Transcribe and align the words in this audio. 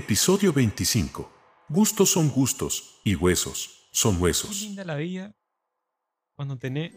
Episodio 0.00 0.52
25. 0.52 1.32
Gustos 1.70 2.10
son 2.10 2.28
gustos 2.28 3.00
y 3.02 3.14
huesos 3.14 3.88
son 3.92 4.16
Qué 4.16 4.22
huesos. 4.24 4.60
linda 4.60 4.84
la 4.84 4.96
vida 4.96 5.34
cuando 6.34 6.58
tenés 6.58 6.92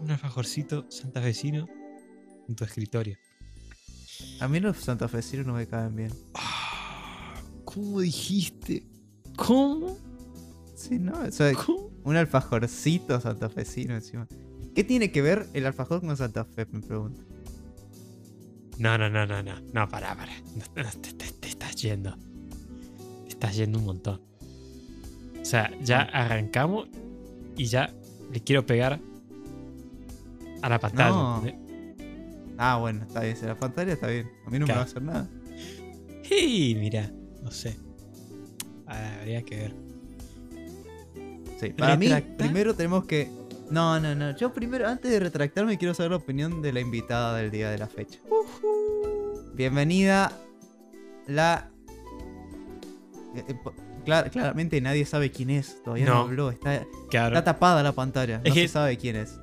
un 0.00 0.10
alfajorcito 0.10 0.84
santafesino 0.90 1.68
en 2.48 2.56
tu 2.56 2.64
escritorio. 2.64 3.16
A 4.40 4.48
mí 4.48 4.58
los 4.58 4.78
santafesinos 4.78 5.46
no 5.46 5.52
me 5.54 5.68
caen 5.68 5.94
bien. 5.94 6.12
Ah, 6.34 7.40
¿Cómo 7.64 8.00
dijiste? 8.00 8.84
¿Cómo? 9.36 9.96
Sí, 10.74 10.98
¿no? 10.98 11.20
O 11.20 11.30
sea, 11.30 11.52
¿Cómo? 11.54 11.92
un 12.02 12.16
alfajorcito 12.16 13.20
santafesino 13.20 13.94
encima. 13.94 14.26
¿Qué 14.74 14.82
tiene 14.82 15.12
que 15.12 15.22
ver 15.22 15.48
el 15.54 15.66
alfajor 15.66 16.00
con 16.00 16.16
Santa 16.16 16.44
Fe? 16.44 16.66
Me 16.66 16.80
pregunto. 16.80 17.22
No, 18.78 18.98
no, 18.98 19.08
no, 19.08 19.24
no, 19.24 19.40
no. 19.40 19.60
No, 19.72 19.88
pará, 19.88 20.16
pará. 20.16 20.32
No, 20.56 20.82
no, 20.82 20.90
te, 21.00 21.12
te- 21.12 21.32
te 21.32 21.48
estás 21.48 21.76
yendo. 21.76 22.16
Estás 23.40 23.56
yendo 23.56 23.78
un 23.78 23.86
montón. 23.86 24.20
O 25.40 25.44
sea, 25.46 25.70
ya 25.80 26.02
arrancamos 26.02 26.88
y 27.56 27.64
ya 27.64 27.90
le 28.30 28.40
quiero 28.40 28.66
pegar 28.66 29.00
a 30.60 30.68
la 30.68 30.78
pantalla. 30.78 31.40
Ah, 32.58 32.76
bueno, 32.76 33.02
está 33.02 33.20
bien. 33.22 33.34
Si 33.38 33.46
la 33.46 33.54
pantalla 33.58 33.94
está 33.94 34.08
bien. 34.08 34.30
A 34.46 34.50
mí 34.50 34.58
no 34.58 34.66
me 34.66 34.74
va 34.74 34.80
a 34.80 34.84
hacer 34.84 35.00
nada. 35.00 35.26
Y 36.30 36.74
mira, 36.74 37.10
no 37.42 37.50
sé. 37.50 37.78
Ah, 38.86 39.20
habría 39.20 39.40
que 39.40 39.56
ver. 39.56 39.74
Sí, 41.58 41.70
para 41.70 41.96
mí, 41.96 42.10
primero 42.36 42.74
tenemos 42.74 43.06
que. 43.06 43.30
No, 43.70 43.98
no, 43.98 44.14
no. 44.14 44.36
Yo 44.36 44.52
primero, 44.52 44.86
antes 44.86 45.10
de 45.10 45.18
retractarme, 45.18 45.78
quiero 45.78 45.94
saber 45.94 46.10
la 46.10 46.18
opinión 46.18 46.60
de 46.60 46.74
la 46.74 46.80
invitada 46.80 47.38
del 47.38 47.50
día 47.50 47.70
de 47.70 47.78
la 47.78 47.86
fecha. 47.86 48.18
Bienvenida, 49.54 50.30
la. 51.26 51.69
Eh, 53.34 53.44
eh, 53.48 53.54
clar- 54.04 54.30
claramente 54.30 54.80
nadie 54.80 55.04
sabe 55.06 55.30
quién 55.30 55.50
es. 55.50 55.82
Todavía 55.82 56.06
no, 56.06 56.14
No. 56.14 56.20
habló. 56.22 56.50
Está, 56.50 56.84
Claro. 57.10 57.36
está 57.36 57.44
tapada 57.52 57.82
la 57.82 57.92
pantalla. 57.92 58.40
No 58.44 58.52
se 58.54 58.68
sabe 58.68 58.96
quién 58.96 59.16
es. 59.16 59.38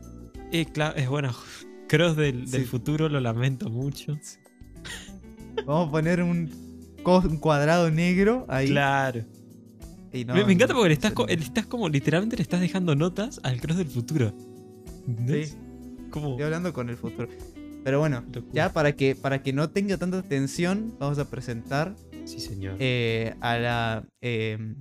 Eh, 0.51 0.65
claro, 0.65 0.95
es 0.97 1.07
bueno. 1.09 1.33
Cross 1.87 2.17
del, 2.17 2.47
futuro, 2.65 3.07
lo 3.07 3.19
lamento 3.21 3.69
mucho. 3.69 4.17
Vamos 5.65 5.87
a 5.87 5.91
poner 5.91 6.21
un, 6.21 6.49
cuadrado 7.39 7.89
negro 7.89 8.45
ahí. 8.49 8.67
Claro. 8.67 9.23
y 10.11 10.25
no- 10.25 10.33
me, 10.33 10.43
me 10.45 10.53
encanta 10.53 10.73
porque 10.73 10.89
le 10.89 10.93
estás, 10.93 11.13
le 11.27 11.33
estás 11.33 11.65
como, 11.65 11.87
literalmente 11.89 12.35
le 12.37 12.41
estás 12.43 12.59
dejando 12.59 12.95
notas 12.95 13.39
al 13.43 13.59
Cross 13.61 13.77
del 13.77 13.87
futuro. 13.87 14.33
¿Entendés? 15.07 15.51
Sí. 15.51 15.57
Como. 16.09 16.31
Estoy 16.31 16.43
hablando 16.45 16.73
con 16.73 16.89
el 16.89 16.97
futuro. 16.97 17.27
Pero 17.83 17.99
bueno, 17.99 18.21
Locura. 18.33 18.53
ya 18.53 18.73
para 18.73 18.91
que, 18.93 19.15
para 19.15 19.41
que 19.41 19.53
no 19.53 19.69
tenga 19.69 19.95
tanta 19.97 20.21
tensión, 20.23 20.93
vamos 20.99 21.19
a 21.19 21.29
presentar 21.29 21.95
Sí, 22.27 22.39
señor. 22.39 22.75
eh, 22.79 23.33
a 23.41 23.57
la. 23.57 24.03
eh, 24.21 24.75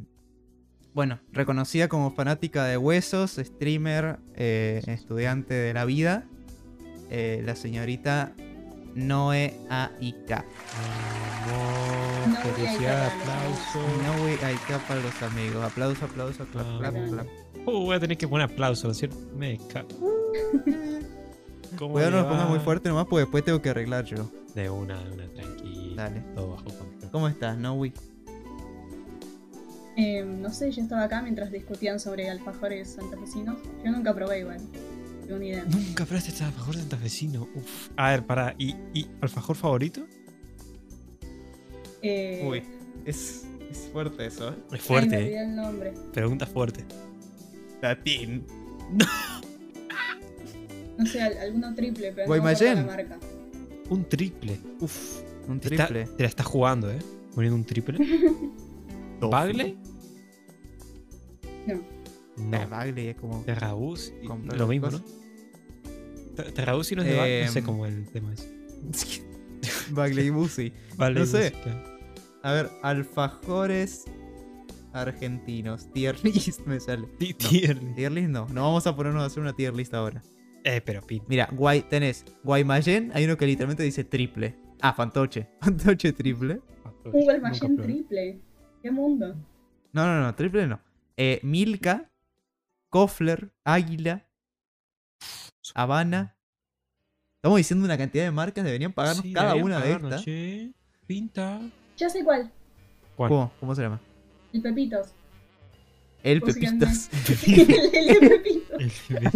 bueno, 0.94 1.20
reconocida 1.32 1.88
como 1.88 2.10
fanática 2.12 2.64
de 2.64 2.76
huesos, 2.78 3.32
streamer, 3.38 4.18
eh, 4.34 4.82
estudiante 4.86 5.52
de 5.54 5.74
la 5.74 5.84
vida, 5.84 6.24
eh, 7.10 7.42
la 7.44 7.54
señorita 7.54 8.32
Noe 8.94 9.54
Aika. 9.68 10.44
Vamos, 11.46 12.28
No 12.28 12.34
voy 12.34 12.36
a 12.36 12.54
felicidades, 12.54 13.12
ir 13.14 13.20
para 13.24 13.48
los 13.48 13.58
aplauso. 13.58 14.02
Noe 14.02 14.38
Aika 14.44 14.78
para 14.88 15.00
los 15.00 15.22
amigos. 15.22 15.64
Aplauso, 15.64 16.04
aplauso, 16.06 16.46
clap, 16.46 16.66
Ah. 16.66 16.78
clap, 16.80 16.94
clap. 17.10 17.26
Uh, 17.66 17.72
voy 17.84 17.96
a 17.96 18.00
tener 18.00 18.16
que 18.16 18.26
poner 18.26 18.50
aplauso, 18.50 18.86
¿no 18.86 18.92
es 18.92 18.98
cierto? 18.98 19.16
Me 19.36 19.58
cago. 19.72 19.88
¿Cómo 21.78 21.92
Cuidado, 21.92 22.10
no 22.12 22.22
lo 22.22 22.28
pongas 22.28 22.48
muy 22.48 22.58
fuerte 22.60 22.88
nomás 22.88 23.04
porque 23.06 23.20
después 23.24 23.44
tengo 23.44 23.60
que 23.60 23.68
arreglar 23.70 24.04
yo. 24.06 24.30
De 24.54 24.70
una, 24.70 24.98
de 25.04 25.10
una, 25.12 25.28
tranquila. 25.28 26.04
Dale. 26.04 26.20
Todo 26.34 26.52
bajo 26.52 26.64
control. 26.64 26.95
¿Cómo 27.16 27.28
estás, 27.28 27.56
Noe? 27.56 27.94
Eh, 29.96 30.22
no 30.22 30.52
sé, 30.52 30.70
yo 30.70 30.82
estaba 30.82 31.04
acá 31.04 31.22
mientras 31.22 31.50
discutían 31.50 31.98
sobre 31.98 32.28
alfajores 32.28 32.90
santafesinos. 32.90 33.56
Yo 33.82 33.90
nunca 33.90 34.14
probé 34.14 34.40
igual. 34.40 34.58
No 34.58 35.26
tengo 35.26 35.38
ni 35.38 35.48
idea. 35.48 35.64
Nunca 35.64 36.04
probaste 36.04 36.28
este 36.30 36.44
alfajor 36.44 36.76
santafesino. 36.76 37.48
Uf. 37.54 37.88
A 37.96 38.10
ver, 38.10 38.26
para. 38.26 38.54
¿Y, 38.58 38.76
¿Y 38.92 39.06
alfajor 39.22 39.56
favorito? 39.56 40.06
Eh, 42.02 42.46
Uy, 42.46 42.62
es, 43.06 43.46
es 43.70 43.88
fuerte 43.90 44.26
eso, 44.26 44.50
¿eh? 44.50 44.56
Es 44.66 44.72
ay, 44.74 44.78
fuerte, 44.80 45.08
me 45.08 45.16
eh. 45.16 45.24
olvidé 45.24 45.42
el 45.42 45.56
nombre. 45.56 45.94
Pregunta 46.12 46.44
fuerte. 46.44 46.84
Latín. 47.80 48.44
No 50.98 51.04
sé, 51.06 51.20
al- 51.22 51.36
alguno 51.38 51.74
triple, 51.74 52.10
pero 52.12 52.22
no 52.22 52.26
Guaymallén. 52.28 52.78
acuerdo 52.78 52.90
la 53.02 53.08
marca. 53.16 53.26
Un 53.90 54.04
triple. 54.06 54.58
Uf. 54.80 55.20
Un 55.48 55.60
Te 55.60 55.68
está- 55.68 55.86
triple. 55.88 56.06
te 56.16 56.22
la 56.22 56.28
estás 56.28 56.46
jugando, 56.46 56.90
¿eh? 56.90 56.98
Poniendo 57.34 57.56
un 57.56 57.64
triple. 57.64 57.98
¿Bagley? 59.20 59.78
No. 61.66 61.74
No. 62.36 62.58
No. 62.60 62.68
Bagley 62.68 63.08
es 63.08 63.16
como. 63.16 63.42
Terraús. 63.42 64.12
Lo 64.56 64.66
mismo, 64.66 64.90
¿no? 64.90 65.00
cosas. 65.02 66.52
Terraús 66.54 66.92
no 66.92 67.02
es 67.02 67.08
de 67.08 67.16
Bagley. 67.16 67.44
No 67.46 67.52
sé 67.52 67.58
Em, 67.60 67.64
cómo 67.64 67.86
el 67.86 68.06
tema 68.08 68.32
es. 68.34 68.48
Bagley 69.90 70.30
Busi. 70.30 70.72
Bagley 70.96 71.20
no 71.20 71.26
sé. 71.26 71.52
A 72.42 72.52
ver, 72.52 72.70
alfajores 72.82 74.04
argentinos. 74.92 75.90
Tier 75.92 76.16
list 76.24 76.60
me 76.66 76.78
sale. 76.80 77.06
Ti- 77.18 77.34
No. 77.42 77.48
tier 77.48 77.82
list. 77.82 77.96
Tier 77.96 78.12
list 78.12 78.28
no. 78.28 78.46
No 78.48 78.62
vamos 78.62 78.86
a 78.86 78.94
ponernos 78.94 79.22
a 79.22 79.26
hacer 79.26 79.42
una 79.42 79.54
tier 79.54 79.74
list 79.74 79.94
ahora. 79.94 80.22
Eh, 80.64 80.80
pero 80.84 81.00
pin. 81.00 81.22
Mira, 81.28 81.48
Guay, 81.52 81.82
tenés 81.88 82.24
Guaymallén. 82.44 83.12
Hay 83.14 83.24
uno 83.24 83.36
que 83.36 83.46
literalmente 83.46 83.82
dice 83.82 84.04
triple. 84.04 84.56
Ah, 84.80 84.92
Fantoche. 84.92 85.48
Fantoche 85.60 86.12
triple. 86.12 86.60
Guaymallén 87.04 87.76
probé. 87.76 87.82
triple. 87.92 88.40
¿Qué 88.82 88.90
mundo? 88.90 89.34
No, 89.92 90.06
no, 90.06 90.20
no. 90.20 90.34
Triple 90.34 90.66
no. 90.66 90.80
Eh, 91.16 91.40
Milka. 91.42 92.10
Kofler. 92.90 93.52
Águila. 93.64 94.26
Habana. 95.74 96.36
Estamos 97.36 97.58
diciendo 97.58 97.84
una 97.84 97.98
cantidad 97.98 98.24
de 98.24 98.30
marcas. 98.30 98.64
Deberían 98.64 98.92
pagarnos 98.92 99.22
Sí, 99.24 99.32
cada 99.32 99.54
deberían 99.54 99.66
una 99.66 99.80
de 99.84 99.92
estas. 99.92 100.24
che. 100.24 100.72
Pinta. 101.06 101.60
Ya 101.96 102.08
sé 102.10 102.24
cuál. 102.24 102.50
¿Cuál? 103.16 103.28
¿Cómo? 103.28 103.52
¿Cómo 103.60 103.74
se 103.74 103.82
llama? 103.82 104.00
El 104.52 104.62
Pepitos. 104.62 105.08
El. 106.22 106.40
Pepitos. 106.42 107.08
el, 107.46 107.70
el 107.94 108.06
de 108.20 108.28
Pepitos. 108.28 108.80
El 108.80 108.90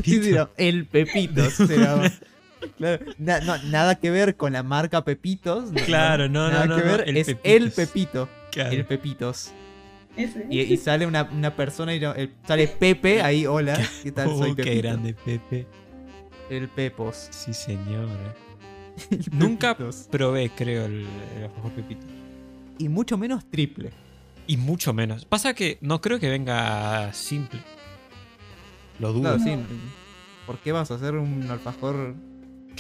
Sí, 0.05 0.23
sí, 0.23 0.33
no, 0.33 0.49
el 0.57 0.87
Pepitos 0.87 1.53
se 1.55 1.77
llama. 1.79 2.11
Claro, 2.77 3.05
na- 3.19 3.41
no, 3.41 3.57
nada 3.65 3.95
que 3.97 4.11
ver 4.11 4.37
con 4.37 4.53
la 4.53 4.63
marca 4.63 5.05
Pepitos. 5.05 5.71
no, 5.73 5.83
Claro, 5.85 6.29
no, 6.29 6.47
no, 6.49 6.51
Nada 6.51 6.67
no, 6.67 6.77
que 6.77 6.83
no, 6.85 6.91
ver, 6.93 7.09
el 7.09 7.17
es 7.17 7.27
Pepitos. 7.29 7.53
el 7.53 7.71
Pepito. 7.73 8.29
Claro. 8.51 8.71
El 8.71 8.85
Pepitos. 8.85 9.53
Ese. 10.17 10.47
Y, 10.51 10.61
y 10.61 10.77
sale 10.77 11.07
una, 11.07 11.23
una 11.25 11.55
persona 11.55 11.95
y 11.95 12.01
sale 12.47 12.69
Pepe 12.69 13.23
ahí, 13.23 13.47
hola. 13.47 13.79
¿Qué 14.03 14.13
tal? 14.13 14.29
Soy 14.37 14.51
Oh, 14.51 14.57
qué 14.57 14.65
Pepito. 14.65 14.83
grande, 14.83 15.15
Pepe. 15.15 15.67
El 16.51 16.69
Pepos. 16.69 17.29
Sí, 17.31 17.55
señor. 17.55 18.09
El 19.11 19.25
Nunca 19.33 19.77
probé, 20.11 20.51
creo, 20.51 20.85
el, 20.85 21.07
el 21.37 21.45
alfajor 21.45 21.71
Pepito. 21.73 22.07
Y 22.79 22.89
mucho 22.89 23.17
menos 23.17 23.49
triple. 23.51 23.91
Y 24.47 24.57
mucho 24.57 24.93
menos. 24.93 25.25
Pasa 25.25 25.55
que 25.55 25.79
no 25.81 26.01
creo 26.01 26.19
que 26.19 26.29
venga 26.29 27.13
simple. 27.13 27.61
Lo 28.99 29.13
dudo. 29.13 29.39
No. 29.39 29.43
sí. 29.45 29.53
¿Por 30.47 30.59
qué 30.59 30.73
vas 30.73 30.91
a 30.91 30.95
hacer 30.95 31.15
un 31.15 31.49
alfajor? 31.51 32.15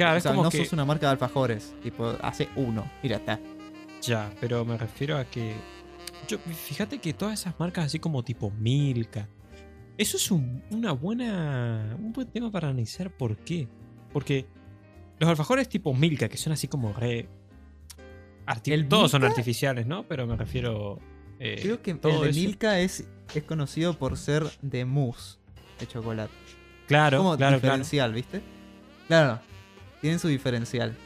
Claro, 0.00 0.14
o 0.14 0.18
es 0.18 0.24
como 0.24 0.42
no 0.44 0.50
que... 0.50 0.58
sos 0.58 0.72
una 0.72 0.86
marca 0.86 1.06
de 1.06 1.12
alfajores. 1.12 1.74
Tipo, 1.82 2.16
hace 2.22 2.48
uno. 2.56 2.90
Mira, 3.02 3.16
está. 3.16 3.38
Ya, 4.00 4.32
pero 4.40 4.64
me 4.64 4.78
refiero 4.78 5.18
a 5.18 5.26
que... 5.26 5.54
Yo, 6.26 6.38
fíjate 6.38 7.00
que 7.00 7.12
todas 7.12 7.38
esas 7.38 7.58
marcas 7.60 7.84
así 7.84 7.98
como 7.98 8.22
tipo 8.22 8.50
Milka... 8.50 9.28
Eso 9.98 10.16
es 10.16 10.30
un, 10.30 10.62
una 10.70 10.92
buena... 10.92 11.96
Un 11.98 12.14
buen 12.14 12.28
tema 12.28 12.50
para 12.50 12.68
analizar 12.68 13.10
por 13.10 13.36
qué. 13.36 13.68
Porque 14.10 14.46
los 15.18 15.28
alfajores 15.28 15.68
tipo 15.68 15.92
Milka, 15.92 16.30
que 16.30 16.38
son 16.38 16.54
así 16.54 16.66
como 16.66 16.94
re... 16.94 17.28
¿El 18.64 18.88
Todos 18.88 19.10
son 19.10 19.22
artificiales, 19.24 19.86
¿no? 19.86 20.04
Pero 20.04 20.26
me 20.26 20.34
refiero... 20.34 20.98
eh, 21.38 21.58
Creo 21.60 21.82
que 21.82 21.90
el 21.90 22.00
todo 22.00 22.22
de 22.22 22.30
eso. 22.30 22.40
Milka 22.40 22.80
es, 22.80 23.06
es 23.34 23.42
conocido 23.44 23.98
por 23.98 24.16
ser 24.16 24.46
de 24.62 24.86
mousse 24.86 25.38
de 25.78 25.86
chocolate. 25.86 26.32
Claro, 26.88 27.18
como 27.18 27.36
claro, 27.36 27.60
claro. 27.60 27.60
diferencial, 27.60 28.14
¿viste? 28.14 28.40
Claro, 29.06 29.40
tienen 30.00 30.18
su 30.18 30.28
diferencial. 30.28 30.96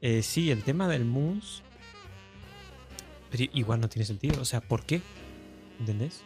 Eh, 0.00 0.22
sí, 0.22 0.50
el 0.50 0.62
tema 0.62 0.88
del 0.88 1.04
mousse. 1.04 1.62
Pero 3.30 3.44
igual 3.52 3.80
no 3.80 3.88
tiene 3.88 4.06
sentido. 4.06 4.40
O 4.40 4.44
sea, 4.44 4.60
¿por 4.60 4.84
qué? 4.84 5.02
¿Entendés? 5.80 6.22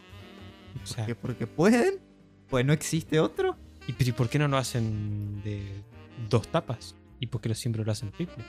O 0.82 0.86
sea, 0.86 1.04
Que 1.06 1.14
porque 1.14 1.46
pueden, 1.46 2.00
pues 2.48 2.64
no 2.64 2.72
existe 2.72 3.20
otro. 3.20 3.56
¿y, 3.86 3.92
pero 3.92 4.10
¿y 4.10 4.12
por 4.12 4.28
qué 4.28 4.38
no 4.38 4.48
lo 4.48 4.56
hacen 4.56 5.42
de 5.42 5.82
dos 6.30 6.48
tapas? 6.48 6.94
¿Y 7.20 7.26
por 7.26 7.40
qué 7.40 7.48
lo 7.48 7.54
siempre 7.54 7.84
lo 7.84 7.92
hacen 7.92 8.10
triple? 8.12 8.44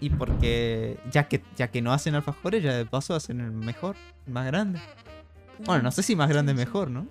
Y 0.00 0.10
porque 0.10 0.98
ya 1.10 1.28
que 1.28 1.42
ya 1.56 1.70
que 1.70 1.80
no 1.80 1.92
hacen 1.92 2.14
alfajores, 2.14 2.62
ya 2.62 2.74
de 2.74 2.84
paso 2.84 3.14
hacen 3.14 3.40
el 3.40 3.52
mejor, 3.52 3.96
el 4.26 4.32
más 4.32 4.46
grande. 4.46 4.80
Bueno, 5.64 5.82
no 5.82 5.90
sé 5.92 6.02
si 6.02 6.16
más 6.16 6.28
grande 6.28 6.52
es 6.52 6.58
mejor, 6.58 6.90
¿no? 6.90 7.06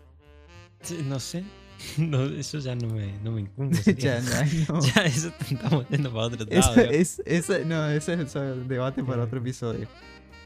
No 1.06 1.20
sé. 1.20 1.44
No, 1.98 2.24
eso 2.26 2.60
ya 2.60 2.76
no 2.76 2.88
me, 2.88 3.12
no 3.24 3.32
me 3.32 3.42
incumbe. 3.42 3.78
ya, 3.98 4.20
no, 4.22 4.30
no. 4.76 4.82
Ya, 4.82 5.04
eso 5.04 5.32
estamos 5.50 5.88
yendo 5.90 6.12
para 6.12 6.28
otro 6.28 6.46
lado. 6.50 6.82
Es, 6.82 7.22
ese- 7.26 7.66
no, 7.66 7.88
ese 7.90 8.14
es 8.22 8.36
el 8.36 8.68
debate 8.68 9.04
para 9.04 9.24
otro 9.24 9.40
episodio. 9.40 9.88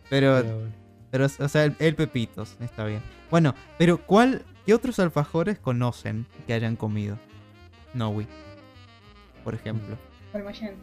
Pero, 0.09 0.37
Pero 0.41 0.55
bueno. 0.57 0.71
pero, 1.11 1.25
o 1.25 1.47
sea, 1.49 1.65
el, 1.65 1.75
el 1.79 1.95
Pepitos, 1.95 2.55
está 2.59 2.85
bien. 2.85 3.01
Bueno, 3.29 3.53
pero 3.77 3.97
¿cuál, 4.05 4.45
qué 4.65 4.73
otros 4.73 4.99
alfajores 4.99 5.59
conocen 5.59 6.25
que 6.45 6.53
hayan 6.53 6.75
comido? 6.75 7.17
Nowi, 7.93 8.27
por 9.43 9.53
ejemplo. 9.55 9.97
Guaymallén. 10.31 10.75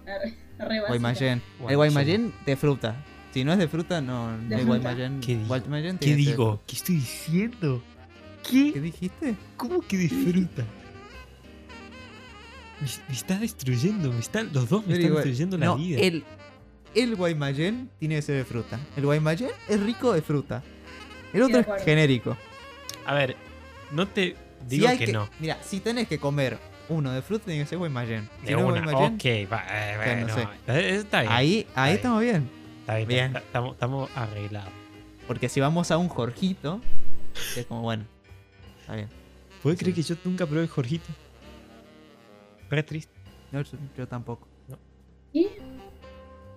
Guaymallén. 0.89 1.43
El 1.69 1.77
Guaymallén. 1.77 2.33
De 2.47 2.57
fruta. 2.57 2.97
Si 3.33 3.45
no 3.45 3.53
es 3.53 3.59
de 3.59 3.69
fruta, 3.69 4.01
no. 4.01 4.29
De 4.39 4.55
el 4.57 4.63
fruta. 4.63 4.65
Guaymallén. 4.67 5.21
¿Qué 5.21 5.37
di- 5.37 5.45
Guaymallén 5.47 5.99
¿Qué 5.99 6.07
tiene 6.07 6.19
que 6.19 6.25
ser- 6.25 6.33
digo? 6.33 6.63
¿Qué 6.67 6.77
estoy 6.77 6.95
diciendo? 6.97 7.83
¿Qué 8.51 8.73
¿Qué? 8.73 8.81
dijiste? 8.81 9.35
¿Cómo 9.57 9.81
que 9.81 9.97
disfruta? 9.97 10.65
Me, 12.81 12.89
me 13.09 13.15
estás 13.15 13.41
destruyendo, 13.41 14.13
me 14.13 14.19
están, 14.21 14.51
los 14.53 14.69
dos 14.69 14.83
me 14.83 14.95
Pero 14.95 14.95
están 14.97 15.07
igual- 15.11 15.25
destruyendo 15.25 15.59
la 15.59 15.67
no, 15.67 15.77
vida. 15.77 16.01
El, 16.01 16.25
el 16.95 17.17
Guaymallén 17.17 17.91
tiene 17.99 18.17
que 18.17 18.23
ser 18.23 18.37
de 18.37 18.45
fruta. 18.45 18.79
El 18.97 19.05
Guaymallén 19.07 19.51
es 19.69 19.81
rico 19.81 20.13
de 20.13 20.23
fruta. 20.23 20.63
El 21.33 21.43
otro 21.43 21.61
es 21.61 21.85
genérico. 21.85 22.37
A 23.07 23.15
ver, 23.15 23.37
no 23.91 24.07
te 24.07 24.37
Si 24.69 24.77
digo 24.77 24.89
hay 24.89 24.99
que, 24.99 25.13
no. 25.13 25.29
Mira, 25.41 25.59
si 25.63 25.81
tenés 25.81 26.09
que 26.09 26.19
comer 26.19 26.59
uno 26.89 27.11
de 27.13 27.23
fruta, 27.23 27.47
tiene 27.47 27.63
que 27.63 27.69
ser 27.69 27.79
Guaymallén. 27.79 28.29
Si 28.43 28.47
De 28.47 28.53
no 28.53 28.67
una, 28.67 28.83
Guaymallén, 28.83 29.15
ok, 29.15 29.53
va, 29.53 29.65
eh, 29.71 30.25
no 30.29 30.35
sé. 30.35 30.43
eh, 30.69 30.97
está 30.97 31.21
bien. 31.23 31.33
ahí, 31.33 31.67
ahí 31.75 31.91
bien. 31.93 31.97
estamos 31.97 32.21
bien. 32.23 32.51
está 32.81 32.97
bien, 32.97 33.09
bien. 33.09 33.27
está- 33.27 33.39
Estamos, 33.41 33.73
estamos 33.75 34.11
arreglados. 34.15 34.71
Porque 35.27 35.49
si 35.49 35.61
vamos 35.61 35.91
a 35.91 35.97
un 35.97 36.09
Jorgito, 36.09 36.81
es 37.57 37.65
como 37.67 37.83
bueno. 37.83 38.05
Está 38.85 38.97
bien. 38.97 39.09
¿Puedes 39.63 39.79
Sí. 39.79 39.85
creer 39.85 39.95
que 39.97 40.03
yo 40.03 40.15
nunca 40.25 40.45
probé 40.47 40.63
el 40.63 40.69
Jorgito? 40.69 41.07
Re 42.69 42.83
triste. 42.83 43.15
No, 43.51 43.63
yo, 43.63 43.79
yo 43.97 44.07
tampoco. 44.07 44.47
¿Y? 45.33 45.49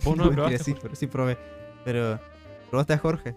¿Vos 0.03 0.15
no 0.18 0.24
Mentira, 0.25 0.31
probaste 0.35 0.63
sí, 0.63 0.75
pero 0.81 0.95
sí 0.95 1.07
probé. 1.07 1.38
Pero. 1.85 2.19
¿Probaste 2.69 2.94
a 2.94 2.97
Jorge? 2.97 3.35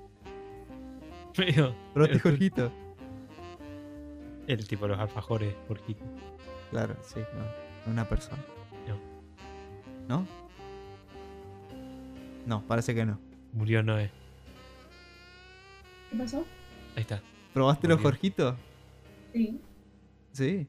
Pero- 1.37 1.75
¿Probaste 1.95 2.17
a 2.17 2.19
pero- 2.19 2.31
Jorgito? 2.31 2.73
El 4.49 4.67
tipo 4.67 4.87
de 4.87 4.89
los 4.93 4.99
alfajores, 5.01 5.55
Jorgito. 5.69 6.03
Claro, 6.71 6.97
sí. 7.03 7.21
no, 7.87 7.93
una 7.93 8.09
persona. 8.09 8.43
No. 8.89 8.99
¿No? 10.09 10.27
No, 12.47 12.63
parece 12.67 12.95
que 12.95 13.05
no. 13.07 13.19
Murió 13.53 13.83
Noé. 13.85 14.11
¿Qué 16.11 16.17
pasó? 16.19 16.39
Ahí 16.97 17.03
está. 17.03 17.23
¿Probaste 17.55 17.87
Muy 17.87 17.95
los. 17.97 18.03
Jorgitos? 18.03 18.57
Sí. 19.33 19.61
Sí. 20.33 20.67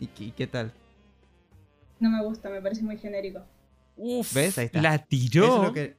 ¿Y 0.00 0.06
qué, 0.32 0.46
tal? 0.46 0.72
No 2.00 2.10
me 2.10 2.22
gusta, 2.24 2.50
me 2.50 2.60
parece 2.60 2.82
muy 2.82 2.98
genérico. 2.98 3.44
Uf, 3.96 4.34
¿Ves? 4.34 4.58
Ahí 4.58 4.66
está. 4.66 4.82
La 4.82 4.94
Eso 4.96 5.04
tiró. 5.08 5.56
es 5.56 5.62
lo 5.68 5.72
que. 5.72 5.96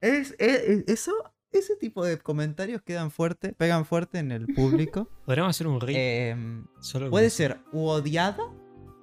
Es, 0.00 0.34
es- 0.38 0.62
es- 0.68 0.84
eso, 0.88 1.12
ese 1.52 1.74
tipo 1.76 2.04
de 2.04 2.18
comentarios 2.18 2.82
quedan 2.82 3.10
fuerte, 3.10 3.52
pegan 3.52 3.84
fuerte 3.84 4.18
en 4.18 4.30
el 4.30 4.46
público. 4.46 5.08
Podríamos 5.26 5.56
hacer 5.56 5.66
un 5.66 5.80
reel. 5.80 5.96
Em, 5.98 6.66
solo 6.80 7.06
con 7.06 7.10
puede 7.10 7.26
eso. 7.26 7.36
ser 7.38 7.58
u 7.72 7.86
odiada 7.86 8.42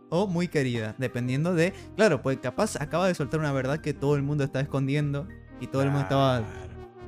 o 0.10 0.28
muy 0.28 0.48
querida, 0.48 0.96
dependiendo 0.98 1.54
de. 1.54 1.74
Claro, 1.96 2.22
pues 2.22 2.38
capaz 2.38 2.80
acaba 2.80 3.08
de 3.08 3.16
soltar 3.16 3.40
una 3.42 3.52
verdad 3.52 3.80
que 3.82 3.94
todo 3.94 4.16
el 4.16 4.24
mundo 4.24 4.44
está 4.46 4.62
escondiendo 4.62 5.28
y 5.60 5.68
todo 5.68 5.82
el 5.82 5.90
mundo 5.90 6.04
estaba 6.04 6.40
Claro. 6.40 6.67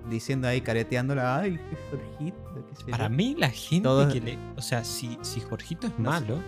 Diciendo 0.10 0.48
ahí, 0.48 0.62
careteándola. 0.62 1.40
Ay, 1.40 1.60
Jorgito, 1.90 2.66
qué 2.70 2.76
sé 2.76 2.84
yo". 2.86 2.92
Para 2.92 3.10
mí, 3.10 3.36
la 3.38 3.50
gente 3.50 3.84
Todos- 3.84 4.14
que 4.14 4.22
le. 4.22 4.38
O 4.58 4.62
sea, 4.62 4.84
si, 4.84 5.18
si 5.22 5.40
Jorgito 5.42 5.88
es 5.88 5.94
No 6.00 6.12
sé. 6.14 6.22
malo. 6.22 6.40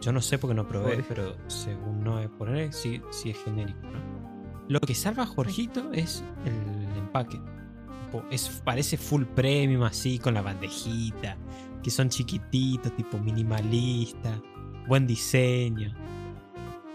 Yo 0.00 0.12
no 0.12 0.20
sé 0.20 0.38
porque 0.38 0.54
no 0.54 0.68
probé, 0.68 1.02
pero 1.08 1.36
según 1.48 2.04
no 2.04 2.20
es 2.20 2.28
poner, 2.30 2.72
sí, 2.72 3.02
sí 3.10 3.30
es 3.30 3.42
genérico, 3.42 3.80
¿no? 3.82 3.98
Lo 4.68 4.78
que 4.80 4.94
salva 4.94 5.24
a 5.24 5.26
Jorgito 5.26 5.90
es 5.92 6.22
el 6.44 6.98
empaque. 6.98 7.40
Es, 8.30 8.62
parece 8.64 8.96
full 8.96 9.24
premium 9.24 9.82
así, 9.82 10.18
con 10.18 10.34
la 10.34 10.42
bandejita. 10.42 11.36
Que 11.82 11.90
son 11.90 12.08
chiquititos, 12.10 12.94
tipo 12.96 13.18
minimalista. 13.18 14.40
Buen 14.86 15.06
diseño. 15.06 15.92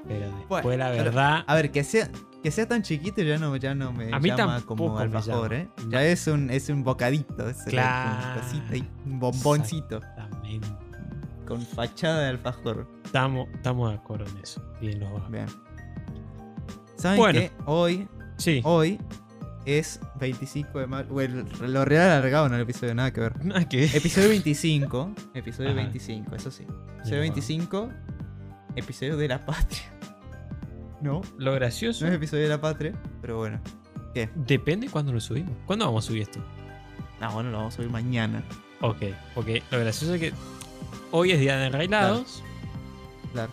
Pero 0.07 0.31
después, 0.37 0.63
Bueno, 0.63 0.83
la 0.85 0.91
pero- 0.91 1.03
verdad. 1.05 1.43
A 1.45 1.55
ver, 1.55 1.71
que 1.71 1.83
sea, 1.83 2.09
que 2.43 2.51
sea 2.51 2.67
tan 2.67 2.81
chiquito 2.83 3.21
ya 3.23 3.37
no, 3.39 3.55
ya 3.55 3.73
no 3.73 3.91
me 3.93 4.13
A 4.13 4.19
mí 4.19 4.29
llama 4.29 4.61
como 4.65 4.99
alfajor, 4.99 5.51
llama. 5.53 5.63
¿eh? 5.63 5.69
Ya 5.89 6.03
es 6.03 6.27
un, 6.27 6.49
es 6.49 6.69
un 6.69 6.83
bocadito, 6.83 7.49
es 7.49 7.57
Claro. 7.63 8.41
cosita 8.41 8.75
y 8.75 8.87
un 9.05 9.19
bomboncito 9.19 9.97
Exactamente. 9.97 10.67
con 11.47 11.61
fachada 11.61 12.19
de 12.21 12.27
alfajor. 12.27 12.87
Estamos, 13.05 13.47
estamos 13.53 13.89
de 13.89 13.95
acuerdo 13.95 14.25
en 14.27 14.37
eso. 14.43 14.61
Bien, 14.81 14.99
los 14.99 15.09
dos. 15.11 15.31
Bien. 15.31 15.45
¿Saben 16.97 17.17
Bueno. 17.19 17.39
qué? 17.39 17.51
Hoy, 17.65 18.07
Sí. 18.37 18.61
hoy 18.63 18.99
es 19.65 19.99
25 20.19 20.79
de 20.79 20.87
mayo. 20.87 21.07
Bueno, 21.09 21.45
lo 21.61 21.85
real 21.85 22.09
alargado 22.11 22.47
en 22.47 22.53
el 22.55 22.61
episodio, 22.61 22.93
nada 22.95 23.11
que 23.13 23.21
ver. 23.21 23.45
Nada 23.45 23.67
que 23.69 23.77
ver. 23.81 23.95
Episodio 23.95 24.29
25. 24.29 25.13
Episodio 25.33 25.69
Ajá. 25.69 25.77
25, 25.77 26.35
eso 26.35 26.51
sí. 26.51 26.65
Episodio 26.99 27.21
25. 27.21 27.89
Episodio 28.75 29.17
de 29.17 29.27
la 29.27 29.45
patria. 29.45 29.81
No, 31.03 31.21
Lo 31.37 31.53
gracioso 31.53 32.05
no 32.05 32.11
es 32.11 32.17
episodio 32.17 32.43
de 32.43 32.49
la 32.49 32.61
patria, 32.61 32.93
pero 33.21 33.37
bueno. 33.37 33.59
¿Qué? 34.13 34.29
depende 34.35 34.87
cuándo 34.89 35.11
lo 35.11 35.19
subimos. 35.19 35.51
¿Cuándo 35.65 35.85
vamos 35.85 36.05
a 36.05 36.07
subir 36.07 36.21
esto? 36.21 36.39
Ah, 37.19 37.29
bueno, 37.33 37.49
lo 37.51 37.57
vamos 37.57 37.73
a 37.73 37.77
subir 37.77 37.89
mañana. 37.89 38.43
Ok, 38.81 38.97
porque 39.35 39.63
lo 39.71 39.79
gracioso 39.79 40.13
es 40.15 40.19
que 40.21 40.33
hoy 41.11 41.31
es 41.31 41.39
día 41.39 41.57
de 41.57 41.67
enrailados, 41.67 42.43
Claro. 43.33 43.51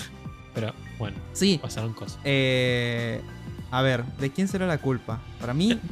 pero 0.54 0.72
bueno, 0.98 1.16
Sí, 1.32 1.58
pasaron 1.60 1.92
cosas. 1.94 2.18
eh, 2.24 3.22
a 3.70 3.80
ver, 3.82 4.04
¿de 4.18 4.30
quién 4.30 4.48
será 4.48 4.66
la 4.66 4.78
culpa? 4.78 5.20
Para 5.40 5.54
mí, 5.54 5.78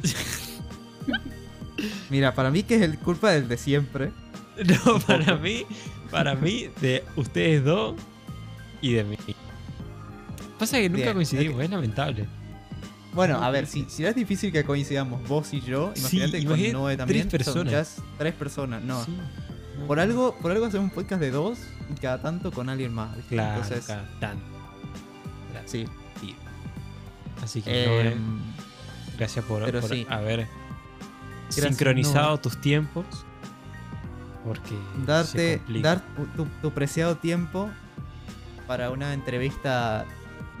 mira, 2.09 2.33
para 2.35 2.51
mí 2.51 2.63
que 2.63 2.75
es 2.75 2.81
el 2.83 2.97
culpa 2.99 3.31
del 3.31 3.47
de 3.47 3.57
siempre. 3.57 4.11
no, 4.85 4.99
para 4.99 5.35
mí, 5.35 5.65
para 6.11 6.35
mí, 6.35 6.69
de 6.79 7.03
ustedes 7.15 7.63
dos 7.63 7.95
y 8.81 8.93
de 8.93 9.03
mí. 9.03 9.17
Pasa 10.61 10.77
que 10.77 10.89
nunca 10.89 11.03
Bien, 11.03 11.13
coincidimos, 11.15 11.61
es 11.63 11.69
lamentable. 11.69 12.27
Bueno, 13.13 13.39
No, 13.39 13.43
a 13.43 13.49
ver, 13.49 13.65
sí. 13.67 13.85
si, 13.89 13.97
si 13.97 14.05
es 14.05 14.15
difícil 14.15 14.51
que 14.53 14.63
coincidamos 14.63 15.27
vos 15.27 15.51
y 15.53 15.59
yo, 15.61 15.91
Sí, 15.95 16.01
imagínate 16.01 16.45
con 16.45 16.71
Noé 16.71 16.95
tres 16.95 16.97
también. 16.97 17.23
son 17.23 17.29
personas. 17.31 17.95
tres 18.17 18.33
personas, 18.35 18.81
no. 18.83 19.03
Sí, 19.03 19.17
no. 19.79 19.87
Por 19.87 19.99
algo, 19.99 20.37
por 20.41 20.51
algo 20.51 20.65
hacemos 20.67 20.85
un 20.89 20.91
podcast 20.95 21.19
de 21.19 21.31
dos 21.31 21.57
y 21.93 21.99
cada 21.99 22.21
tanto 22.21 22.51
con 22.51 22.69
alguien 22.69 22.93
más. 22.93 23.15
¿viste? 23.17 23.35
Claro, 23.35 23.61
Entonces, 23.63 23.85
cada 23.87 24.07
tanto. 24.19 24.45
Sí. 25.65 25.85
tío. 26.21 26.35
Así 27.43 27.61
que 27.61 27.85
Noé, 27.87 28.11
Em, 28.13 28.39
gracias 29.17 29.43
por, 29.45 29.63
sí. 29.89 30.05
haber 30.09 30.47
Gracias, 31.45 31.65
sincronizado 31.67 32.39
tus 32.39 32.61
tiempos. 32.61 33.05
Porque 34.45 34.75
darte, 35.05 35.61
dar 35.81 36.01
tu, 36.15 36.25
tu- 36.27 36.49
tu 36.61 36.71
preciado 36.71 37.17
tiempo 37.17 37.69
para 38.67 38.89
una 38.89 39.13
entrevista 39.13 40.05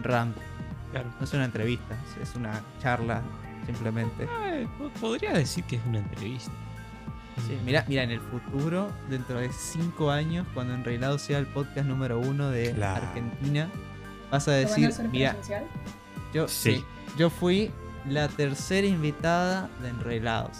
random. 0.03 0.43
Claro. 0.91 1.09
No 1.19 1.23
es 1.23 1.33
una 1.33 1.45
entrevista, 1.45 1.95
es- 2.21 2.35
una 2.35 2.61
charla 2.81 3.21
simplemente. 3.65 4.27
Eh, 4.45 4.67
po- 4.77 4.89
podría 4.99 5.33
decir 5.33 5.63
que 5.65 5.77
es 5.77 5.81
una 5.85 5.99
entrevista. 5.99 6.51
Sí, 7.47 7.57
mira, 7.65 7.85
mira, 7.87 8.03
en 8.03 8.11
el 8.11 8.19
futuro, 8.19 8.91
dentro 9.09 9.39
de 9.39 9.51
cinco 9.53 10.11
años, 10.11 10.45
cuando 10.53 10.73
Enreilado 10.73 11.17
sea 11.17 11.37
el 11.39 11.47
podcast 11.47 11.87
número 11.87 12.19
uno 12.19 12.49
de 12.49 12.73
Claro. 12.73 13.05
Argentina, 13.07 13.69
vas 14.29 14.47
a 14.47 14.51
¿Lo 14.51 14.57
van 14.57 14.65
a 14.65 14.67
decir, 14.87 15.09
mira, 15.11 15.35
yo, 16.33 16.47
Sí. 16.47 16.75
sí, 16.75 16.85
yo 17.17 17.29
fui 17.29 17.71
la 18.07 18.27
tercera 18.27 18.85
invitada 18.85 19.69
de 19.81 19.89
Enreilados. 19.89 20.57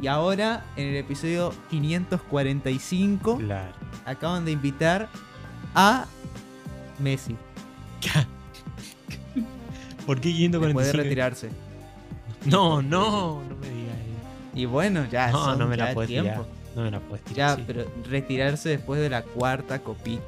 Y 0.00 0.06
ahora, 0.06 0.64
en 0.76 0.88
el 0.88 0.96
episodio 0.96 1.52
545, 1.70 3.36
Claro. 3.38 3.72
acaban 4.06 4.44
de 4.44 4.52
invitar 4.52 5.08
a 5.74 6.06
Messi. 6.98 7.36
¿Por 10.06 10.20
qué 10.20 10.32
yendo 10.32 10.58
Puede 10.58 10.72
45? 10.72 11.02
retirarse. 11.02 11.50
No, 12.46 12.80
no, 12.82 13.42
no 13.42 13.56
me 13.56 13.68
digas 13.68 13.96
eso. 13.96 14.54
Y 14.54 14.64
bueno, 14.66 15.06
ya 15.10 15.30
No, 15.30 15.44
son 15.44 15.58
no 15.58 15.66
me 15.66 15.76
ya 15.76 15.86
la 15.86 15.94
puedes 15.94 16.08
tiempo. 16.08 16.42
tirar. 16.44 16.76
No 16.76 16.82
me 16.82 16.90
la 16.90 17.00
puedes 17.00 17.24
Ya, 17.26 17.32
tirar. 17.32 17.56
sí. 17.58 17.64
pero 17.66 17.84
retirarse 18.08 18.68
después 18.70 19.00
de 19.00 19.10
la 19.10 19.22
cuarta 19.22 19.78
copita. 19.80 20.22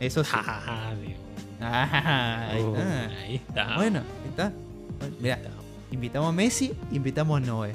Eso 0.00 0.22
sí. 0.24 0.30
Dios. 1.06 1.18
Ah, 1.60 2.48
ahí 2.50 2.62
Uh, 2.62 2.74
está. 2.76 3.08
ahí 3.20 3.34
está. 3.36 3.76
Bueno, 3.76 3.98
ahí 4.00 4.28
está. 4.28 4.46
Ahí 4.46 5.16
Mira, 5.20 5.34
está. 5.36 5.50
invitamos 5.90 6.28
a 6.28 6.32
Messi, 6.32 6.74
invitamos 6.92 7.42
a 7.42 7.46
Noé. 7.46 7.72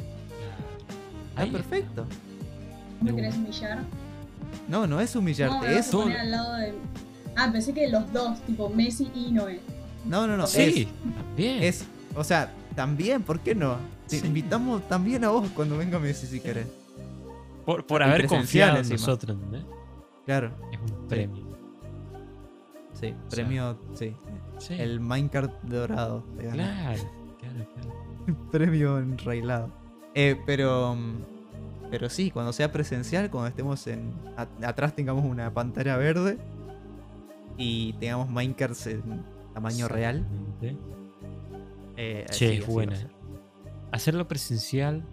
Ah, 1.35 1.41
Ahí 1.41 1.51
perfecto. 1.51 2.05
¿Me 3.01 3.15
querés 3.15 3.35
humillar? 3.35 3.79
No, 4.67 4.85
no 4.87 4.99
es 4.99 5.13
No, 5.15 5.21
humillarte, 5.21 5.67
me 5.67 5.75
vas 5.75 5.85
es. 5.87 5.91
poner 5.91 6.19
al 6.19 6.31
lado 6.31 6.53
de... 6.55 6.73
Ah, 7.35 7.49
pensé 7.51 7.73
que 7.73 7.87
los 7.89 8.11
dos, 8.11 8.39
tipo 8.41 8.69
Messi 8.69 9.09
y 9.15 9.31
Noé. 9.31 9.59
No, 10.05 10.27
no, 10.27 10.37
no. 10.37 10.47
Sí, 10.47 10.87
también. 11.15 11.63
Es, 11.63 11.81
es. 11.81 11.87
O 12.15 12.23
sea, 12.23 12.51
también, 12.75 13.21
¿por 13.23 13.39
qué 13.39 13.55
no? 13.55 13.77
Te 14.07 14.19
Sí. 14.19 14.27
invitamos 14.27 14.87
también 14.87 15.23
a 15.23 15.29
vos 15.29 15.47
cuando 15.55 15.77
venga 15.77 15.99
Messi 15.99 16.25
si 16.27 16.39
querés. 16.39 16.67
por, 17.65 17.85
por 17.85 18.01
haber 18.01 18.25
confiado 18.27 18.77
en 18.79 18.89
nosotros, 18.89 19.35
¿entendés? 19.37 19.63
Claro, 20.25 20.51
Es 20.71 20.79
un 20.79 21.07
premio. 21.07 21.43
sí. 22.93 23.13
Premio, 23.29 23.77
sí. 23.93 24.15
Sí. 24.57 24.73
El 24.77 24.99
Minecraft 24.99 25.53
dorado. 25.63 26.25
Claro, 26.37 26.53
claro, 27.39 27.67
claro. 27.73 28.45
Premio 28.51 28.97
enrailado. 28.99 29.69
Eh, 30.13 30.35
pero. 30.45 30.97
Pero 31.91 32.07
sí, 32.09 32.29
cuando 32.29 32.53
sea 32.53 32.71
presencial, 32.71 33.29
cuando 33.31 33.47
estemos 33.47 33.87
en. 33.87 34.11
a- 34.37 34.67
atrás 34.67 34.93
tengamos 34.95 35.23
una 35.25 35.53
pantalla 35.53 35.95
verde. 35.97 36.37
Y 37.59 37.93
tengamos 37.99 38.29
Minecraft 38.29 38.87
en 38.87 39.23
tamaño 39.53 39.87
real. 39.87 40.25
Eh, 41.97 42.25
Che, 42.29 42.33
sí, 42.33 42.45
es 42.45 42.63
así 42.63 42.71
buena. 42.71 42.95
Hacerlo 43.91 44.27
presencial. 44.27 45.03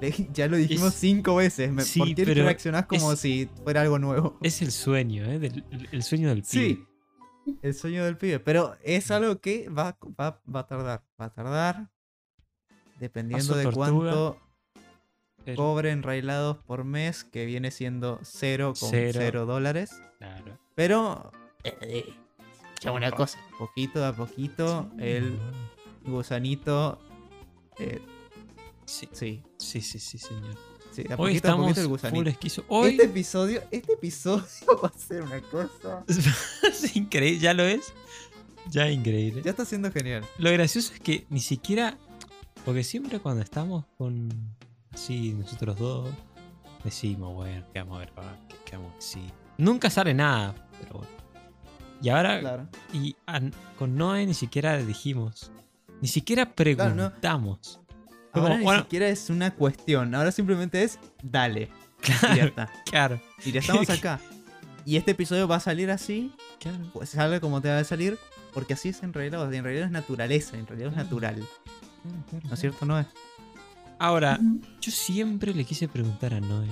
Ya 0.32 0.46
lo 0.46 0.56
dijimos 0.56 0.94
Es- 0.94 1.00
cinco 1.00 1.34
veces. 1.34 1.72
me- 1.72 1.82
Sí, 1.82 1.98
¿Por 1.98 2.14
qué 2.14 2.24
pero 2.24 2.44
reaccionás 2.44 2.86
como 2.86 3.12
es- 3.14 3.18
si 3.18 3.50
fuera 3.64 3.80
algo 3.80 3.98
nuevo? 3.98 4.38
Es 4.42 4.62
el 4.62 4.70
sueño, 4.70 5.24
¿eh? 5.24 5.40
Del- 5.40 5.64
el 5.90 6.02
sueño 6.04 6.28
del 6.28 6.44
Sí, 6.44 6.86
pibe. 7.44 7.58
el 7.62 7.74
sueño 7.74 8.04
del 8.04 8.16
pibe. 8.16 8.38
Pero 8.38 8.76
es 8.84 9.10
algo 9.10 9.40
que 9.40 9.68
va, 9.68 9.98
va, 10.20 10.40
va 10.54 10.60
a 10.60 10.66
tardar. 10.68 11.02
Va 11.20 11.24
a 11.24 11.32
tardar. 11.34 11.90
Dependiendo 13.00 13.44
Paso 13.48 13.56
de 13.56 13.64
tortuga, 13.64 13.86
cuánto 14.12 14.38
Pero- 15.44 15.56
cobren 15.56 16.04
railados 16.04 16.58
por 16.58 16.84
mes, 16.84 17.24
que 17.24 17.44
viene 17.44 17.72
siendo 17.72 18.20
0,0 18.22 19.12
Cero. 19.18 19.46
dólares. 19.46 20.00
Claro. 20.18 20.58
Pero. 20.78 21.32
eh, 21.64 22.14
ya 22.80 22.92
una 22.92 23.10
cosa. 23.10 23.36
Poquito 23.58 24.04
a 24.06 24.12
poquito, 24.12 24.88
el 24.96 25.36
gusanito. 26.04 27.00
eh, 27.80 28.00
Sí, 28.84 29.08
sí, 29.12 29.42
sí, 29.58 29.80
sí, 29.82 29.98
sí, 29.98 30.18
señor. 30.18 30.54
sí, 30.92 31.02
a 31.10 31.16
Hoy 31.16 31.16
poquito 31.16 31.32
a 31.32 31.36
estamos 31.36 31.66
poquito 31.66 31.80
el 31.80 31.86
full 31.86 31.90
gusanito. 31.90 32.30
esquizo. 32.30 32.64
Hoy 32.68 32.90
Este 32.92 33.04
episodio, 33.06 33.62
este 33.72 33.92
episodio 33.94 34.44
va 34.84 34.88
a 34.94 34.98
ser 34.98 35.22
una 35.22 35.40
cosa. 35.42 36.04
es 36.68 36.96
increíble, 36.96 37.40
ya 37.40 37.52
lo 37.54 37.64
es. 37.64 37.92
Ya 38.70 38.88
increíble. 38.88 39.42
Ya 39.42 39.50
está 39.50 39.64
siendo 39.64 39.90
genial. 39.90 40.24
Lo 40.38 40.52
gracioso 40.52 40.94
es 40.94 41.00
que 41.00 41.26
ni 41.28 41.40
siquiera. 41.40 41.98
Porque 42.64 42.84
siempre 42.84 43.18
cuando 43.18 43.42
estamos 43.42 43.84
con. 43.98 44.28
Así, 44.92 45.32
nosotros 45.34 45.76
dos. 45.76 46.08
Decimos, 46.84 47.34
bueno, 47.34 47.66
¿qué 47.74 47.80
vamos 47.80 48.00
a 48.00 48.04
grabar? 48.06 48.38
¿Qué, 48.48 48.54
qué 48.64 48.76
vamos 48.76 48.92
a 48.92 48.96
decir? 48.96 49.32
Nunca 49.58 49.90
sale 49.90 50.14
nada, 50.14 50.54
pero 50.80 50.98
bueno. 50.98 51.12
Y 52.00 52.08
ahora. 52.10 52.40
Claro. 52.40 52.68
Y 52.92 53.16
a- 53.26 53.40
con 53.78 53.96
Noé 53.96 54.26
ni 54.26 54.34
siquiera 54.34 54.76
dijimos. 54.78 55.50
Ni 56.00 56.08
siquiera 56.08 56.54
preguntamos. 56.54 57.80
Ahora 58.32 58.48
como, 58.50 58.58
ni 58.58 58.64
bueno, 58.64 58.82
siquiera 58.82 59.08
es 59.08 59.30
una 59.30 59.52
cuestión. 59.54 60.14
Ahora 60.14 60.30
simplemente 60.32 60.82
es 60.84 60.98
dale. 61.22 61.70
Y 62.04 62.08
ya 62.08 62.18
claro, 62.20 62.44
está. 62.46 62.70
claro, 62.90 63.20
Y 63.44 63.52
ya 63.52 63.60
estamos 63.60 63.90
acá. 63.90 64.20
Y 64.84 64.96
este 64.96 65.10
episodio 65.10 65.48
va 65.48 65.56
a 65.56 65.60
salir 65.60 65.90
así. 65.90 66.32
claro. 66.60 66.78
Pues 66.92 67.10
salga 67.10 67.40
como 67.40 67.60
te 67.60 67.68
va 67.68 67.78
a 67.78 67.84
salir. 67.84 68.16
Porque 68.54 68.74
así 68.74 68.88
es 68.90 69.02
en 69.02 69.12
realidad. 69.12 69.52
En 69.52 69.64
realidad 69.64 69.86
es 69.86 69.90
naturaleza. 69.92 70.56
En 70.56 70.66
realidad 70.66 70.90
es 70.92 70.96
natural. 70.96 71.34
claro, 71.34 72.24
claro, 72.30 72.46
¿No 72.48 72.54
es 72.54 72.60
cierto? 72.60 72.86
No 72.86 72.98
es. 72.98 73.06
Ahora, 73.98 74.38
yo 74.80 74.92
siempre 74.92 75.52
le 75.52 75.64
quise 75.64 75.88
preguntar 75.88 76.32
a 76.32 76.40
Noé. 76.40 76.68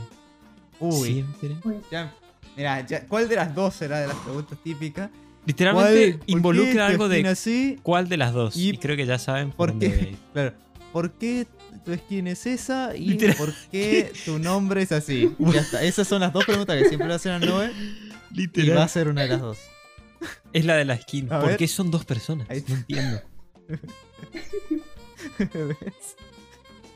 Uy. 0.79 1.09
Siempre. 1.09 1.57
Uy. 1.65 1.77
Ya. 1.91 2.15
Mira, 2.57 2.87
ya, 2.87 3.07
¿cuál 3.07 3.29
de 3.29 3.37
las 3.37 3.55
dos 3.55 3.75
será 3.75 4.01
de 4.01 4.07
las 4.09 4.17
preguntas 4.17 4.59
típicas? 4.63 5.11
Literalmente 5.45 5.93
¿Cuál- 5.93 6.19
por 6.19 6.27
qué 6.27 6.33
involucra 6.33 6.87
algo 6.87 7.09
de 7.09 7.27
así? 7.29 7.79
cuál 7.83 8.09
de 8.09 8.17
las 8.17 8.33
dos. 8.33 8.57
Y- 8.57 8.71
Y, 8.71 8.79
creo 8.79 8.97
que 8.97 9.07
ya 9.07 9.19
saben 9.19 9.51
por, 9.51 9.57
¿Por 9.57 9.71
dónde 9.73 9.91
qué? 9.91 10.17
Claro. 10.33 10.53
¿Por 10.93 11.13
qué 11.13 11.47
tu 11.85 11.95
skin 11.95 12.27
es 12.27 12.47
esa? 12.47 12.97
Y 12.97 13.11
Literal- 13.11 13.37
¿por 13.37 13.53
qué 13.71 14.11
tu 14.25 14.39
nombre 14.39 14.83
es 14.83 14.93
así? 14.93 15.31
Ya 15.39 15.61
está. 15.61 15.83
Esas 15.83 16.09
son 16.09 16.21
las 16.21 16.33
dos 16.33 16.45
preguntas 16.45 16.77
que 16.83 16.89
siempre 16.89 17.07
le 17.09 17.15
hacen 17.15 17.33
a 17.33 17.39
Noé. 17.39 17.71
Y 18.33 18.37
Literal. 18.37 18.79
va 18.79 18.85
a 18.85 18.89
ser 18.89 19.09
una 19.09 19.23
de 19.23 19.29
las 19.29 19.41
dos. 19.41 19.59
Es 20.53 20.65
la 20.65 20.77
de 20.77 20.85
la 20.87 20.97
skin. 21.01 21.31
A 21.33 21.41
¿Por 21.41 21.49
ver. 21.51 21.57
qué 21.59 21.69
son 21.69 21.91
dos 21.91 22.05
personas? 22.05 22.49
Ahí 22.51 22.65
No 22.67 22.75
entiendo. 22.75 23.21
¿Ves? 25.39 26.17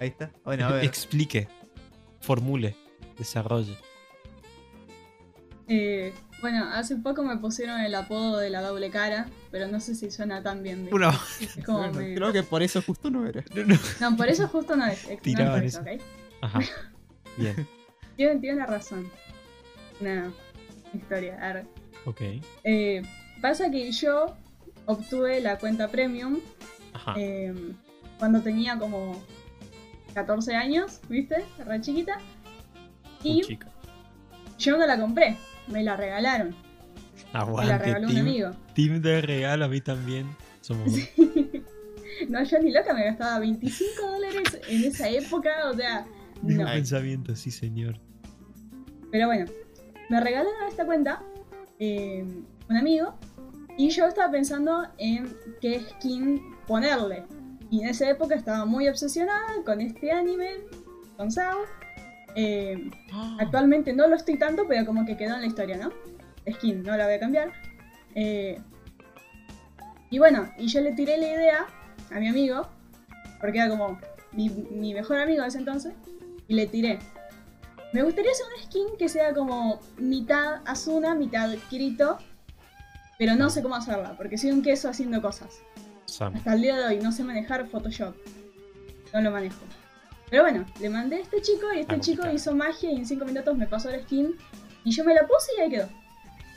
Ahí 0.01 0.09
está. 0.09 0.31
Bueno, 0.45 0.67
a 0.67 0.73
ver. 0.73 0.85
Explique. 0.85 1.47
Formule. 2.21 2.75
Desarrolle. 3.19 3.77
Eh, 5.73 6.13
bueno, 6.41 6.69
hace 6.73 6.97
poco 6.97 7.23
me 7.23 7.37
pusieron 7.37 7.81
el 7.81 7.95
apodo 7.95 8.39
de 8.39 8.51
la 8.51 8.61
doble 8.61 8.91
cara, 8.91 9.29
pero 9.53 9.69
no 9.69 9.79
sé 9.79 9.95
si 9.95 10.11
suena 10.11 10.43
tan 10.43 10.65
bien. 10.65 10.89
Es 11.41 11.65
como 11.65 11.93
me- 11.93 12.15
Creo 12.15 12.33
que 12.33 12.43
por 12.43 12.63
eso 12.63 12.83
justo 12.83 13.09
no 13.09 13.25
era. 13.25 13.45
No, 13.55 13.65
no. 13.65 13.79
No, 14.01 14.17
por 14.17 14.29
eso 14.29 14.49
justo 14.49 14.75
no 14.75 14.85
es. 14.87 14.99
es- 15.05 15.07
no 15.09 15.13
es 15.15 15.23
Tiraban 15.23 15.55
por 15.55 15.65
eso, 15.65 15.81
eso. 15.87 15.91
¿ok? 15.95 16.03
Ajá. 16.43 16.61
Bien. 17.37 17.69
Tiene, 18.17 18.41
tiene 18.41 18.57
una 18.57 18.67
razón. 18.67 19.09
Una 20.01 20.33
historia. 20.93 21.39
A 21.41 21.53
ver. 21.55 21.67
Ok. 22.05 22.21
Eh, 22.65 23.03
pasa 23.41 23.71
que 23.71 23.93
yo 23.93 24.37
obtuve 24.87 25.41
la 25.41 25.57
cuenta 25.59 25.87
premium 25.89 26.41
Ajá. 26.95 27.15
eh, 27.17 27.55
cuando 28.19 28.41
tenía 28.43 28.77
como 28.79 29.23
14 30.15 30.55
años, 30.57 31.01
¿viste? 31.09 31.45
Re 31.65 31.81
chiquita. 31.81 32.19
Y 33.23 33.43
yo 34.59 34.77
no 34.77 34.87
la 34.87 34.99
compré, 34.99 35.37
me 35.69 35.83
la 35.83 35.97
regalaron. 35.97 36.55
Me 37.33 37.65
la 37.67 37.79
regaló 37.79 38.07
un 38.09 38.15
Team, 38.15 38.27
amigo. 38.27 38.51
team 38.75 39.01
de 39.03 39.21
regalo 39.23 39.65
a 39.67 39.69
mí 39.69 39.81
también. 39.81 40.27
Somos 40.61 40.87
dos. 40.93 41.01
No, 42.29 42.43
yo 42.45 42.59
ni 42.61 42.71
loca 42.71 42.93
me 42.93 43.05
gastaba 43.07 43.39
25 43.39 44.07
dólares 44.07 44.61
en 44.69 44.85
esa 44.85 45.09
época, 45.09 45.51
o 45.71 45.75
sea, 45.75 46.07
no. 46.43 46.67
pensamiento, 46.67 47.35
sí, 47.35 47.51
señor. 47.51 47.99
Pero 49.11 49.27
bueno, 49.27 49.47
me 50.11 50.21
regalaron 50.21 50.53
esta 50.69 50.85
cuenta 50.85 51.23
eh, 51.79 52.23
un 52.69 52.77
amigo 52.77 53.15
y 53.79 53.89
yo 53.89 54.07
estaba 54.07 54.31
pensando 54.31 54.87
en 54.99 55.35
qué 55.63 55.81
skin 55.81 56.43
ponerle. 56.67 57.25
Y 57.71 57.83
en 57.83 57.89
esa 57.89 58.11
época 58.11 58.35
estaba 58.35 58.67
muy 58.67 58.87
obsesionada 58.87 59.63
con 59.65 59.81
este 59.81 60.13
anime, 60.13 60.51
con 61.17 61.33
Sao. 61.33 61.61
Eh, 62.35 62.91
actualmente 63.39 63.93
no 63.93 64.07
lo 64.09 64.17
estoy 64.17 64.39
tanto, 64.39 64.67
pero 64.69 64.87
como 64.87 65.05
que 65.05 65.17
quedó 65.17 65.35
en 65.35 65.41
la 65.41 65.47
historia, 65.47 65.77
¿no? 65.77 65.91
Skin, 66.51 66.83
no 66.83 66.97
la 66.97 67.07
voy 67.07 67.15
a 67.15 67.21
cambiar. 67.21 67.53
Eh, 68.15 68.61
y 70.11 70.19
bueno, 70.19 70.51
y 70.59 70.67
yo 70.67 70.81
le 70.81 70.93
tiré 70.93 71.17
la 71.17 71.29
idea 71.29 71.67
a 72.11 72.19
mi 72.19 72.29
amigo, 72.29 72.69
porque 73.41 73.59
era 73.59 73.69
como 73.69 73.99
mi, 74.33 74.49
mi 74.49 74.95
mejor 74.95 75.19
amigo 75.19 75.43
en 75.43 75.49
ese 75.49 75.59
entonces, 75.59 75.95
y 76.49 76.55
le 76.55 76.67
tiré. 76.67 76.99
Me 77.93 78.03
gustaría 78.03 78.31
hacer 78.31 78.47
una 78.55 78.65
skin 78.65 78.97
que 78.99 79.09
sea 79.09 79.35
como 79.35 79.81
mitad 79.99 80.61
Asuna, 80.65 81.15
mitad 81.15 81.51
Kirito, 81.69 82.19
pero 83.19 83.35
no 83.35 83.51
sé 83.51 83.63
cómo 83.63 83.75
hacerla, 83.75 84.15
porque 84.17 84.39
soy 84.39 84.51
un 84.51 84.63
queso 84.63 84.89
haciendo 84.89 85.21
cosas. 85.21 85.61
Sam. 86.07 86.35
Hasta 86.35 86.55
el 86.55 86.63
día 86.63 86.77
de 86.77 86.85
hoy 86.87 86.99
no 87.01 87.13
sé 87.13 87.23
manejar 87.23 87.67
Photoshop. 87.69 88.15
No 89.13 89.21
lo 89.21 89.31
manejo. 89.31 89.61
Pero 90.31 90.43
bueno, 90.45 90.65
le 90.81 90.89
mandé 90.89 91.17
a 91.17 91.21
este 91.21 91.43
chico 91.43 91.67
y 91.75 91.81
este 91.81 91.95
Ah, 91.97 92.01
chico 92.01 92.31
hizo 92.31 92.55
magia 92.55 92.91
y 92.93 92.97
en 92.97 93.07
5 93.07 93.25
minutos 93.25 93.57
me 93.57 93.67
pasó 93.67 93.91
la 93.91 94.01
skin. 94.01 94.35
Y 94.85 94.93
yo 94.93 95.05
me 95.05 95.13
la 95.15 95.23
puse 95.23 95.51
y 95.59 95.61
ahí 95.63 95.71
quedó. 95.71 95.89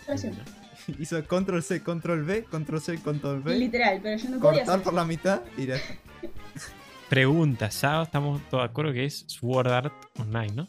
Para 0.05 0.17
siempre. 0.17 0.43
Hizo 0.99 1.23
control 1.27 1.63
C, 1.63 1.81
control 1.81 2.23
V, 2.23 2.43
control 2.43 2.81
C, 2.81 2.97
control 2.99 3.39
V. 3.39 3.55
Literal, 3.57 3.99
pero 4.03 4.17
yo 4.21 4.29
no 4.29 4.39
podía 4.39 4.59
Cortar 4.59 4.75
hacer 4.75 4.83
por 4.83 4.93
la 4.93 5.05
mitad 5.05 5.41
y 5.57 5.65
ya 5.67 5.75
está. 5.75 5.93
Pregunta, 7.09 7.69
Sao, 7.71 8.03
estamos 8.03 8.41
todos 8.49 8.63
de 8.63 8.69
acuerdo 8.69 8.93
que 8.93 9.05
es 9.05 9.25
Sword 9.27 9.67
Art 9.67 9.93
Online, 10.19 10.53
¿no? 10.53 10.67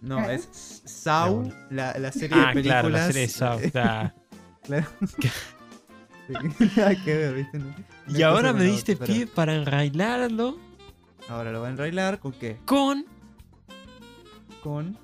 No, 0.00 0.16
Claro. 0.18 0.32
es 0.32 0.92
bueno. 1.04 1.52
la, 1.70 1.98
la 1.98 2.12
serie 2.12 2.36
Ah, 2.38 2.48
de 2.48 2.54
películas. 2.54 2.62
claro, 2.82 2.88
la 2.90 3.06
serie 3.06 3.22
de 3.22 3.28
Sao. 3.28 3.58
está- 3.58 4.14
Claro. 4.62 4.86
Sí, 6.28 6.34
Nada 6.76 7.04
que 7.04 7.14
ver, 7.14 7.34
¿viste? 7.34 7.58
No- 7.58 7.66
no 8.08 8.18
Y 8.18 8.22
ahora 8.22 8.52
me 8.52 8.64
diste 8.64 8.96
pie 8.96 9.28
para 9.28 9.54
enrailarlo 9.54 10.58
Ahora 11.28 11.50
lo 11.52 11.60
va 11.60 11.66
a 11.68 11.70
enrailar 11.70 12.18
con 12.20 12.32
qué? 12.32 12.58
con 12.64 13.04
Con. 14.62 14.96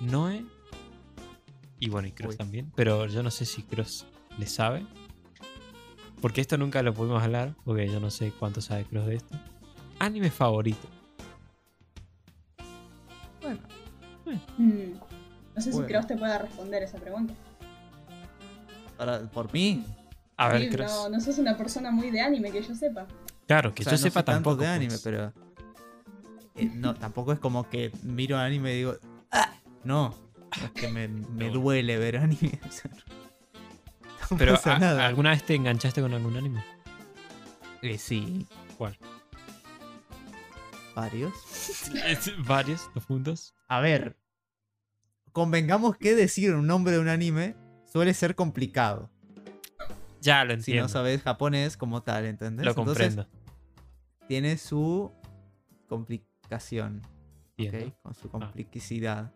Noé. 0.00 0.44
Y 1.78 1.88
bueno, 1.88 2.08
y 2.08 2.12
Cross 2.12 2.32
Uy. 2.32 2.36
también. 2.36 2.72
Pero 2.74 3.06
yo 3.06 3.22
no 3.22 3.30
sé 3.30 3.44
si 3.44 3.62
Cross 3.62 4.06
le 4.38 4.46
sabe. 4.46 4.86
Porque 6.20 6.40
esto 6.40 6.56
nunca 6.56 6.82
lo 6.82 6.92
pudimos 6.94 7.22
hablar. 7.22 7.54
Porque 7.64 7.88
yo 7.88 8.00
no 8.00 8.10
sé 8.10 8.32
cuánto 8.38 8.60
sabe 8.60 8.84
Cross 8.84 9.06
de 9.06 9.14
esto. 9.16 9.38
Anime 9.98 10.30
favorito. 10.30 10.88
Bueno, 13.42 13.60
Mm, 14.58 14.94
No 15.54 15.60
sé 15.62 15.72
si. 15.72 15.82
Cross 15.82 16.06
te 16.08 16.16
pueda 16.16 16.38
responder 16.38 16.82
esa 16.82 16.98
pregunta. 16.98 17.32
para, 18.96 19.20
por 19.30 19.52
mí. 19.52 19.84
A 20.36 20.48
ver, 20.48 20.68
Cross. 20.70 20.90
no, 20.90 21.08
no 21.10 21.20
sos 21.20 21.38
una 21.38 21.56
persona 21.56 21.90
muy 21.90 22.10
de 22.10 22.20
anime 22.20 22.50
que 22.50 22.62
yo 22.62 22.74
sepa. 22.74 23.06
Claro, 23.46 23.74
que 23.74 23.82
o 23.82 23.84
sea, 23.84 23.92
yo 23.92 23.98
no 23.98 24.02
sepa 24.02 24.20
sé 24.20 24.24
tanto 24.24 24.50
tampoco. 24.50 24.56
de 24.62 24.66
anime, 24.68 24.90
pues. 24.90 25.00
pero. 25.02 25.32
eh, 26.56 26.70
no, 26.74 26.94
tampoco 26.94 27.32
es 27.32 27.38
como 27.38 27.68
que 27.68 27.92
miro 28.02 28.38
anime 28.38 28.72
y 28.72 28.76
digo. 28.78 28.96
"Ah". 29.30 29.52
No, 29.84 30.14
es 30.64 30.70
que 30.72 30.88
me, 30.88 31.06
me 31.08 31.46
No. 31.48 31.52
duele 31.52 31.96
ver 31.98 32.16
anime. 32.18 32.58
o 32.68 32.72
sea, 32.72 32.90
no 34.30 34.36
Pero 34.36 34.54
pasa 34.54 34.74
¿a- 34.76 34.78
nada. 34.78 35.06
¿alguna 35.06 35.30
vez 35.30 35.44
te 35.44 35.54
enganchaste 35.54 36.00
con 36.00 36.12
algún 36.14 36.36
anime? 36.36 36.64
Eh, 37.82 37.98
sí, 37.98 38.46
¿Cuál? 38.76 38.96
varios. 40.94 41.32
Varios, 42.46 42.90
los 42.94 43.04
puntos. 43.04 43.54
A 43.68 43.80
ver, 43.80 44.16
convengamos 45.32 45.96
que 45.96 46.14
decir 46.14 46.54
un 46.54 46.66
nombre 46.66 46.92
de 46.94 46.98
un 47.00 47.08
anime 47.08 47.54
suele 47.92 48.14
ser 48.14 48.34
complicado. 48.34 49.10
Ya 50.22 50.42
lo 50.44 50.52
Si 50.54 50.56
entiendo. 50.60 50.82
no 50.84 50.88
sabes 50.88 51.22
japonés 51.22 51.76
como 51.76 52.02
tal, 52.02 52.24
¿entendés? 52.24 52.64
lo 52.64 52.70
Entonces, 52.72 53.14
comprendo. 53.14 53.28
Tiene 54.28 54.56
su 54.58 55.10
complicación. 55.88 57.02
Con 58.02 58.14
su 58.14 58.28
complicidad. 58.30 59.32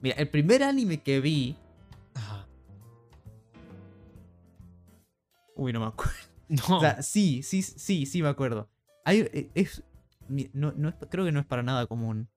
Mira, 0.00 0.16
el 0.16 0.28
primer 0.28 0.62
anime 0.64 1.00
que 1.02 1.20
vi. 1.20 1.56
Ajá. 2.14 2.46
Uy, 5.56 5.72
no 5.72 5.80
me 5.80 5.86
acuerdo. 5.86 6.12
No. 6.46 6.76
O 6.76 6.80
sea, 6.80 7.02
sí, 7.02 7.42
sí, 7.42 7.62
sí, 7.62 8.04
sí 8.04 8.20
me 8.22 8.28
acuerdo. 8.28 8.68
Hay, 9.06 9.20
eh, 9.32 9.50
es, 9.54 9.82
no, 10.52 10.72
no 10.76 10.90
es- 10.90 10.94
creo 11.10 11.24
que 11.24 11.32
no 11.32 11.40
es 11.40 11.46
para 11.46 11.62
nada 11.62 11.86
común. 11.86 12.28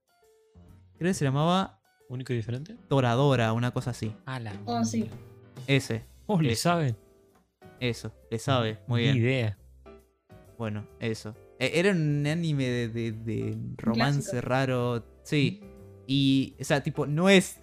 Creo 0.97 1.09
que 1.09 1.13
se 1.13 1.25
llamaba 1.25 1.81
¿Único 2.07 2.31
y 2.31 2.37
diferente? 2.37 2.77
Toradora, 2.87 3.51
una 3.51 3.71
cosa 3.71 3.89
así. 3.91 4.15
Ah, 4.25 4.39
la 4.39 4.53
Oh, 4.65 4.85
sí. 4.85 5.01
mierda. 5.01 5.17
Ese, 5.67 6.05
Oh, 6.25 6.39
le 6.41 6.55
saben. 6.55 6.95
eso, 7.81 8.13
le 8.31 8.39
sabe, 8.39 8.79
muy 8.87 9.01
Ni 9.01 9.07
bien. 9.07 9.17
idea. 9.17 9.57
Bueno, 10.57 10.87
eso. 10.99 11.35
E- 11.59 11.71
Era 11.79 11.91
un 11.91 12.25
anime 12.27 12.65
de, 12.67 12.87
de- 12.89 13.11
de 13.11 13.57
romance 13.77 14.21
clásico. 14.31 14.47
raro. 14.47 15.05
Sí. 15.23 15.61
Y, 16.07 16.55
o 16.59 16.63
sea, 16.63 16.81
tipo, 16.81 17.05
no 17.05 17.29
es. 17.29 17.59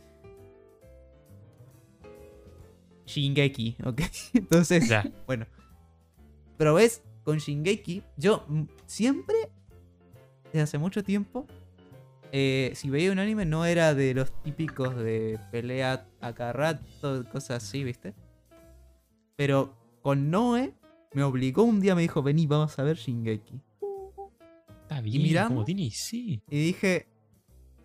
Shingeki, 3.06 3.76
¿ok? 3.84 4.00
Entonces, 4.34 4.88
Ya. 4.88 5.04
bueno. 5.26 5.46
Pero 6.56 6.74
ves, 6.74 7.02
con 7.24 7.38
Shingeki, 7.38 8.02
yo 8.16 8.46
siempre, 8.86 9.34
desde 10.46 10.60
hace 10.62 10.78
mucho 10.78 11.02
tiempo, 11.02 11.46
eh, 12.32 12.72
si 12.74 12.90
veía 12.90 13.12
un 13.12 13.18
anime 13.18 13.44
no 13.44 13.64
era 13.64 13.94
de 13.94 14.14
los 14.14 14.30
típicos 14.42 14.96
de 14.96 15.38
pelea 15.50 16.06
a 16.20 16.32
cada 16.34 16.52
rato, 16.52 17.24
cosas 17.30 17.62
así, 17.64 17.82
¿viste? 17.84 18.14
Pero 19.36 19.74
con 20.00 20.30
Noé 20.30 20.74
me 21.14 21.22
obligó 21.22 21.62
un 21.62 21.80
día, 21.80 21.94
me 21.94 22.02
dijo, 22.02 22.22
vení, 22.22 22.46
vamos 22.46 22.78
a 22.78 22.82
ver 22.82 22.96
Shingeki. 22.96 23.60
Está 24.82 25.00
bien. 25.00 25.22
miramos? 25.22 25.48
Como 25.48 25.64
tiene, 25.64 25.90
sí. 25.90 26.42
Y 26.50 26.58
dije, 26.66 27.06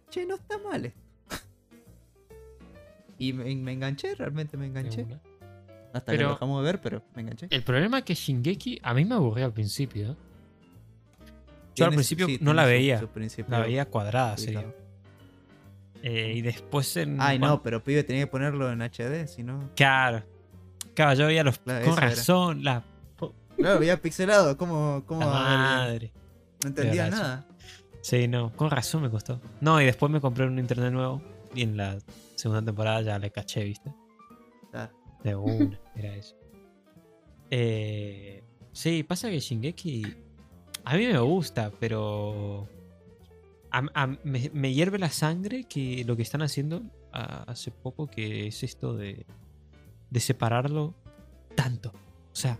che, 0.09 0.25
no 0.25 0.36
está 0.36 0.57
mal 0.57 0.86
esto. 0.86 1.00
y 3.17 3.31
me, 3.31 3.55
me 3.55 3.71
enganché, 3.71 4.15
realmente 4.15 4.57
me 4.57 4.65
enganché. 4.65 5.05
Hasta 5.93 6.12
que 6.12 6.17
lo 6.19 6.31
dejamos 6.31 6.63
de 6.63 6.71
ver, 6.71 6.81
pero 6.81 7.03
me 7.15 7.21
enganché. 7.21 7.48
El 7.50 7.63
problema 7.63 8.00
es 8.00 8.03
que 8.03 8.15
Shingeki 8.15 8.79
a 8.83 8.93
mí 8.93 9.05
me 9.05 9.15
aburrió 9.15 9.45
al 9.45 9.53
principio. 9.53 10.12
¿eh? 10.12 10.15
Yo 11.75 11.86
al 11.86 11.91
principio 11.91 12.27
sí, 12.27 12.39
no 12.41 12.53
la 12.53 12.65
veía. 12.65 13.01
La 13.48 13.59
veía 13.59 13.86
cuadrada, 13.86 14.38
sería. 14.38 14.74
Eh, 16.01 16.33
y 16.36 16.41
después 16.41 16.95
en. 16.98 17.21
Ay, 17.21 17.39
no, 17.39 17.62
pero 17.62 17.83
pibe 17.83 18.03
tenía 18.03 18.24
que 18.24 18.27
ponerlo 18.31 18.71
en 18.71 18.81
HD, 18.81 19.27
si 19.27 19.43
no. 19.43 19.69
Claro. 19.75 20.24
Claro, 20.93 21.13
yo 21.17 21.27
veía 21.27 21.43
los. 21.43 21.59
Claro, 21.59 21.86
con 21.86 21.98
era. 21.98 22.09
razón, 22.09 22.63
la, 22.63 22.83
Claro, 23.59 23.79
veía 23.79 24.01
pixelado, 24.01 24.57
¿cómo, 24.57 25.03
cómo 25.05 25.21
madre. 25.21 26.11
No 26.63 26.69
entendía 26.69 27.03
Verdad, 27.05 27.17
nada. 27.17 27.47
Sí, 28.01 28.27
no, 28.27 28.55
con 28.55 28.69
razón 28.71 29.01
me 29.03 29.09
costó. 29.09 29.39
No, 29.61 29.81
y 29.81 29.85
después 29.85 30.11
me 30.11 30.21
compré 30.21 30.45
un 30.45 30.57
internet 30.57 30.91
nuevo. 30.91 31.21
Y 31.53 31.63
en 31.63 31.75
la 31.77 31.97
segunda 32.35 32.61
temporada 32.63 33.01
ya 33.01 33.19
le 33.19 33.31
caché, 33.31 33.63
¿viste? 33.63 33.93
Claro. 34.71 34.93
De 35.23 35.35
una, 35.35 35.79
era 35.95 36.15
eso. 36.15 36.35
Eh, 37.51 38.43
sí, 38.71 39.03
pasa 39.03 39.29
que 39.29 39.39
Shingeki. 39.39 40.05
A 40.86 40.95
mí 40.95 41.05
me 41.07 41.19
gusta, 41.19 41.71
pero. 41.79 42.67
a- 43.71 43.84
a- 43.93 44.07
me, 44.23 44.49
me 44.53 44.73
hierve 44.73 44.97
la 44.99 45.10
sangre 45.10 45.65
que 45.65 46.03
lo 46.05 46.15
que 46.15 46.21
están 46.23 46.41
haciendo 46.41 46.81
a- 47.12 47.43
hace 47.43 47.71
poco, 47.71 48.07
que 48.07 48.47
es 48.47 48.63
esto 48.63 48.95
de. 48.95 49.25
de 50.10 50.19
separarlo 50.19 50.93
tanto. 51.55 51.89
O 52.31 52.36
sea, 52.36 52.57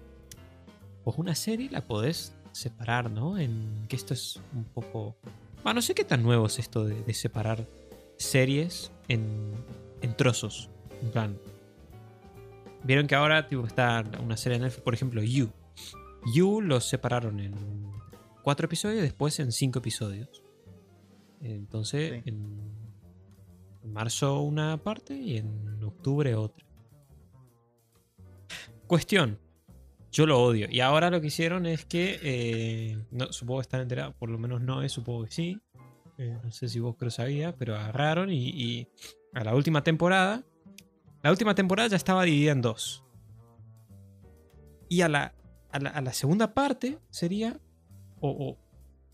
pues 1.04 1.18
una 1.18 1.36
serie 1.36 1.70
la 1.70 1.82
podés 1.88 2.36
separar, 2.52 3.10
¿no? 3.12 3.38
En 3.38 3.86
que 3.88 3.96
esto 3.96 4.14
es 4.14 4.40
un 4.54 4.64
poco. 4.66 5.16
Bueno, 5.64 5.76
no 5.76 5.82
sé 5.82 5.94
qué 5.96 6.04
tan 6.04 6.24
nuevo 6.24 6.46
es 6.48 6.60
esto 6.60 6.86
de, 6.86 7.02
de 7.04 7.14
separar 7.14 7.66
series 8.18 8.92
en, 9.08 9.54
en 10.02 10.16
trozos. 10.16 10.70
En 11.02 11.12
plan. 11.12 11.38
Vieron 12.84 13.08
que 13.08 13.16
ahora 13.16 13.48
tipo, 13.48 13.66
está 13.66 14.04
una 14.22 14.38
serie 14.38 14.58
de 14.58 14.66
Netflix, 14.66 14.84
por 14.84 14.94
ejemplo, 14.94 15.22
You. 15.22 15.50
You 16.34 16.62
los 16.62 16.86
separaron 16.86 17.40
en 17.40 17.54
cuatro 18.44 18.66
episodios 18.66 19.00
y 19.00 19.02
después 19.02 19.40
en 19.40 19.52
cinco 19.52 19.80
episodios. 19.80 20.44
Entonces, 21.42 22.22
Sí. 22.24 22.30
en, 22.30 22.72
en 23.84 23.94
marzo 23.94 24.42
una 24.42 24.78
parte 24.78 25.14
y 25.16 25.38
en 25.38 25.84
octubre 25.84 26.36
otra. 26.36 26.66
Cuestión. 28.88 29.38
Yo 30.12 30.26
lo 30.26 30.42
odio. 30.42 30.68
Y 30.70 30.80
ahora 30.80 31.10
lo 31.10 31.22
que 31.22 31.28
hicieron 31.28 31.66
es 31.66 31.86
que. 31.86 32.20
eh, 32.24 33.06
supongo 33.30 33.60
que 33.60 33.64
están 33.64 33.82
enterados. 33.82 34.16
Por 34.16 34.30
lo 34.30 34.38
menos 34.40 34.62
no 34.62 34.82
es, 34.82 34.92
supongo 34.92 35.26
que 35.26 35.32
sí. 35.32 35.62
Eh, 36.18 36.38
no 36.44 36.52
sé 36.52 36.68
si 36.68 36.80
vos 36.80 36.96
creo 36.98 37.12
sabía, 37.12 37.56
pero 37.56 37.76
agarraron 37.76 38.30
y, 38.32 38.88
a 39.34 39.44
la 39.44 39.56
última 39.56 39.84
temporada. 39.84 40.44
La 41.22 41.32
última 41.32 41.54
temporada 41.54 41.90
ya 41.90 41.96
estaba 41.96 42.24
dividida 42.24 42.52
en 42.52 42.62
dos. 42.62 43.04
Y 44.90 45.02
a 45.02 45.10
la, 45.10 45.36
a 45.72 46.02
la, 46.02 46.14
segunda 46.14 46.54
parte 46.54 46.98
sería. 47.10 47.60
O, 48.20 48.58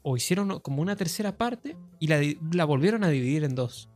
o- 0.01 0.17
hicieron 0.17 0.59
como 0.61 0.81
una 0.81 0.95
tercera 0.95 1.35
parte 1.37 1.75
y 1.99 2.07
la, 2.07 2.21
la 2.53 2.65
volvieron 2.65 3.03
a 3.03 3.09
dividir 3.09 3.43
en 3.43 3.55
dos. 3.55 3.89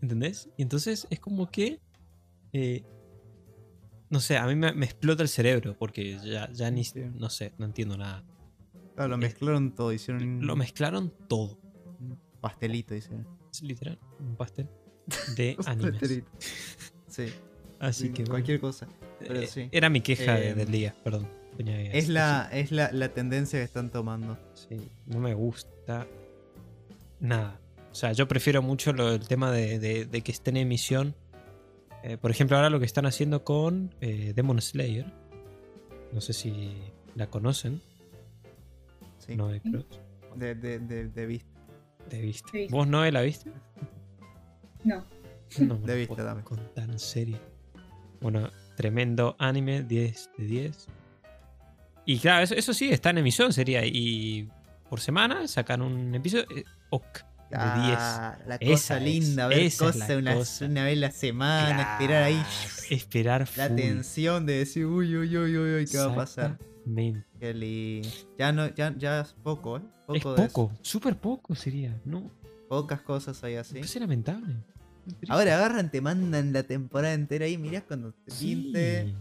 ¿Entendés? 0.00 0.48
Y 0.56 0.62
entonces 0.62 1.06
es 1.10 1.20
como 1.20 1.50
que. 1.50 1.80
eh, 2.52 2.84
no 4.16 4.20
sé, 4.20 4.38
a 4.38 4.46
mí 4.46 4.54
me, 4.54 4.72
me 4.72 4.86
explota 4.86 5.22
el 5.22 5.28
cerebro 5.28 5.76
porque 5.78 6.18
ya, 6.24 6.50
ya 6.50 6.70
ni. 6.70 6.84
Sí. 6.84 7.00
No 7.14 7.28
sé, 7.28 7.52
no 7.58 7.66
entiendo 7.66 7.96
nada. 7.98 8.24
Claro, 8.94 9.10
lo 9.10 9.18
mezclaron 9.18 9.74
todo, 9.74 9.92
hicieron 9.92 10.46
Lo 10.46 10.56
mezclaron 10.56 11.12
todo. 11.28 11.58
un 12.00 12.18
pastelito, 12.40 12.94
hicieron. 12.94 13.26
Es 13.52 13.62
literal, 13.62 13.98
un 14.20 14.36
pastel 14.36 14.68
de 15.36 15.56
animes. 15.66 15.90
pastelito. 15.92 16.30
Sí, 17.08 17.26
Así 17.78 18.04
sí, 18.06 18.08
que 18.14 18.22
bueno, 18.22 18.30
cualquier 18.32 18.58
cosa. 18.60 18.88
pero 19.18 19.38
eh, 19.40 19.46
sí. 19.46 19.68
Era 19.70 19.90
mi 19.90 20.00
queja 20.00 20.38
Eh, 20.40 20.54
del 20.54 20.70
día, 20.70 20.94
perdón. 21.04 21.28
Es 21.58 22.08
la, 22.08 22.48
es 22.52 22.70
la, 22.72 22.90
la 22.92 23.08
tendencia 23.14 23.58
que 23.58 23.64
están 23.64 23.90
tomando. 23.90 24.38
Sí, 24.54 24.76
no 25.06 25.20
me 25.20 25.34
gusta 25.34 26.06
nada. 27.20 27.60
O 27.90 27.94
sea, 27.94 28.12
yo 28.12 28.28
prefiero 28.28 28.62
mucho 28.62 28.92
lo- 28.92 29.12
el 29.14 29.26
tema 29.28 29.50
de, 29.52 29.78
de- 29.78 30.04
de 30.06 30.20
que 30.22 30.32
esté 30.32 30.50
en 30.50 30.56
emisión. 30.58 31.14
Eh, 32.08 32.16
por 32.18 32.30
ejemplo, 32.30 32.56
ahora 32.56 32.70
lo 32.70 32.78
que 32.78 32.86
están 32.86 33.04
haciendo 33.04 33.42
con 33.42 33.92
eh, 34.00 34.32
Demon 34.34 34.60
Slayer. 34.60 35.12
No 36.12 36.20
sé 36.20 36.32
si 36.32 36.72
la 37.16 37.28
conocen. 37.28 37.82
Sí. 39.18 39.34
No 39.34 39.48
de 39.48 39.60
Cross. 39.60 39.86
De, 40.36 40.54
de, 40.54 40.78
de, 40.78 41.08
de 41.08 41.26
vista. 41.26 41.50
De 42.08 42.20
vista. 42.20 42.48
De 42.52 42.58
vista. 42.60 42.76
¿Vos 42.76 42.86
no 42.86 43.04
la 43.10 43.22
viste? 43.22 43.50
No. 44.84 45.04
No 45.58 45.78
me 45.78 45.86
De 45.86 45.96
vista, 45.96 46.14
puedo 46.14 46.26
dame. 46.28 46.44
contar 46.44 46.88
en 46.88 46.98
serio. 47.00 47.38
Bueno, 48.20 48.50
tremendo 48.76 49.34
anime, 49.40 49.82
10 49.82 50.30
de 50.38 50.44
10. 50.44 50.86
Y 52.04 52.18
claro, 52.20 52.44
eso, 52.44 52.54
eso 52.54 52.72
sí, 52.72 52.88
está 52.90 53.10
en 53.10 53.18
emisión, 53.18 53.52
sería. 53.52 53.84
Y 53.84 54.48
por 54.88 55.00
semana 55.00 55.48
sacan 55.48 55.82
un 55.82 56.14
episodio. 56.14 56.46
eh, 56.56 56.62
ok, 56.90 57.18
de 57.50 57.56
10. 57.86 57.96
Ah, 57.98 58.38
la 58.46 58.54
Esa 58.56 58.70
cosa 58.72 58.96
es, 58.98 59.02
linda, 59.04 59.46
ver 59.48 59.58
es 59.60 59.78
cosas 59.78 60.08
la 60.08 60.16
una, 60.18 60.34
cosa. 60.34 60.64
una 60.66 60.84
vez 60.84 60.98
la 60.98 61.10
semana, 61.10 61.92
esperar 61.92 62.22
ahí 62.24 62.42
Esperar 62.90 63.48
la 63.56 63.66
full. 63.68 63.76
tensión 63.76 64.46
de 64.46 64.58
decir, 64.58 64.86
uy, 64.86 65.16
uy, 65.16 65.36
uy, 65.36 65.56
uy, 65.56 65.74
uy, 65.76 65.86
¿qué 65.86 65.98
va 65.98 66.12
a 66.12 66.14
pasar? 66.14 66.58
Qué 67.40 67.52
lindo. 67.54 68.08
Ya, 68.38 68.52
no, 68.52 68.72
ya, 68.74 68.94
ya 68.96 69.20
es 69.20 69.32
poco, 69.42 69.78
¿eh? 69.78 69.82
Poco 70.06 70.14
Es 70.16 70.24
de 70.24 70.48
poco, 70.48 70.72
súper 70.82 71.16
poco 71.16 71.54
sería. 71.54 72.00
No, 72.04 72.30
Pocas 72.68 73.00
cosas 73.00 73.42
hay 73.44 73.56
así. 73.56 73.78
es 73.78 73.94
lamentable. 73.96 74.54
Ahora 75.28 75.54
agarran, 75.56 75.90
te 75.90 76.00
mandan 76.00 76.52
la 76.52 76.64
temporada 76.64 77.14
entera 77.14 77.46
y 77.46 77.56
mirás 77.58 77.84
cuando 77.84 78.12
te 78.12 78.32
pinte. 78.32 79.14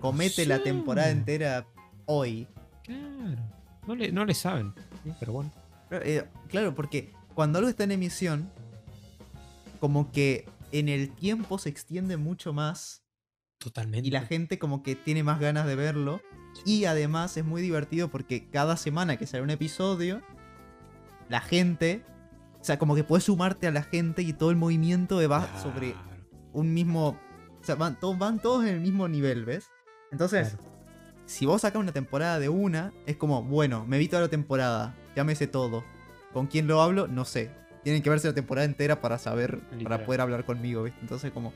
Comete 0.00 0.46
la 0.46 0.62
temporada 0.62 1.10
entera 1.10 1.66
hoy. 2.06 2.46
Claro. 2.84 3.42
No 3.86 3.94
le, 3.94 4.12
no 4.12 4.24
le 4.24 4.34
saben. 4.34 4.72
Pero 5.20 5.32
bueno. 5.32 5.52
Eh, 5.90 6.24
claro, 6.48 6.74
porque 6.74 7.12
cuando 7.38 7.58
algo 7.60 7.70
está 7.70 7.84
en 7.84 7.92
emisión, 7.92 8.50
como 9.78 10.10
que 10.10 10.48
en 10.72 10.88
el 10.88 11.14
tiempo 11.14 11.56
se 11.60 11.68
extiende 11.68 12.16
mucho 12.16 12.52
más 12.52 13.04
Totalmente. 13.58 14.08
y 14.08 14.10
la 14.10 14.22
gente 14.22 14.58
como 14.58 14.82
que 14.82 14.96
tiene 14.96 15.22
más 15.22 15.38
ganas 15.38 15.64
de 15.64 15.76
verlo. 15.76 16.20
Y 16.64 16.86
además 16.86 17.36
es 17.36 17.44
muy 17.44 17.62
divertido 17.62 18.08
porque 18.08 18.50
cada 18.50 18.76
semana 18.76 19.18
que 19.18 19.28
sale 19.28 19.44
un 19.44 19.50
episodio, 19.50 20.20
la 21.28 21.40
gente, 21.40 22.02
o 22.60 22.64
sea, 22.64 22.76
como 22.76 22.96
que 22.96 23.04
puedes 23.04 23.22
sumarte 23.26 23.68
a 23.68 23.70
la 23.70 23.84
gente 23.84 24.22
y 24.22 24.32
todo 24.32 24.50
el 24.50 24.56
movimiento 24.56 25.18
va 25.30 25.46
Claro. 25.46 25.62
sobre 25.62 25.94
un 26.52 26.74
mismo, 26.74 27.10
o 27.60 27.64
sea, 27.64 27.76
van, 27.76 28.00
todos 28.00 28.18
van 28.18 28.40
todos 28.40 28.64
en 28.64 28.74
el 28.74 28.80
mismo 28.80 29.06
nivel, 29.06 29.44
¿ves? 29.44 29.68
Entonces, 30.10 30.54
Claro. 30.56 30.64
si 31.26 31.46
vos 31.46 31.62
sacas 31.62 31.80
una 31.80 31.92
temporada 31.92 32.40
de 32.40 32.48
una, 32.48 32.92
es 33.06 33.16
como, 33.16 33.44
bueno, 33.44 33.86
me 33.86 33.96
vi 33.98 34.08
toda 34.08 34.22
la 34.22 34.28
temporada, 34.28 34.96
ya 35.14 35.22
me 35.22 35.36
sé 35.36 35.46
todo. 35.46 35.84
¿Con 36.32 36.46
quién 36.46 36.66
lo 36.66 36.82
hablo? 36.82 37.06
No 37.08 37.24
sé. 37.24 37.50
Tienen 37.82 38.02
que 38.02 38.10
verse 38.10 38.28
la 38.28 38.34
temporada 38.34 38.66
entera 38.66 39.00
para 39.00 39.18
saber, 39.18 39.54
Literal. 39.70 39.84
para 39.84 40.04
poder 40.04 40.20
hablar 40.20 40.44
conmigo, 40.44 40.82
¿viste? 40.82 41.00
Entonces, 41.00 41.32
como, 41.32 41.52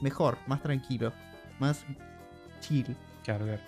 mejor, 0.00 0.38
más 0.46 0.62
tranquilo, 0.62 1.12
más 1.58 1.84
chill. 2.60 2.96
Claro, 3.24 3.44
claro. 3.44 3.62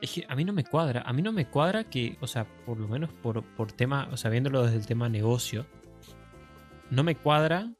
Es 0.00 0.12
que 0.12 0.24
a 0.28 0.34
mí 0.34 0.44
no 0.44 0.52
me 0.52 0.64
cuadra. 0.64 1.02
A 1.02 1.12
mí 1.12 1.22
no 1.22 1.32
me 1.32 1.46
cuadra 1.46 1.84
que, 1.84 2.16
o 2.20 2.26
sea, 2.26 2.46
por 2.64 2.78
lo 2.78 2.88
menos 2.88 3.10
por, 3.12 3.42
por 3.42 3.70
tema, 3.72 4.08
o 4.10 4.16
sea, 4.16 4.30
viéndolo 4.30 4.62
desde 4.64 4.78
el 4.78 4.86
tema 4.86 5.08
negocio, 5.08 5.66
no 6.90 7.04
me 7.04 7.14
cuadra 7.16 7.70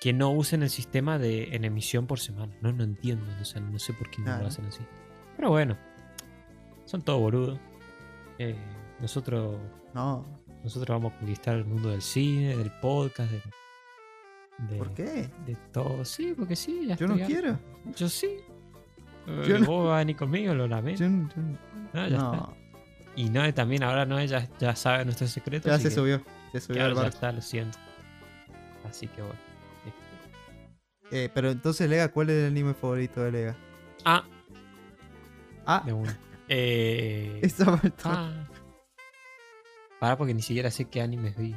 que 0.00 0.12
no 0.12 0.30
usen 0.32 0.62
el 0.62 0.70
sistema 0.70 1.18
de 1.18 1.54
en 1.54 1.64
emisión 1.64 2.06
por 2.06 2.18
semana. 2.18 2.54
No, 2.60 2.72
no 2.72 2.84
entiendo. 2.84 3.24
O 3.40 3.44
sea, 3.44 3.60
no 3.62 3.78
sé 3.78 3.92
por 3.94 4.10
qué 4.10 4.20
no 4.20 4.36
lo 4.36 4.46
hacen 4.46 4.66
así. 4.66 4.82
Pero 5.36 5.50
bueno, 5.50 5.78
son 6.84 7.02
todos 7.02 7.20
boludos. 7.20 7.58
Eh, 8.38 8.56
nosotros, 9.00 9.56
No. 9.94 10.24
nosotros 10.62 10.88
vamos 10.96 11.12
a 11.14 11.18
conquistar 11.18 11.56
el 11.56 11.64
mundo 11.64 11.90
del 11.90 12.02
cine, 12.02 12.56
del 12.56 12.70
podcast, 12.80 13.30
de, 13.30 13.42
de- 14.68 14.76
¿Por 14.76 14.90
qué? 14.94 15.30
de 15.46 15.56
todo. 15.72 16.04
Sí, 16.04 16.34
porque 16.36 16.56
sí. 16.56 16.86
ya 16.86 16.96
Yo 16.96 17.06
no 17.08 17.16
quiero. 17.16 17.58
Yo 17.96 18.08
sí. 18.08 18.28
Eh, 19.26 19.44
Yo 19.48 19.58
no- 19.58 19.66
Vos 19.66 19.86
vas 19.88 19.94
a 19.94 19.98
venir 19.98 20.16
conmigo, 20.16 20.54
lo 20.54 20.66
lamento. 20.68 21.02
Yo 21.04 21.08
no- 21.10 21.28
yo 21.34 21.42
no- 21.42 21.58
No, 21.92 22.08
ya 22.08 22.16
está. 22.16 22.20
no. 22.22 22.56
Y 23.16 23.30
Noé 23.30 23.52
también, 23.52 23.82
ahora 23.84 24.04
Noé 24.04 24.26
ya, 24.26 24.48
ya 24.58 24.74
sabe 24.74 25.04
nuestros 25.04 25.30
secretos. 25.30 25.70
Ya 25.70 25.78
se 25.78 25.84
que- 25.88 25.94
subió. 25.94 26.22
Se 26.52 26.60
subió 26.60 26.76
Claro, 26.80 26.96
al 26.98 27.02
ya 27.04 27.08
está, 27.08 27.32
lo 27.32 27.40
siento. 27.40 27.78
Así 28.88 29.06
que 29.08 29.22
bueno. 29.22 29.38
este, 29.86 31.24
Eh, 31.24 31.30
pero 31.32 31.50
entonces, 31.50 31.88
Lega, 31.88 32.08
¿cuál 32.10 32.30
es 32.30 32.36
el 32.42 32.46
anime 32.50 32.74
favorito 32.74 33.22
de 33.22 33.32
Lega? 33.32 33.56
Ah, 34.04 34.24
Ah, 35.66 35.82
de 35.86 35.92
uno. 35.94 36.12
Eh, 36.48 37.38
esa 37.42 37.76
faltó. 37.76 38.02
ah. 38.10 38.46
Porque 40.16 40.34
ni 40.34 40.42
siquiera 40.42 40.70
sé 40.70 40.84
qué 40.86 41.00
animes 41.02 41.36
vi. 41.36 41.54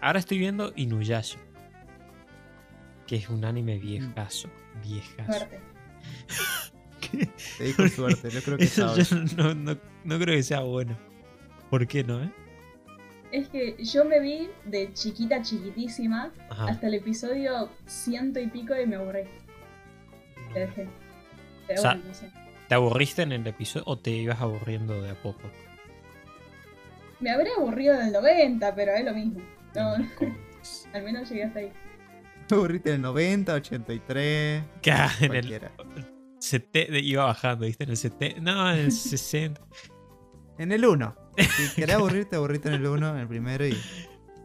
Ahora 0.00 0.18
estoy 0.18 0.38
viendo 0.38 0.72
Inuyasha. 0.76 1.38
Que 3.06 3.16
es 3.16 3.28
un 3.28 3.44
anime 3.44 3.78
viejazo. 3.78 4.48
Viejazo. 4.82 5.32
Suerte. 5.32 5.60
Te 7.58 7.64
dijo 7.64 7.88
suerte, 7.88 8.30
yo 8.30 8.40
creo 8.42 8.56
que 8.56 8.64
Eso 8.64 8.88
sabes. 8.88 9.10
yo 9.10 9.16
no, 9.42 9.54
no, 9.54 9.76
no 10.04 10.18
creo 10.18 10.36
que 10.36 10.42
sea 10.42 10.60
bueno. 10.60 10.96
¿Por 11.68 11.86
qué 11.86 12.04
no, 12.04 12.22
eh? 12.22 12.30
Es 13.32 13.48
que 13.48 13.76
yo 13.84 14.04
me 14.04 14.20
vi 14.20 14.48
de 14.64 14.92
chiquita, 14.92 15.40
chiquitísima, 15.42 16.32
Ajá. 16.50 16.66
hasta 16.66 16.86
el 16.88 16.94
episodio 16.94 17.68
ciento 17.86 18.38
y 18.40 18.48
pico 18.48 18.74
y 18.78 18.86
me 18.86 18.96
aburrí. 18.96 19.22
Te 20.52 20.60
dejé. 20.60 20.88
Pero 21.66 21.78
O 21.80 21.82
sea, 21.82 21.92
bueno, 21.94 22.08
no 22.08 22.14
sé. 22.14 22.30
¿Te 22.68 22.74
aburriste 22.74 23.22
en 23.22 23.32
el 23.32 23.46
episodio 23.46 23.84
o 23.86 23.98
te 23.98 24.10
ibas 24.10 24.40
aburriendo 24.40 25.00
de 25.02 25.10
a 25.10 25.14
poco? 25.20 25.42
Me 27.20 27.30
habría 27.30 27.52
aburrido 27.58 27.94
en 28.00 28.06
el 28.06 28.12
90, 28.12 28.74
pero 28.74 28.92
es 28.92 29.04
lo 29.04 29.12
mismo. 29.14 29.40
No, 29.74 29.98
No 29.98 30.04
me 30.04 30.14
contes. 30.14 30.88
al 30.94 31.02
menos 31.02 31.28
llegué 31.28 31.44
hasta 31.44 31.58
ahí. 31.60 31.72
Te 32.48 32.54
aburriste 32.54 32.88
en 32.90 32.96
el 32.96 33.02
90, 33.02 33.54
83. 33.54 34.64
Que 34.82 34.90
en 34.90 34.98
el 35.22 35.28
Cualquiera. 35.28 35.70
sete- 36.38 36.88
iba 37.00 37.24
bajando, 37.26 37.66
¿viste? 37.66 37.84
En 37.84 37.90
el 37.90 37.96
70. 37.96 38.40
No, 38.40 38.72
en 38.72 38.78
el 38.80 38.92
60. 38.92 39.60
En 40.58 40.72
el 40.72 40.84
1. 40.84 41.16
Si 41.40 41.74
querés 41.80 41.94
aburrirte, 41.96 42.36
aburrite 42.36 42.68
en 42.68 42.74
el 42.74 42.86
1, 42.86 43.08
en 43.10 43.16
el 43.16 43.28
primero 43.28 43.66
y. 43.66 43.72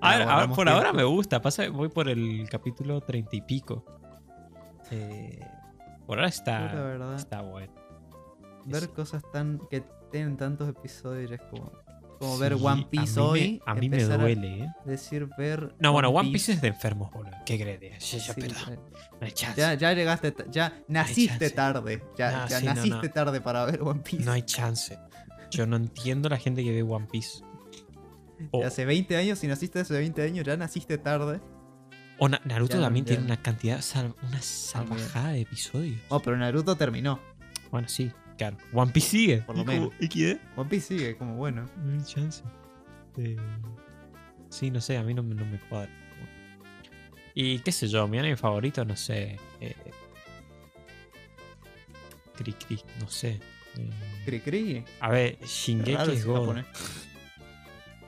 Ahora- 0.02 0.16
ahora- 0.18 0.24
guardamos 0.26 0.56
por 0.56 0.70
ahora 0.70 0.94
me 0.94 1.04
gusta. 1.04 1.42
Pasa 1.42 1.68
voy 1.70 1.90
por 1.90 2.08
el 2.10 2.48
capítulo 2.50 3.02
30 3.02 3.36
y 3.36 3.42
pico. 3.42 3.84
Eh, 4.92 5.40
por 6.06 6.20
ahora 6.20 6.30
está, 6.30 6.74
la 6.74 6.84
verdad, 6.84 7.16
está 7.16 7.42
bueno. 7.42 7.74
ver 8.66 8.90
cosas 8.90 9.24
tan 9.34 9.60
que 9.70 9.84
tienen 10.12 10.38
tantos 10.38 10.70
episodios 10.70 11.30
ya 11.32 11.36
es 11.38 11.42
como. 11.50 11.72
Como 12.20 12.38
ver 12.38 12.54
One 12.56 12.88
Piece 12.90 13.20
a 13.20 13.24
mí 13.24 13.30
me- 13.30 13.30
hoy. 13.30 13.62
a 13.66 13.76
mí 13.76 13.90
me 13.90 14.04
duele, 14.04 14.64
¿eh? 14.64 14.68
Decir 14.86 15.28
ver. 15.38 15.76
No, 15.80 15.92
bueno, 15.92 16.10
One 16.10 16.32
Piece 16.32 16.54
es 16.54 16.62
de 16.62 16.70
enfermos, 16.70 17.12
boludo. 17.12 17.34
¿Qué 17.46 17.60
crees? 17.60 17.80
Ya, 18.12 18.18
ya, 18.20 18.34
Sí, 18.34 18.42
No 19.20 19.26
hay 19.26 19.32
chance. 19.32 19.60
Ya, 19.62 19.74
ya 19.74 19.94
llegaste, 19.94 20.34
ya 20.50 20.74
naciste 20.88 21.50
tarde. 21.50 22.04
Ya, 22.18 22.32
No, 22.32 22.48
ya 22.48 22.60
sí, 22.60 22.66
no, 22.66 22.74
naciste 22.76 23.10
tarde 23.10 23.42
para 23.42 23.66
ver 23.66 23.82
One 23.82 24.02
Piece. 24.02 24.24
No 24.26 24.32
hay 24.32 24.42
chance. 24.44 24.98
Yo 25.52 25.66
no 25.68 25.76
entiendo 25.78 26.30
la 26.30 26.38
gente 26.38 26.64
que 26.64 26.72
ve 26.72 26.84
One 26.84 27.08
Piece. 27.12 27.44
O, 28.52 28.60
De 28.60 28.66
hace 28.66 28.86
20 28.86 29.16
años, 29.16 29.40
si 29.40 29.48
naciste 29.48 29.80
hace 29.80 29.94
20 29.94 30.22
años, 30.24 30.46
ya 30.46 30.58
naciste 30.58 30.98
tarde. 30.98 31.40
o 32.18 32.30
Na- 32.30 32.40
Naruto 32.46 32.76
Ya 32.78 32.82
también 32.84 33.06
ya 33.06 33.10
tiene 33.10 33.26
una 33.26 33.42
cantidad, 33.42 33.82
sal- 33.82 34.16
una 34.28 34.42
salvajada 34.42 35.30
de 35.34 35.42
episodios. 35.42 36.00
Oh, 36.10 36.20
pero 36.22 36.38
Naruto 36.38 36.76
terminó. 36.78 37.20
Bueno, 37.72 37.88
sí, 37.90 38.12
claro. 38.38 38.58
One 38.74 38.92
Piece 38.92 39.08
sigue. 39.10 39.38
Por 39.40 39.56
lo 39.56 39.64
Y 39.64 39.66
menos. 39.66 39.90
¿Y 40.00 40.08
qué? 40.10 40.38
One 40.56 40.70
Piece 40.70 40.88
sigue 40.88 41.16
como 41.18 41.36
bueno. 41.36 41.70
No 41.84 41.94
hay 41.94 42.04
chance. 42.06 42.44
Eh, 43.18 43.38
sí, 44.50 44.72
no 44.72 44.82
sé, 44.82 44.98
a 44.98 45.04
mí 45.04 45.14
no, 45.14 45.24
me- 45.24 45.36
no 45.36 45.46
me 45.46 45.58
cuadra. 45.60 45.90
Y 47.34 47.60
qué 47.60 47.72
sé 47.72 47.88
yo, 47.88 48.08
mi 48.08 48.18
anime 48.18 48.38
favorito, 48.38 48.84
no 48.86 48.96
sé. 48.96 49.38
Eh, 49.60 49.76
cri, 52.38 52.54
cri, 52.54 52.80
no 53.00 53.08
sé. 53.10 53.40
Eh, 53.78 53.90
Cri 54.26 54.40
Cri. 54.40 54.84
a 55.02 55.10
ver, 55.10 55.38
Shingeki 55.46 55.96
Raro 55.96 56.12
es 56.14 56.26
God. 56.26 56.58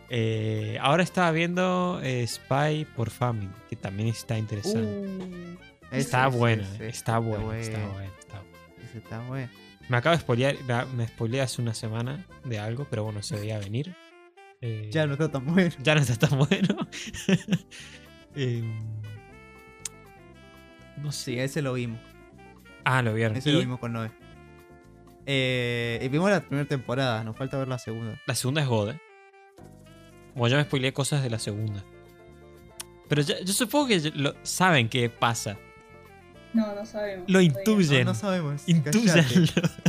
Eh, 0.10 0.78
ahora 0.82 1.04
estaba 1.04 1.32
viendo 1.32 2.00
eh, 2.02 2.26
Spy 2.26 2.86
por 2.96 3.10
Family, 3.10 3.50
que 3.70 3.76
también 3.76 4.08
está 4.10 4.38
interesante. 4.38 4.80
Uh, 4.82 5.58
está 5.92 6.28
ese, 6.30 6.38
eh, 6.80 6.88
está 6.88 7.18
bueno, 7.20 7.46
bueno. 7.48 7.60
está 7.60 7.80
bueno, 7.90 8.12
está 8.20 8.40
bueno. 8.40 8.58
Ese 8.90 8.98
está 9.00 9.20
bueno. 9.28 9.50
Me 9.90 9.98
acabo 9.98 10.16
de 10.16 10.22
spoilear, 10.22 10.56
me, 10.96 11.08
spoileé 11.08 11.42
hace 11.42 11.62
una 11.62 11.74
semana 11.74 12.26
de 12.44 12.60
algo, 12.60 12.86
pero 12.90 13.04
bueno, 13.06 13.24
se 13.24 13.38
veía 13.40 13.58
venir. 13.60 13.96
Eh, 14.62 14.90
Ya 14.92 15.06
no 15.08 15.14
está 15.14 15.30
tan 15.32 15.46
bueno. 15.46 15.72
ya 15.82 15.96
no 15.96 16.02
está 16.02 16.28
tan 16.28 16.38
bueno. 16.38 16.76
Em, 18.36 18.80
no 20.98 21.12
sé. 21.12 21.32
Sí, 21.34 21.40
ese 21.40 21.62
lo 21.62 21.74
vimos. 21.74 22.00
Ah, 22.84 23.02
lo 23.02 23.14
vieron. 23.14 23.36
Ese 23.38 23.50
Y 23.50 23.54
lo 23.54 23.60
vimos 23.60 23.80
con 23.80 23.94
Noé. 23.94 24.12
Eh, 25.26 26.00
y 26.04 26.08
vimos 26.10 26.30
la 26.30 26.42
primera 26.42 26.68
temporada, 26.68 27.24
nos 27.24 27.36
falta 27.36 27.58
ver 27.58 27.68
la 27.68 27.80
segunda. 27.80 28.20
La 28.28 28.36
segunda 28.36 28.62
es 28.62 28.68
God. 28.68 28.92
¿eh? 28.92 29.02
Bueno, 30.36 30.52
yo 30.54 30.58
me 30.58 30.64
spoileé 30.66 30.94
cosas 30.94 31.24
de 31.24 31.30
la 31.30 31.40
segunda. 31.40 31.84
Pero 33.10 33.22
ya- 33.22 33.40
yo 33.40 33.54
supongo 33.54 33.88
que 33.88 34.12
lo- 34.16 34.36
saben 34.44 34.88
qué 34.90 35.10
pasa. 35.10 35.58
No, 36.54 36.74
no 36.76 36.86
sabemos. 36.86 37.30
Lo 37.30 37.42
intuyen. 37.42 38.06
No, 38.06 38.12
no 38.14 38.16
sabemos. 38.16 38.64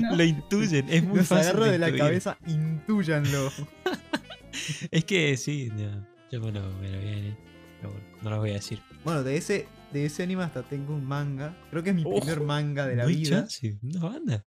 No. 0.00 0.16
lo 0.16 0.24
intuyen. 0.24 0.88
Es 0.88 1.02
muy 1.04 1.18
Nos 1.18 1.28
fácil. 1.28 1.48
agarro 1.50 1.64
de 1.66 1.78
la 1.78 1.86
intuir. 1.88 2.02
cabeza, 2.04 2.38
intúyanlo. 2.46 3.50
Es 4.90 5.04
que 5.04 5.36
sí, 5.36 5.70
ya, 5.76 6.08
yo 6.32 6.40
me 6.40 6.50
lo, 6.50 6.62
me 6.78 6.90
lo 6.90 6.98
vi 6.98 7.04
venir, 7.04 7.36
Pero 7.80 7.92
bueno, 7.92 8.06
no 8.22 8.30
lo 8.30 8.38
voy 8.38 8.50
a 8.50 8.54
decir. 8.54 8.80
Bueno, 9.04 9.22
de 9.22 9.36
ese, 9.36 9.68
de 9.92 10.06
ese 10.06 10.22
anime 10.22 10.42
hasta 10.44 10.62
tengo 10.62 10.94
un 10.94 11.04
manga. 11.04 11.54
Creo 11.70 11.82
que 11.82 11.90
es 11.90 11.96
mi 11.96 12.02
Ojo, 12.04 12.20
primer 12.20 12.40
manga 12.40 12.86
de 12.86 12.96
la 12.96 13.02
No 13.04 13.08
hay 13.10 13.16
vida. 13.16 13.40
chance, 13.42 13.78
Una 13.82 14.00
banda. 14.00 14.44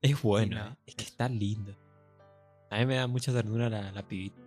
Es 0.00 0.22
bueno, 0.22 0.56
no, 0.64 0.70
eh, 0.72 0.76
es 0.86 0.94
que 0.94 1.04
está 1.04 1.28
lindo. 1.28 1.76
A 2.70 2.78
mí 2.78 2.86
me 2.86 2.94
da 2.96 3.06
mucha 3.08 3.32
ternura 3.32 3.68
la, 3.68 3.90
la 3.92 4.06
pibita. 4.06 4.40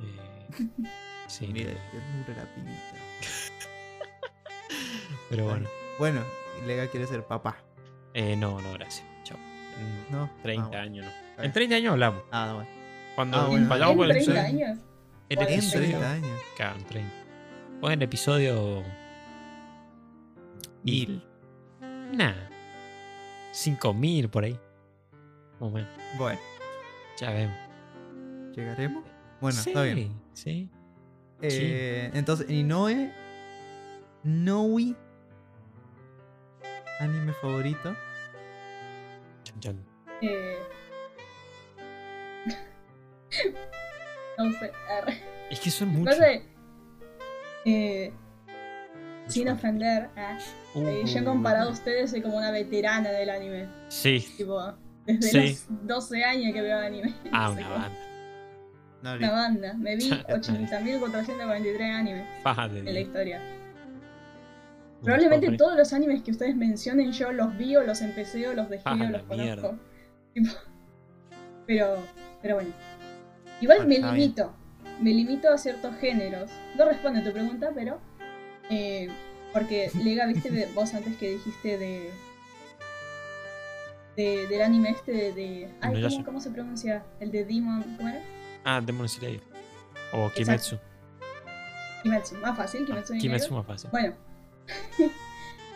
Eh, 0.00 0.68
sí, 1.28 1.46
Mira, 1.52 1.72
no, 1.72 1.78
ternura 1.92 2.42
la 2.44 2.54
pibita. 2.54 2.94
Pero 5.30 5.44
bueno. 5.44 5.68
Bueno, 5.98 6.20
Lega 6.66 6.86
quiere 6.88 7.06
ser 7.06 7.24
papá. 7.24 7.58
Eh, 8.14 8.36
no, 8.36 8.60
no, 8.60 8.72
gracias. 8.72 9.06
Chao. 9.24 9.36
En 9.78 10.16
¿No? 10.16 10.30
30 10.42 10.64
Ah, 10.64 10.68
bueno. 10.68 10.82
años 10.82 11.06
no. 11.36 11.44
En 11.44 11.52
30 11.52 11.76
años 11.76 11.92
hablamos. 11.92 12.22
Ah, 12.30 12.46
no, 12.48 12.54
bueno. 12.56 12.70
Cuando 13.14 13.36
Ah, 13.38 13.46
bueno. 13.46 13.68
vayamos 13.68 13.92
¿En 13.92 13.96
por 13.98 14.06
el 14.06 14.12
30 14.12 14.32
episodio. 14.32 14.64
años? 14.66 14.78
El 15.28 15.36
Bueno, 15.36 15.50
En 15.50 15.58
episodio. 15.58 15.88
30 15.88 16.12
años. 16.12 16.40
Claro, 16.56 16.78
en 16.78 16.84
30. 16.86 17.14
Pon 17.80 17.92
el 17.92 18.02
episodio. 18.02 18.82
Mil. 20.82 21.22
Nah. 22.12 22.34
5000 23.52 24.28
por 24.28 24.44
ahí. 24.44 24.58
Más 25.54 25.62
o 25.62 25.70
menos. 25.70 25.90
Bueno, 26.16 26.40
Ya 27.20 27.30
vemos. 27.30 27.56
¿llegaremos? 28.54 29.04
Bueno, 29.40 29.60
sí, 29.60 29.70
está 29.70 29.82
bien. 29.82 30.12
Sí. 30.32 30.68
Eh, 31.42 32.10
entonces, 32.14 32.48
Inoue. 32.50 33.10
Noe. 34.24 34.94
Anime 37.00 37.32
favorito. 37.34 37.94
Chan, 39.44 39.60
chan. 39.60 39.84
Eh... 40.22 40.58
no 44.38 44.52
sé. 44.52 44.72
arre. 45.00 45.22
Es 45.50 45.60
que 45.60 45.70
son 45.70 45.88
muchos. 45.88 46.16
eh, 47.64 48.12
sin 49.26 49.48
ofender, 49.48 50.08
ah, 50.16 50.38
eh, 50.74 51.02
yo 51.04 51.20
Uh, 51.20 51.24
comparado 51.24 51.68
a 51.68 51.72
ustedes 51.72 52.10
soy 52.10 52.22
como 52.22 52.36
una 52.38 52.50
veterana 52.50 53.10
del 53.10 53.30
anime. 53.30 53.68
Sí. 53.88 54.26
Tipo, 54.36 54.74
desde 55.06 55.30
Sí. 55.30 55.38
los 55.70 55.86
12 55.86 56.24
años 56.24 56.52
que 56.54 56.62
veo 56.62 56.78
anime. 56.78 57.14
Ah, 57.32 57.50
una 57.50 57.68
banda. 57.68 57.98
No, 59.02 59.14
Una 59.14 59.30
banda. 59.30 59.74
Me 59.74 59.96
vi 59.96 60.08
Ya, 60.10 60.24
80.443 60.26 61.94
animes 61.94 62.26
en 62.44 62.94
la 62.94 63.00
historia. 63.00 63.40
Probablemente 65.02 65.56
todos 65.56 65.76
los 65.76 65.92
animes 65.92 66.22
que 66.22 66.30
ustedes 66.32 66.56
mencionen 66.56 67.12
yo 67.12 67.32
los 67.32 67.56
vi 67.56 67.76
o 67.76 67.82
los 67.84 68.00
empecé 68.02 68.48
o 68.48 68.54
los 68.54 68.68
dejé 68.68 68.82
Ah, 68.84 68.94
o 68.94 69.10
los 69.10 69.22
conozco. 69.22 69.78
Pero, 71.66 71.96
pero 72.42 72.54
bueno. 72.56 72.70
Igual 73.60 73.78
Bueno, 73.78 73.88
me 73.88 73.98
bien. 73.98 74.14
limito. 74.14 74.54
Me 75.00 75.10
limito 75.10 75.52
a 75.52 75.58
ciertos 75.58 75.94
géneros. 75.96 76.50
No 76.76 76.84
responde 76.86 77.20
a 77.20 77.24
tu 77.24 77.32
pregunta, 77.32 77.70
pero... 77.74 78.00
eh, 78.70 79.08
porque 79.52 79.90
Lega, 80.02 80.26
viste 80.26 80.68
vos 80.74 80.92
antes 80.94 81.16
que 81.16 81.30
dijiste 81.32 81.78
de... 81.78 82.10
de- 84.16 84.46
del 84.48 84.62
anime 84.62 84.90
este 84.90 85.12
de. 85.12 85.32
de- 85.32 85.74
ay. 85.80 86.02
¿cómo, 86.02 86.24
¿cómo 86.24 86.40
se 86.40 86.50
pronuncia? 86.50 87.04
El 87.20 87.30
de 87.30 87.44
Demon. 87.44 87.82
¿Cómo 87.96 88.08
era? 88.08 88.20
Ah, 88.64 88.80
Demon 88.84 89.08
Slayer. 89.08 89.40
O 90.12 90.30
Kimetsu. 90.34 90.78
Kimetsu. 92.02 92.36
Más 92.36 92.56
fácil, 92.56 92.84
Kimetsu. 92.86 93.14
no 93.14 93.20
Kimetsu 93.20 93.44
Yaiba. 93.48 93.56
más 93.58 93.66
fácil. 93.66 93.90
Bueno. 93.90 94.14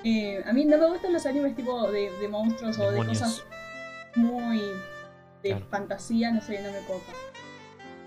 Eh, 0.04 0.42
a 0.44 0.52
mí 0.52 0.64
no 0.64 0.78
me 0.78 0.86
gustan 0.88 1.12
los 1.12 1.24
animes 1.26 1.54
tipo 1.54 1.88
de, 1.88 2.10
de 2.10 2.26
monstruos 2.26 2.76
o 2.76 2.90
de 2.90 3.06
cosas 3.06 3.44
muy 4.16 4.58
de 5.44 5.50
Claro. 5.50 5.66
fantasía, 5.70 6.32
no 6.32 6.40
sé, 6.40 6.60
no 6.60 6.72
me 6.72 6.80
copa. 6.80 7.12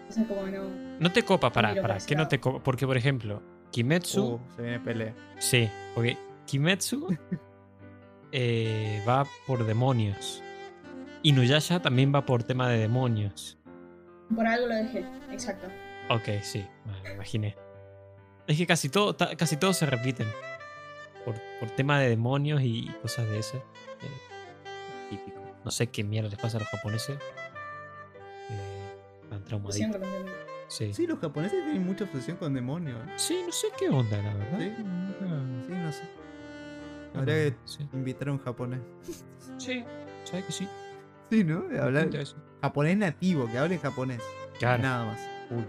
Entonces 0.02 0.28
como 0.28 0.45
no. 0.45 0.63
No 1.00 1.12
te 1.13 1.24
copa, 1.24 1.54
para, 1.54 1.74
para. 1.82 1.98
¿Qué 2.00 2.17
no 2.17 2.28
te 2.28 2.41
copa? 2.41 2.62
Porque, 2.62 2.86
por 2.86 2.98
ejemplo, 2.98 3.41
Kimetsu. 3.71 4.26
Uh, 4.26 4.39
se 4.58 4.62
viene 4.62 4.80
pelea. 4.82 5.13
Sí, 5.39 5.69
porque 5.93 6.17
Kimetsu 6.45 7.15
eh, 8.34 9.02
va 9.08 9.26
por 9.48 9.65
demonios. 9.65 10.43
Inuyasha 11.24 11.82
también 11.82 12.13
va 12.13 12.26
por 12.26 12.43
tema 12.43 12.67
de 12.69 12.78
demonios. 12.78 13.58
Por 14.36 14.45
algo 14.45 14.67
lo 14.67 14.76
dejé, 14.76 15.06
exacto. 15.32 15.67
Ok, 16.10 16.41
sí, 16.41 16.65
me 17.04 17.13
imaginé. 17.13 17.56
Es 18.48 18.58
que 18.58 18.67
casi 18.67 18.89
todo, 18.89 19.15
casi 19.38 19.56
todos 19.58 19.78
se 19.78 19.86
repiten. 19.86 20.28
Por, 21.26 21.36
por 21.60 21.70
tema 21.72 22.00
de 22.00 22.10
demonios 22.10 22.62
y 22.62 22.88
cosas 23.02 23.28
de 23.30 23.40
ese. 23.40 23.58
eh, 23.58 23.62
típico. 25.10 25.42
No 25.64 25.72
sé 25.72 25.88
qué 25.88 26.04
mierda 26.04 26.30
les 26.30 26.38
pasa 26.40 26.58
a 26.58 26.60
los 26.62 26.70
japoneses. 26.70 27.18
Eh, 28.50 28.96
entiendo. 29.32 30.00
Sí. 30.68 30.94
Sí, 30.94 31.08
los 31.08 31.20
japoneses 31.20 31.64
tienen 31.64 31.86
mucha 31.86 32.06
obsesión 32.06 32.38
con 32.38 32.54
demonios. 32.54 32.98
Sí, 33.18 33.44
no 33.46 33.52
sé 33.52 33.68
qué 33.78 33.90
onda, 33.90 34.18
la 34.22 34.34
verdad. 34.34 34.60
Sí. 34.60 34.74
No 35.70 35.92
sé. 35.92 36.02
Habría 37.16 37.36
que 37.36 37.56
Sí, 37.66 37.88
invitar 37.94 38.28
a 38.30 38.32
un 38.34 38.40
japonés. 38.40 38.80
sí, 39.58 39.84
sabes 40.24 40.46
que 40.46 40.52
sí. 40.52 40.68
Sí, 41.32 41.44
¿no? 41.44 41.64
Hablar 41.82 42.10
japonés 42.62 42.98
nativo, 42.98 43.50
que 43.52 43.58
hable 43.58 43.78
japonés. 43.80 44.22
Claro. 44.60 44.84
Nada 44.84 45.06
más. 45.06 45.20
Uy. 45.52 45.64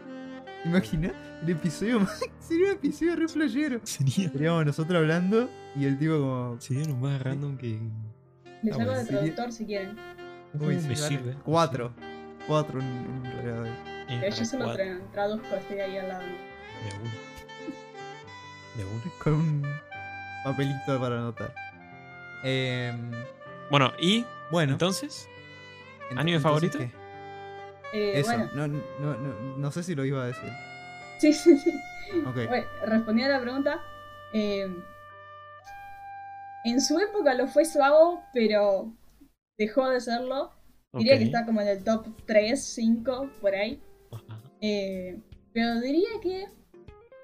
Imagina 0.66 1.12
el 1.42 1.50
episodio 1.50 2.00
más. 2.00 2.20
Sería 2.40 2.66
un 2.66 2.72
episodio 2.72 3.16
re 3.16 3.28
flashero. 3.28 3.80
Sería, 3.84 4.30
Seríamos 4.30 4.66
nosotros 4.66 4.96
hablando 4.98 5.48
y 5.74 5.84
el 5.86 5.98
tipo 5.98 6.14
como. 6.18 6.60
sería 6.60 6.84
lo 6.86 6.96
más 6.96 7.20
random 7.22 7.56
que. 7.56 7.78
Les 8.62 8.72
Ah, 8.72 8.76
hago 8.76 8.84
bueno, 8.84 8.92
de 8.98 9.02
sí. 9.04 9.08
traductor 9.10 9.52
si 9.52 9.66
quieren. 9.66 9.96
Uy, 10.54 10.76
me 10.76 10.96
sirve. 10.96 11.34
Cuatro. 11.44 11.92
Cuatro 12.46 12.78
un, 12.78 12.86
un 12.86 13.24
regalo 13.42 13.66
Eh, 14.08 14.30
yo 14.36 14.44
se 14.44 14.56
lo 14.58 14.72
traduzco, 15.12 15.54
estoy 15.56 15.80
ahí 15.80 15.98
al 15.98 16.08
lado. 16.08 16.22
De 16.22 16.96
uno. 17.00 17.10
De 18.76 18.84
uno. 18.84 19.12
Con 19.22 19.32
un 19.34 19.66
papelito 20.44 21.00
para 21.00 21.18
anotar. 21.18 21.52
Em, 22.44 23.10
Bueno, 23.70 23.92
y 24.00 24.24
bueno. 24.50 24.72
entonces, 24.72 25.28
ent- 26.10 26.18
¿anime 26.20 26.36
entonces, 26.36 26.42
favorito? 26.42 26.78
¿qué? 26.78 27.05
Eh, 27.92 28.20
Eso. 28.20 28.30
bueno, 28.30 28.50
No, 28.54 28.66
no, 28.68 29.16
no, 29.16 29.56
no 29.56 29.70
sé 29.72 29.82
si 29.82 29.94
lo 29.94 30.04
iba 30.04 30.22
a 30.22 30.26
decir. 30.26 30.50
sí, 31.18 31.32
sí, 31.32 31.56
sí. 31.58 31.70
Ok. 32.26 32.34
Bueno, 32.48 32.66
respondiendo 32.84 33.34
a 33.34 33.38
la 33.38 33.42
pregunta, 33.42 33.80
eh, 34.32 34.68
en 36.64 36.80
su 36.80 36.98
época 36.98 37.34
lo 37.34 37.46
fue 37.48 37.64
suavo, 37.64 38.22
pero 38.34 38.92
dejó 39.58 39.88
de 39.88 40.00
serlo. 40.00 40.52
Diría 40.92 41.18
que 41.18 41.24
está 41.24 41.44
como 41.44 41.60
en 41.60 41.68
el 41.68 41.84
top 41.84 42.06
3, 42.26 42.62
5, 42.64 43.30
por 43.40 43.54
ahí. 43.54 43.82
Eh, 44.60 45.20
pero 45.52 45.80
diría 45.80 46.08
que 46.22 46.46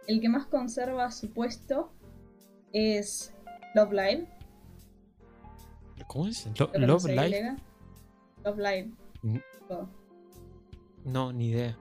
el 0.07 0.20
que 0.20 0.29
más 0.29 0.46
conserva 0.46 1.11
su 1.11 1.33
puesto 1.33 1.90
es 2.72 3.33
Love 3.75 3.92
Live. 3.92 4.29
¿Cómo 6.07 6.27
es? 6.29 6.46
Lo- 6.59 6.70
¿Lo 6.75 6.87
Love. 6.87 7.05
Lega? 7.07 7.57
Love 8.44 8.59
Live. 8.59 8.90
Mm. 9.22 9.38
Oh, 9.70 9.88
No, 11.04 11.32
ni 11.32 11.50
idea. 11.50 11.76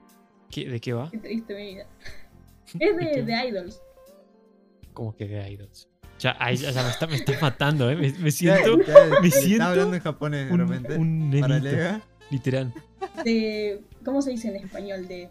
¿Qué- 0.50 0.68
¿De 0.68 0.80
qué 0.80 0.92
va? 0.92 1.10
qué 1.10 1.18
triste 1.18 1.54
mi 1.54 1.74
vida. 1.74 1.86
Es 2.80 2.96
de, 2.96 3.22
de 3.22 3.46
Idols. 3.48 3.82
Como 4.94 5.14
que 5.14 5.26
de 5.26 5.50
idols. 5.50 5.88
Ya, 6.18 6.36
ay, 6.38 6.56
ya, 6.56 6.70
ya 6.70 6.82
me, 6.82 6.88
está, 6.90 7.06
me 7.06 7.16
estás 7.16 7.40
matando, 7.42 7.90
¿eh? 7.90 7.96
Me, 7.96 8.30
siento 8.30 8.78
ya- 8.82 9.20
me 9.20 9.28
está 9.28 9.40
siento 9.40 9.64
hablando 9.64 9.96
en 9.96 10.02
japonés 10.02 10.46
de 10.48 10.52
un, 10.54 10.60
repente. 10.60 10.96
un 10.96 11.30
nenito, 11.30 12.00
literal. 12.30 12.72
De. 13.24 13.82
¿Cómo 14.04 14.22
se 14.22 14.30
dice 14.30 14.48
en 14.48 14.56
español? 14.64 15.06
De. 15.08 15.28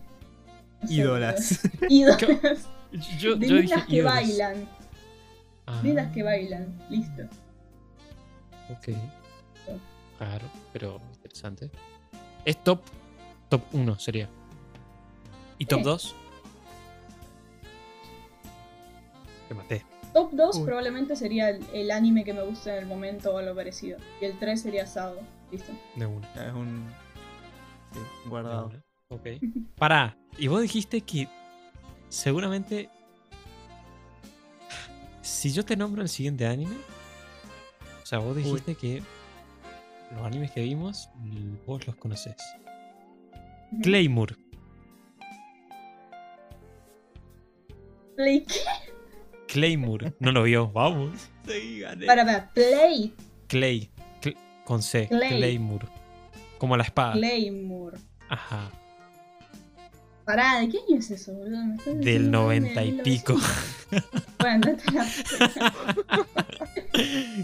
no 0.82 0.88
sé, 0.88 0.94
Ídolas. 0.94 1.62
de- 1.80 1.88
Ídolas. 1.90 2.70
Yo, 3.20 3.36
de 3.38 3.48
yo 3.48 3.56
dije 3.58 3.76
que 3.88 3.96
ídolos. 3.98 4.14
bailan. 4.14 4.68
Ah, 5.68 5.82
Niñas 5.84 6.12
que 6.14 6.24
bailan. 6.24 6.78
Listo. 6.90 7.24
Ok. 8.70 8.90
Claro, 10.18 10.46
pero 10.74 11.02
interesante. 11.16 11.72
Es 12.46 12.64
top. 12.64 12.82
Top 13.52 13.62
1 13.74 14.00
sería. 14.00 14.30
¿Y 15.58 15.66
top 15.66 15.80
Sí. 15.80 15.84
2? 15.86 16.16
Te 19.50 19.54
maté. 19.54 19.86
Top 20.14 20.32
2 20.32 20.56
Uy. 20.58 20.66
probablemente 20.66 21.16
sería 21.18 21.50
el, 21.50 21.66
el 21.74 21.92
anime 21.92 22.24
que 22.24 22.34
me 22.34 22.42
gusta 22.44 22.72
en 22.74 22.80
el 22.80 22.86
momento 22.86 23.34
o 23.34 23.38
algo 23.38 23.54
parecido. 23.54 23.98
Y 24.22 24.26
el 24.26 24.40
3 24.40 24.62
sería 24.62 24.88
Sado. 24.88 25.20
Listo. 25.52 25.74
De 25.98 26.06
una. 26.06 26.28
Es 26.48 26.54
un. 26.54 26.90
Sí, 27.94 28.00
guardado. 28.30 28.68
una. 28.68 28.84
Ok. 29.10 29.28
Pará. 29.78 30.18
Y 30.38 30.48
vos 30.48 30.62
dijiste 30.62 31.02
que 31.02 31.28
seguramente. 32.08 32.90
Si 35.22 35.52
yo 35.52 35.66
te 35.66 35.76
nombro 35.76 36.02
el 36.02 36.10
siguiente 36.10 36.48
anime. 36.48 36.76
O 38.02 38.06
sea, 38.06 38.20
vos 38.20 38.36
dijiste 38.36 38.76
que 38.76 39.04
los 40.16 40.26
animes 40.26 40.52
que 40.52 40.62
vimos, 40.62 41.10
l- 41.26 41.58
vos 41.66 41.86
los 41.88 41.96
conocés. 41.98 42.36
Claymore. 43.82 44.36
Play. 48.16 48.46
¿qué? 48.46 48.60
Claymore. 49.48 50.14
No 50.20 50.32
lo 50.32 50.44
vio. 50.44 50.72
Vamos. 50.72 51.28
Sí, 51.48 51.80
gané. 51.80 52.06
Para, 52.06 52.26
para. 52.26 52.50
Play. 52.54 53.14
Clay. 53.48 53.90
Cl- 54.22 54.38
con 54.66 54.82
C. 54.82 55.08
Clay. 55.08 55.38
Claymore. 55.38 55.88
Como 56.58 56.78
la 56.78 56.84
espada. 56.84 57.14
Claymore. 57.14 57.98
Ajá. 58.30 58.72
Pará, 60.26 60.60
¿de 60.60 60.70
qué 60.70 60.78
año 60.88 61.00
es 61.00 61.10
eso, 61.12 61.34
boludo? 61.34 61.66
Me 61.66 61.76
estás 61.76 62.00
Del 62.00 62.32
90 62.32 62.84
y 62.84 62.92
1900. 62.92 63.04
pico. 63.04 63.36
Bueno, 64.40 64.76
la 64.94 65.06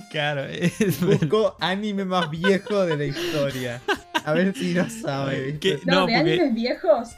claro. 0.09 0.45
es- 0.45 0.99
Buscó 1.01 1.55
anime 1.59 2.05
más 2.05 2.29
viejo 2.31 2.85
de 2.85 2.97
la 2.97 3.05
historia. 3.05 3.81
A 4.25 4.33
ver 4.33 4.53
si 4.55 4.73
no 4.73 4.89
sabe. 4.89 5.57
¿Qué? 5.59 5.79
No, 5.85 6.01
No, 6.01 6.05
de 6.07 6.13
porque- 6.17 6.31
animes 6.33 6.53
viejos. 6.53 7.09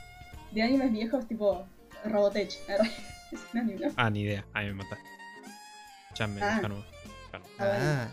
De 0.52 0.62
animes 0.62 0.92
viejos 0.92 1.28
tipo 1.28 1.66
Robotech. 2.06 2.52
Es 3.32 3.40
un 3.54 3.60
anime, 3.60 3.86
¿no? 3.88 3.94
Ah, 3.96 4.10
ni 4.10 4.22
idea. 4.22 4.44
Ahí 4.54 4.66
me 4.68 4.74
mataste. 4.74 5.06
Ya 6.16 6.28
me 6.28 6.42
Ah. 6.42 6.56
dejaron. 6.56 6.86
dejaron. 7.32 7.48
Ah. 7.60 8.08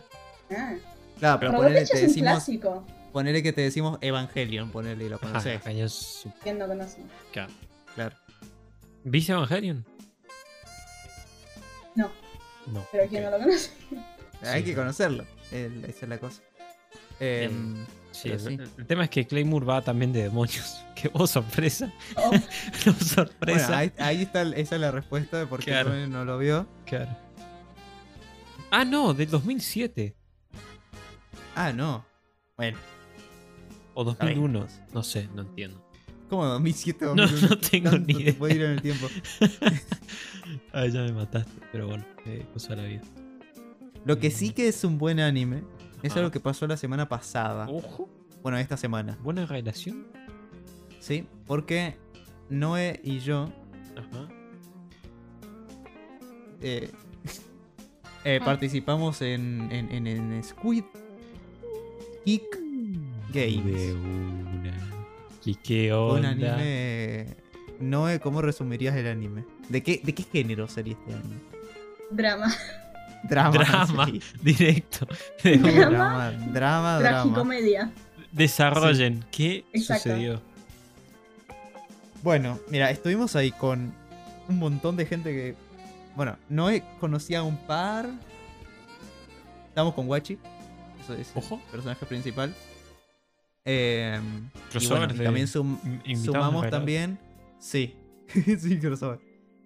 Ah, 0.51 0.75
Claro, 1.19 1.41
pero 1.41 1.53
ponele, 1.53 1.75
Robotech 1.81 1.89
te 1.91 1.97
es 1.97 2.03
un 2.03 2.09
decimos, 2.09 2.31
clásico. 2.33 2.87
ponele 3.13 3.43
que 3.43 3.53
te 3.55 3.61
decimos 3.63 3.99
Evangelion, 4.03 4.71
ponele 4.71 5.05
y 5.05 5.09
lo 5.09 5.19
conoces. 5.19 5.61
yo 5.75 5.89
su- 5.89 6.31
¿Quién 6.43 6.59
no 6.59 6.67
conoce? 6.67 6.99
claro. 7.33 7.53
Claro. 7.95 8.17
¿Viste 9.05 9.33
Evangelion? 9.33 9.87
No, 11.95 12.11
No. 12.67 12.87
pero 12.93 13.09
¿quién 13.09 13.25
ok. 13.25 13.31
no 13.31 13.39
lo 13.39 13.45
conoce? 13.45 13.71
Hay 14.43 14.61
Sí. 14.61 14.67
que 14.67 14.75
conocerlo. 14.75 15.25
El- 15.51 15.85
esa 15.87 16.05
es 16.05 16.09
la 16.11 16.19
cosa. 16.19 16.43
Em, 17.21 17.87
Sí, 18.17 18.31
el, 18.31 18.87
tema 18.87 19.05
es 19.05 19.11
que 19.11 19.27
Claymore 19.27 19.67
va 19.67 19.83
también 19.83 20.11
de 20.13 20.23
demonios. 20.23 20.83
Que 20.97 21.11
oh, 21.13 21.27
sorpresa. 21.27 21.93
Oh, 22.17 22.33
sorpresa. 23.05 23.67
Bueno, 23.69 23.77
ahí, 23.77 23.93
ahí 23.99 24.23
está, 24.23 24.41
esa 24.43 24.77
es 24.77 24.81
la 24.81 24.91
respuesta 24.91 25.39
de 25.39 25.47
por 25.47 25.59
qué 25.59 25.67
Claro. 25.73 25.95
No 26.09 26.25
lo 26.25 26.39
vio. 26.39 26.67
Claro. 26.87 27.15
Ah, 28.71 28.83
no, 28.87 29.13
del 29.13 29.29
2007. 29.29 30.17
Ah, 31.55 31.75
no. 31.75 32.07
Bueno, 32.57 32.79
O 33.93 34.11
Está 34.11 34.25
bien, 34.25 34.41
2001. 34.41 34.59
entonces. 34.59 34.95
No 34.95 35.03
sé, 35.03 35.29
no 35.35 35.43
entiendo. 35.43 35.87
¿cómo 36.31 36.47
2007 36.47 37.05
No, 37.05 37.15
2001? 37.15 37.49
no 37.51 37.59
tengo 37.59 37.91
Tanto 37.91 38.07
ni 38.07 38.15
te 38.15 38.23
idea. 38.23 38.35
puede 38.39 38.55
ir 38.55 38.63
en 38.63 38.71
el 38.71 38.81
tiempo. 38.81 39.09
Ay, 40.73 40.91
ya 40.93 41.03
me 41.03 41.13
mataste. 41.13 41.53
Pero 41.73 41.89
bueno, 41.89 42.07
eh, 42.25 42.47
cosa 42.55 42.75
de 42.75 42.77
la 42.83 42.89
vida. 42.89 43.03
Lo 44.07 44.19
que 44.19 44.31
sí 44.31 44.53
que 44.53 44.69
es 44.69 44.83
un 44.83 44.97
buen 44.97 45.21
anime 45.21 45.63
es 46.03 46.17
algo 46.17 46.31
que 46.31 46.41
pasó 46.41 46.67
la 46.67 46.77
semana 46.77 47.09
pasada. 47.09 47.67
Ojo. 47.69 48.09
Bueno, 48.43 48.59
esta 48.59 48.77
semana. 48.77 49.19
Buena 49.23 49.47
relación. 49.47 50.07
¿Sí? 51.01 51.27
Porque 51.47 51.97
Noé 52.49 53.01
y 53.03 53.19
yo 53.21 53.51
Ajá. 53.97 54.29
eh, 56.61 56.91
eh, 58.25 58.41
participamos 58.45 59.23
en, 59.23 59.69
en, 59.73 59.91
en, 59.93 60.07
en 60.07 60.43
Squid 60.45 60.85
Geek 62.25 62.59
Games. 63.33 63.65
De 63.65 63.93
una. 63.95 64.77
¿Y 65.45 65.55
qué 65.57 65.93
Un 65.95 66.25
onda? 66.25 66.29
anime. 66.31 67.37
Noé, 67.79 68.21
¿cómo 68.21 68.41
resumirías 68.43 68.97
el 68.97 69.07
anime? 69.07 69.45
¿De 69.69 69.83
qué, 69.83 70.01
¿De 70.03 70.15
qué 70.15 70.23
género 70.25 70.67
sería 70.69 70.95
este 70.95 71.13
anime? 71.15 71.41
drama. 72.11 72.55
Drama. 73.29 73.51
Drama. 73.59 74.07
sí. 74.11 74.21
Directo. 74.43 75.07
De. 75.43 75.57
Drama. 75.59 76.31
Drama, 76.31 76.31
drama, 76.53 76.99
drama. 76.99 77.23
Tragicomedia. 77.23 77.93
Desarrollen. 78.33 79.25
¿Qué 79.31 79.65
Exacto. 79.73 80.11
sucedió? 80.11 80.43
Bueno, 82.23 82.59
mira, 82.71 82.91
estuvimos 82.91 83.37
ahí 83.37 83.53
con 83.53 83.93
un 84.49 84.59
montón 84.59 84.97
de 84.97 85.07
gente 85.07 85.31
que. 85.33 85.55
Bueno, 86.17 86.37
Noé 86.49 86.83
conocía 87.01 87.41
a 87.41 87.43
un 87.43 87.57
par. 87.57 88.09
Estamos 89.69 89.95
con 89.95 90.09
Wachi. 90.09 90.39
Eso 91.03 91.15
es 91.15 91.31
el 91.35 91.43
Ojo. 91.43 91.61
personaje 91.71 92.05
principal. 92.07 92.55
Eh, 93.65 94.21
y 94.81 94.87
bueno, 94.87 95.09
también 95.09 95.47
sum- 95.47 95.79
sumamos 96.25 96.71
también. 96.71 97.19
Sí, 97.59 97.95
sí, 98.59 98.79
crossover. 98.79 99.19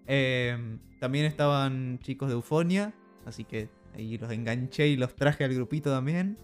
Eh, 0.06 0.78
también 0.98 1.26
estaban 1.26 1.98
chicos 2.02 2.28
de 2.28 2.34
Eufonia. 2.34 2.92
Así 3.26 3.44
que 3.44 3.68
ahí 3.94 4.18
los 4.18 4.30
enganché 4.30 4.88
y 4.88 4.96
los 4.96 5.14
traje 5.14 5.44
al 5.44 5.54
grupito 5.54 5.90
también. 5.90 6.38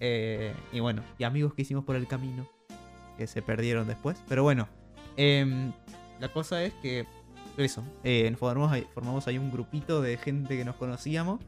Eh, 0.00 0.54
y 0.72 0.80
bueno, 0.80 1.02
y 1.18 1.24
amigos 1.24 1.54
que 1.54 1.62
hicimos 1.62 1.84
por 1.84 1.96
el 1.96 2.06
camino. 2.06 2.48
Que 3.16 3.26
se 3.26 3.42
perdieron 3.42 3.86
después. 3.86 4.22
Pero 4.28 4.42
bueno, 4.42 4.68
em, 5.16 5.72
la 6.20 6.28
cosa 6.32 6.62
es 6.62 6.72
que. 6.82 7.06
Eso, 7.56 7.84
eh, 8.04 8.34
formamos, 8.38 8.72
ahí, 8.72 8.86
formamos 8.94 9.26
ahí 9.26 9.36
un 9.36 9.50
grupito 9.50 10.00
de 10.00 10.16
gente 10.16 10.56
que 10.56 10.64
nos 10.64 10.76
conocíamos. 10.76 11.40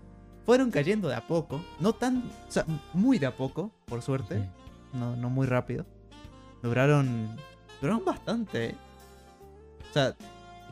Fueron 0.44 0.70
cayendo 0.70 1.08
de 1.08 1.14
a 1.14 1.26
poco. 1.26 1.64
No 1.80 1.92
tan. 1.94 2.24
O 2.48 2.50
sea, 2.50 2.66
muy 2.92 3.18
de 3.18 3.26
a 3.26 3.36
poco, 3.36 3.72
por 3.86 4.02
suerte. 4.02 4.42
No, 4.92 5.16
no 5.16 5.30
muy 5.30 5.46
rápido. 5.46 5.86
Duraron. 6.62 7.36
Duraron 7.80 8.04
bastante. 8.04 8.66
eh. 8.66 8.74
O 9.88 9.92
sea, 9.92 10.14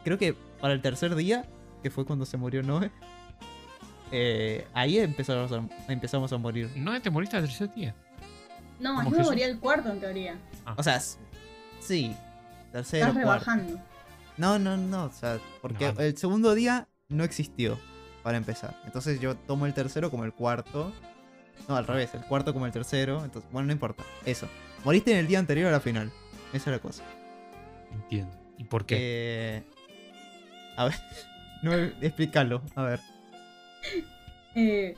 creo 0.04 0.18
que 0.18 0.34
para 0.60 0.74
el 0.74 0.82
tercer 0.82 1.14
día, 1.14 1.48
que 1.82 1.90
fue 1.90 2.04
cuando 2.04 2.26
se 2.26 2.36
murió 2.36 2.62
Noé. 2.62 2.90
Eh, 4.12 4.66
ahí 4.74 4.98
empezamos 4.98 5.52
a, 5.52 5.62
empezamos 5.92 6.32
a 6.32 6.38
morir. 6.38 6.70
¿No 6.76 7.00
te 7.00 7.10
moriste 7.10 7.36
al 7.36 7.44
tercer 7.44 7.72
día? 7.74 7.94
No, 8.78 8.94
¿Cómo 8.96 9.04
yo 9.04 9.10
me 9.10 9.16
Jesús? 9.18 9.30
moría 9.32 9.46
el 9.46 9.58
cuarto 9.58 9.90
en 9.90 10.00
teoría. 10.00 10.38
O 10.76 10.82
sea, 10.82 11.00
sí. 11.80 12.14
Tercero, 12.72 13.06
Estás 13.08 13.22
cuarto. 13.24 13.44
rebajando. 13.44 13.80
No, 14.36 14.58
no, 14.58 14.76
no. 14.76 15.04
O 15.04 15.10
sea, 15.12 15.38
porque 15.60 15.92
No. 15.92 16.00
el 16.00 16.16
segundo 16.16 16.54
día 16.54 16.88
no 17.08 17.24
existió. 17.24 17.78
Para 18.22 18.36
empezar. 18.36 18.78
Entonces 18.84 19.18
yo 19.18 19.34
tomo 19.34 19.64
el 19.64 19.72
tercero 19.72 20.10
como 20.10 20.24
el 20.24 20.32
cuarto. 20.34 20.92
No, 21.68 21.76
al 21.76 21.86
revés. 21.86 22.12
El 22.14 22.20
cuarto 22.24 22.52
como 22.52 22.66
el 22.66 22.72
tercero. 22.72 23.24
Entonces, 23.24 23.50
bueno, 23.50 23.66
no 23.66 23.72
importa. 23.72 24.02
Eso. 24.26 24.46
Moriste 24.84 25.12
en 25.12 25.18
el 25.18 25.26
día 25.26 25.38
anterior 25.38 25.68
a 25.68 25.72
la 25.72 25.80
final. 25.80 26.12
Esa 26.52 26.70
es 26.70 26.76
la 26.76 26.78
cosa. 26.80 27.02
Entiendo. 27.92 28.34
¿Y 28.58 28.64
por 28.64 28.84
qué? 28.84 28.96
Eh, 28.98 29.62
a 30.76 30.84
ver. 30.84 30.94
No, 31.62 31.74
explícalo. 31.74 32.62
A 32.74 32.82
ver. 32.82 33.00
Eh, 34.56 34.96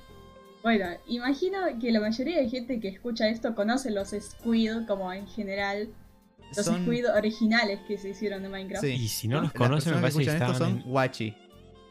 bueno, 0.63 0.87
imagino 1.09 1.59
que 1.79 1.91
la 1.93 2.01
mayoría 2.01 2.39
de 2.41 2.49
gente 2.49 2.81
que 2.81 2.89
escucha 2.89 3.29
esto 3.29 3.55
conoce 3.55 3.91
los 3.91 4.11
Squid 4.19 4.87
como 4.87 5.13
en 5.13 5.27
general. 5.27 5.93
Los 6.57 6.65
Son- 6.65 6.83
Squid 6.85 7.07
originales 7.11 7.81
que 7.87 7.99
se 7.99 8.09
hicieron 8.11 8.43
de 8.43 8.49
Minecraft. 8.49 8.83
Sí. 8.83 8.93
y 8.93 9.09
si 9.09 9.29
no 9.29 9.43
los 9.43 9.53
conocen, 9.53 9.95
me 9.95 10.01
parece 10.01 10.19
que 10.21 10.25
escuchan 10.31 10.51
esto 10.53 10.59
son 10.65 10.81
en... 10.81 10.83
Wachi 10.87 11.35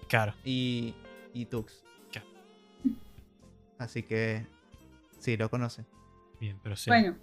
Claro. 0.07 0.33
y, 0.43 0.95
y 1.35 1.45
Tux. 1.45 1.83
Claro. 2.11 2.27
Así 3.77 4.01
que. 4.03 4.45
Sí, 5.19 5.37
lo 5.37 5.47
conocen. 5.49 5.85
Bien, 6.39 6.59
pero 6.63 6.75
sí. 6.75 6.89
Bueno. 6.89 7.15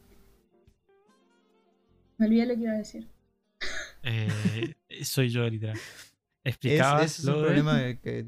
Me 2.16 2.26
olvidé 2.26 2.46
lo 2.46 2.54
que 2.54 2.60
iba 2.60 2.72
a 2.72 2.76
decir. 2.76 3.08
Eh, 4.04 4.74
soy 5.02 5.28
yo, 5.30 5.48
literal. 5.48 5.76
Es, 5.76 6.54
Explicabas 6.54 7.18
es 7.18 7.24
lo 7.24 7.38
un 7.38 7.44
problema 7.44 7.76
de 7.78 7.98
que. 7.98 8.26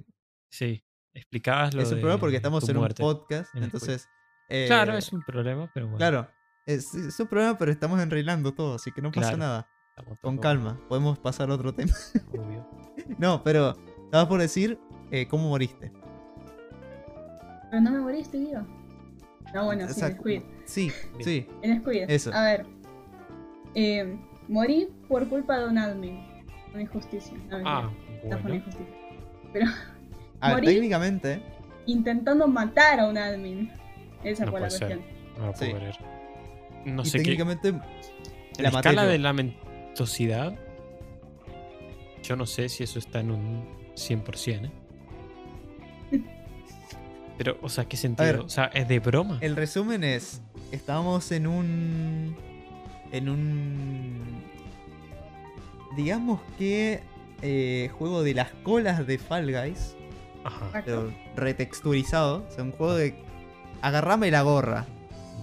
Sí. 0.48 0.83
Explicabas 1.14 1.75
lo 1.75 1.83
Es 1.83 1.88
un 1.88 1.96
de 1.96 2.01
problema 2.01 2.20
porque 2.20 2.37
estamos 2.37 2.64
tu 2.64 2.70
en 2.70 2.77
un 2.79 2.88
podcast. 2.88 3.55
en 3.55 3.64
entonces. 3.64 4.09
eh, 4.49 4.64
Claro, 4.66 4.96
es 4.96 5.12
un 5.12 5.23
problema, 5.23 5.70
pero 5.75 5.87
bueno. 5.87 5.99
Claro. 5.99 6.29
Es, 6.66 6.94
es 6.94 7.18
un 7.18 7.27
problema, 7.27 7.59
pero 7.59 7.73
estamos 7.73 8.01
enreglando 8.01 8.53
todo, 8.53 8.77
así 8.77 8.92
que 8.92 9.03
no 9.03 9.11
pasa 9.11 9.29
Claro. 9.35 9.38
nada. 9.38 9.68
Con 10.23 10.38
calma. 10.38 10.81
Podemos 10.88 11.18
pasar 11.18 11.51
a 11.51 11.55
otro 11.55 11.75
tema. 11.75 11.92
obvio. 12.33 12.66
no, 13.18 13.42
pero. 13.42 13.75
Estabas 14.05 14.27
por 14.29 14.40
decir 14.40 14.79
eh, 15.11 15.27
cómo 15.29 15.49
moriste. 15.49 15.92
Pero 17.70 17.83
no 17.83 17.90
me 17.92 17.99
morí, 18.01 18.20
estoy 18.20 18.40
viva. 18.46 18.66
No, 19.55 19.64
bueno, 19.66 19.88
sí, 19.88 20.01
en. 20.05 20.16
Squid. 20.16 20.42
Sí, 20.64 20.92
Bien. 21.18 21.25
sí. 21.25 21.46
En 21.62 21.81
Squid. 21.81 22.05
Eso. 22.09 22.33
A 22.33 22.42
ver. 22.42 22.66
Eh, 23.75 24.18
morí 24.49 24.88
por 25.09 25.29
culpa 25.29 25.59
de 25.59 25.68
un 25.68 25.79
admin. 25.79 26.25
Una 26.73 26.83
injusticia. 26.83 27.37
No. 27.49 27.59
Ah, 27.64 27.83
no 27.83 27.90
fue 27.90 28.27
una 28.29 28.37
bueno. 28.38 28.55
injusticia. 28.57 28.94
Pero 29.53 29.66
A 30.40 30.55
ver, 30.55 30.64
técnicamente. 30.64 31.42
intentando 31.87 32.46
matar 32.48 33.00
a 33.00 33.07
un 33.09 33.18
admin. 33.18 33.70
Esa 34.24 34.44
No 34.46 34.50
fue 34.53 34.61
la 34.61 34.66
puede 34.68 34.79
ser. 34.79 34.88
cuestión. 34.98 35.20
No 35.38 35.46
lo 35.46 35.53
puedo 35.53 35.70
Sí. 35.70 35.76
creer. 35.76 35.94
No 36.87 37.03
y 37.03 37.07
sé 37.07 37.18
qué. 37.18 37.24
técnicamente. 37.24 37.68
En 37.68 37.79
la 38.59 38.70
la 38.70 38.79
escala 38.81 39.05
yo. 39.05 39.09
de 39.11 39.18
lamentosidad, 39.18 40.55
yo 42.22 42.37
no 42.37 42.46
sé 42.46 42.68
si 42.68 42.83
eso 42.85 42.98
está 42.98 43.20
en 43.20 43.31
un 43.31 43.64
100%, 43.96 44.66
¿eh? 44.66 44.70
Pero, 47.38 47.59
o 47.62 47.68
sea, 47.70 47.87
¿qué 47.87 47.96
sentido? 47.96 48.26
ver, 48.26 48.37
o 48.40 48.48
sea, 48.48 48.66
¿es 48.74 48.87
de 48.88 48.98
broma? 48.98 49.38
El 49.40 49.57
resumen 49.57 50.05
es. 50.05 50.42
Estábamos 50.72 51.33
en 51.33 51.46
un. 51.46 52.37
En 53.12 53.29
un. 53.29 54.42
Digamos 55.96 56.40
que. 56.59 57.00
eh, 57.42 57.88
juego 57.98 58.22
de 58.22 58.35
las 58.35 58.50
colas 58.62 59.07
de 59.07 59.16
Fall 59.18 59.50
Guys. 59.50 59.96
Ajá. 60.44 60.83
Pero 60.85 61.12
retexturizado. 61.37 62.46
O 62.48 62.50
sea, 62.50 62.64
un 62.64 62.72
juego 62.72 62.94
de. 62.94 63.14
Agarrame 63.83 64.31
la 64.31 64.42
gorra. 64.42 64.87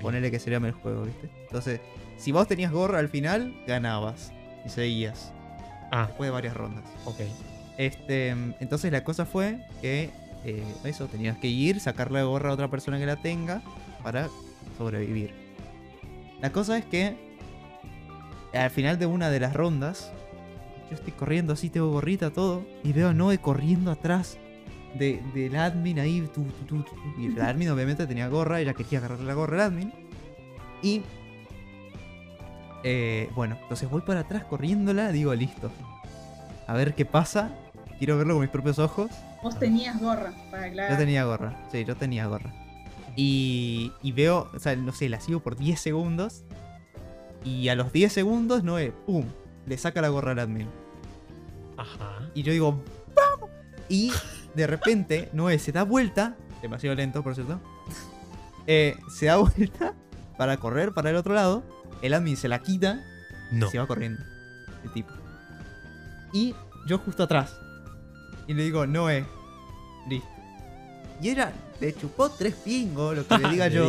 Ponele 0.01 0.29
que 0.29 0.39
sería 0.39 0.57
el 0.57 0.71
juego, 0.71 1.03
¿viste? 1.03 1.29
Entonces, 1.43 1.81
si 2.17 2.31
vos 2.31 2.47
tenías 2.47 2.71
gorra 2.71 2.99
al 2.99 3.09
final, 3.09 3.55
ganabas. 3.67 4.31
Y 4.65 4.69
seguías. 4.69 5.33
Ah, 5.91 6.05
Después 6.07 6.27
de 6.27 6.31
varias 6.31 6.55
rondas. 6.55 6.83
ok. 7.05 7.21
Este, 7.77 8.29
entonces 8.29 8.91
la 8.91 9.03
cosa 9.03 9.25
fue 9.25 9.59
que 9.81 10.09
eh, 10.43 10.63
eso, 10.83 11.05
tenías 11.07 11.37
que 11.37 11.47
ir, 11.47 11.79
sacarle 11.79 12.19
la 12.19 12.25
gorra 12.25 12.49
a 12.49 12.53
otra 12.53 12.69
persona 12.69 12.97
que 12.97 13.05
la 13.05 13.17
tenga 13.17 13.61
para 14.03 14.29
sobrevivir. 14.77 15.31
La 16.41 16.51
cosa 16.51 16.77
es 16.77 16.85
que 16.85 17.15
al 18.53 18.71
final 18.71 18.97
de 18.97 19.05
una 19.05 19.29
de 19.29 19.39
las 19.39 19.53
rondas, 19.53 20.11
yo 20.89 20.95
estoy 20.95 21.13
corriendo 21.13 21.53
así, 21.53 21.69
tengo 21.69 21.91
gorrita, 21.91 22.31
todo, 22.31 22.65
y 22.83 22.93
veo 22.93 23.09
a 23.09 23.13
Noé 23.13 23.37
corriendo 23.37 23.91
atrás 23.91 24.37
de, 24.95 25.21
del 25.33 25.55
admin 25.55 25.99
ahí. 25.99 26.21
tu, 26.33 26.43
tu, 26.43 26.81
tu, 26.81 26.95
y 27.17 27.27
el 27.27 27.41
admin 27.41 27.69
obviamente 27.69 28.07
tenía 28.07 28.27
gorra, 28.27 28.59
ella 28.59 28.73
quería 28.73 28.99
agarrarle 28.99 29.25
la 29.25 29.33
gorra 29.33 29.55
al 29.55 29.71
admin. 29.71 29.93
Y 30.81 31.01
eh, 32.83 33.29
bueno, 33.35 33.57
entonces 33.61 33.89
voy 33.89 34.01
para 34.01 34.21
atrás 34.21 34.45
corriéndola, 34.45 35.11
digo, 35.11 35.33
listo. 35.33 35.71
A 36.67 36.73
ver 36.73 36.95
qué 36.95 37.05
pasa. 37.05 37.51
Quiero 37.97 38.17
verlo 38.17 38.35
con 38.35 38.41
mis 38.41 38.49
propios 38.49 38.79
ojos. 38.79 39.09
Vos 39.41 39.57
tenías 39.57 39.99
gorra, 39.99 40.33
para 40.51 40.65
aclarar. 40.65 40.91
Yo 40.91 40.97
tenía 40.97 41.23
gorra. 41.25 41.67
Sí, 41.71 41.83
yo 41.85 41.95
tenía 41.95 42.27
gorra. 42.27 42.53
Y, 43.15 43.91
y 44.03 44.11
veo, 44.11 44.49
o 44.53 44.59
sea, 44.59 44.75
no 44.75 44.91
sé, 44.91 45.09
la 45.09 45.19
sigo 45.19 45.39
por 45.39 45.57
10 45.57 45.79
segundos. 45.79 46.43
Y 47.43 47.69
a 47.69 47.75
los 47.75 47.91
10 47.91 48.11
segundos, 48.11 48.63
Noé, 48.63 48.91
¡pum! 49.05 49.25
Le 49.65 49.77
saca 49.77 50.01
la 50.01 50.09
gorra 50.09 50.31
al 50.31 50.39
admin. 50.39 50.67
Ajá. 51.77 52.29
Y 52.35 52.43
yo 52.43 52.51
digo, 52.51 52.83
¡vamos! 53.15 53.49
Y 53.89 54.11
de 54.55 54.67
repente, 54.67 55.29
Noé 55.33 55.59
se 55.59 55.71
da 55.71 55.83
vuelta. 55.83 56.35
Demasiado 56.61 56.95
lento, 56.95 57.23
por 57.23 57.35
cierto. 57.35 57.59
eh, 58.67 58.95
se 59.13 59.27
da 59.27 59.37
vuelta 59.37 59.93
para 60.37 60.57
correr 60.57 60.91
para 60.93 61.09
el 61.09 61.15
otro 61.15 61.33
lado. 61.33 61.63
El 62.01 62.13
admin 62.13 62.37
se 62.37 62.47
la 62.47 62.59
quita 62.59 63.03
No. 63.51 63.67
y 63.67 63.69
se 63.69 63.79
va 63.79 63.87
corriendo. 63.87 64.21
El 64.83 64.91
tipo. 64.91 65.11
Y 66.33 66.53
yo 66.87 66.97
justo 66.99 67.23
atrás. 67.23 67.55
Y 68.47 68.53
le 68.53 68.63
digo, 68.63 68.85
Noé. 68.87 69.25
Listo. 70.09 70.27
Y 71.21 71.29
era, 71.29 71.51
le 71.81 71.93
chupó 71.95 72.29
tres 72.29 72.53
pingos, 72.55 73.15
lo 73.17 73.27
que 73.27 73.37
le 73.37 73.49
diga 73.51 73.67
yo. 73.67 73.87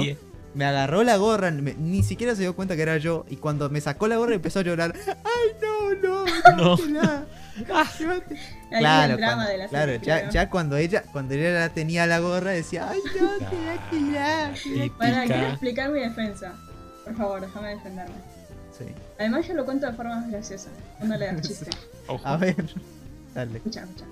Me 0.54 0.64
agarró 0.64 1.02
la 1.04 1.16
gorra, 1.18 1.50
me- 1.50 1.74
ni 1.74 2.02
siquiera 2.02 2.34
se 2.34 2.40
dio 2.42 2.56
cuenta 2.56 2.74
que 2.74 2.82
era 2.82 2.96
yo. 2.96 3.24
Y 3.28 3.36
cuando 3.36 3.68
me 3.70 3.80
sacó 3.80 4.08
la 4.08 4.16
gorra 4.16 4.34
empezó 4.34 4.58
a 4.60 4.62
llorar. 4.62 4.94
¡Ay, 5.06 5.56
no, 5.62 6.24
no! 6.56 6.76
No. 6.76 7.24
llévatela, 7.58 7.90
llévate". 7.98 8.34
Ahí 8.70 8.78
Claro, 8.80 9.12
el 9.14 9.18
drama 9.20 9.34
cuando, 9.34 9.50
de 9.52 9.58
la 9.58 9.68
claro, 9.68 9.92
serie, 9.92 10.06
ya, 10.06 10.18
creo. 10.20 10.30
ya 10.32 10.50
cuando 10.50 10.76
ella, 10.76 11.02
cuando 11.12 11.34
ella 11.34 11.68
tenía 11.70 12.06
la 12.06 12.18
gorra 12.20 12.50
decía, 12.50 12.88
ay 12.90 13.00
no, 13.20 13.28
te 13.38 13.44
la 13.64 13.72
Ah, 13.74 13.88
tirás". 13.90 14.60
Bueno, 14.64 14.86
típica. 15.20 15.24
quiero 15.26 15.48
explicar 15.48 15.90
mi 15.90 16.00
defensa. 16.00 16.52
Por 17.04 17.16
favor, 17.16 17.40
déjame 17.40 17.68
defenderme. 17.70 18.14
Sí. 18.76 18.84
Además, 19.18 19.46
yo 19.48 19.54
lo 19.54 19.64
cuento 19.64 19.86
de 19.86 19.92
forma 19.94 20.16
más 20.20 20.30
graciosa. 20.30 20.68
Cuando 20.98 21.16
le 21.16 21.26
das 21.26 21.40
chiste. 21.42 21.70
Ojo. 22.06 22.26
A 22.26 22.36
ver, 22.36 22.56
dale. 23.34 23.56
Escucha, 23.56 23.80
escucha. 23.82 24.04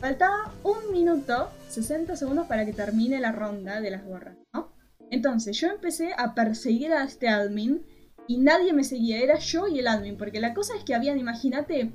Faltaba 0.00 0.52
un 0.62 0.92
minuto, 0.92 1.50
60 1.68 2.16
segundos 2.16 2.46
para 2.46 2.64
que 2.64 2.72
termine 2.72 3.20
la 3.20 3.32
ronda 3.32 3.80
de 3.80 3.90
las 3.90 4.04
gorras, 4.04 4.34
¿no? 4.54 4.72
Entonces 5.10 5.58
yo 5.60 5.68
empecé 5.68 6.12
a 6.16 6.34
perseguir 6.34 6.92
a 6.92 7.04
este 7.04 7.28
admin 7.28 7.84
y 8.26 8.38
nadie 8.38 8.72
me 8.72 8.84
seguía, 8.84 9.18
era 9.18 9.38
yo 9.38 9.66
y 9.66 9.80
el 9.80 9.88
admin, 9.88 10.16
porque 10.16 10.40
la 10.40 10.54
cosa 10.54 10.74
es 10.78 10.84
que 10.84 10.94
habían, 10.94 11.18
imagínate, 11.18 11.90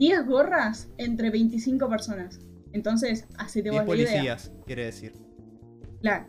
10 0.00 0.26
gorras 0.26 0.88
entre 0.96 1.30
25 1.30 1.88
personas. 1.88 2.40
Entonces, 2.72 3.26
así 3.36 3.62
te 3.62 3.70
10 3.70 3.84
vos 3.84 3.96
la 3.96 4.02
idea. 4.02 4.12
policías, 4.12 4.52
quiere 4.66 4.86
decir. 4.86 5.12
Claro. 6.00 6.26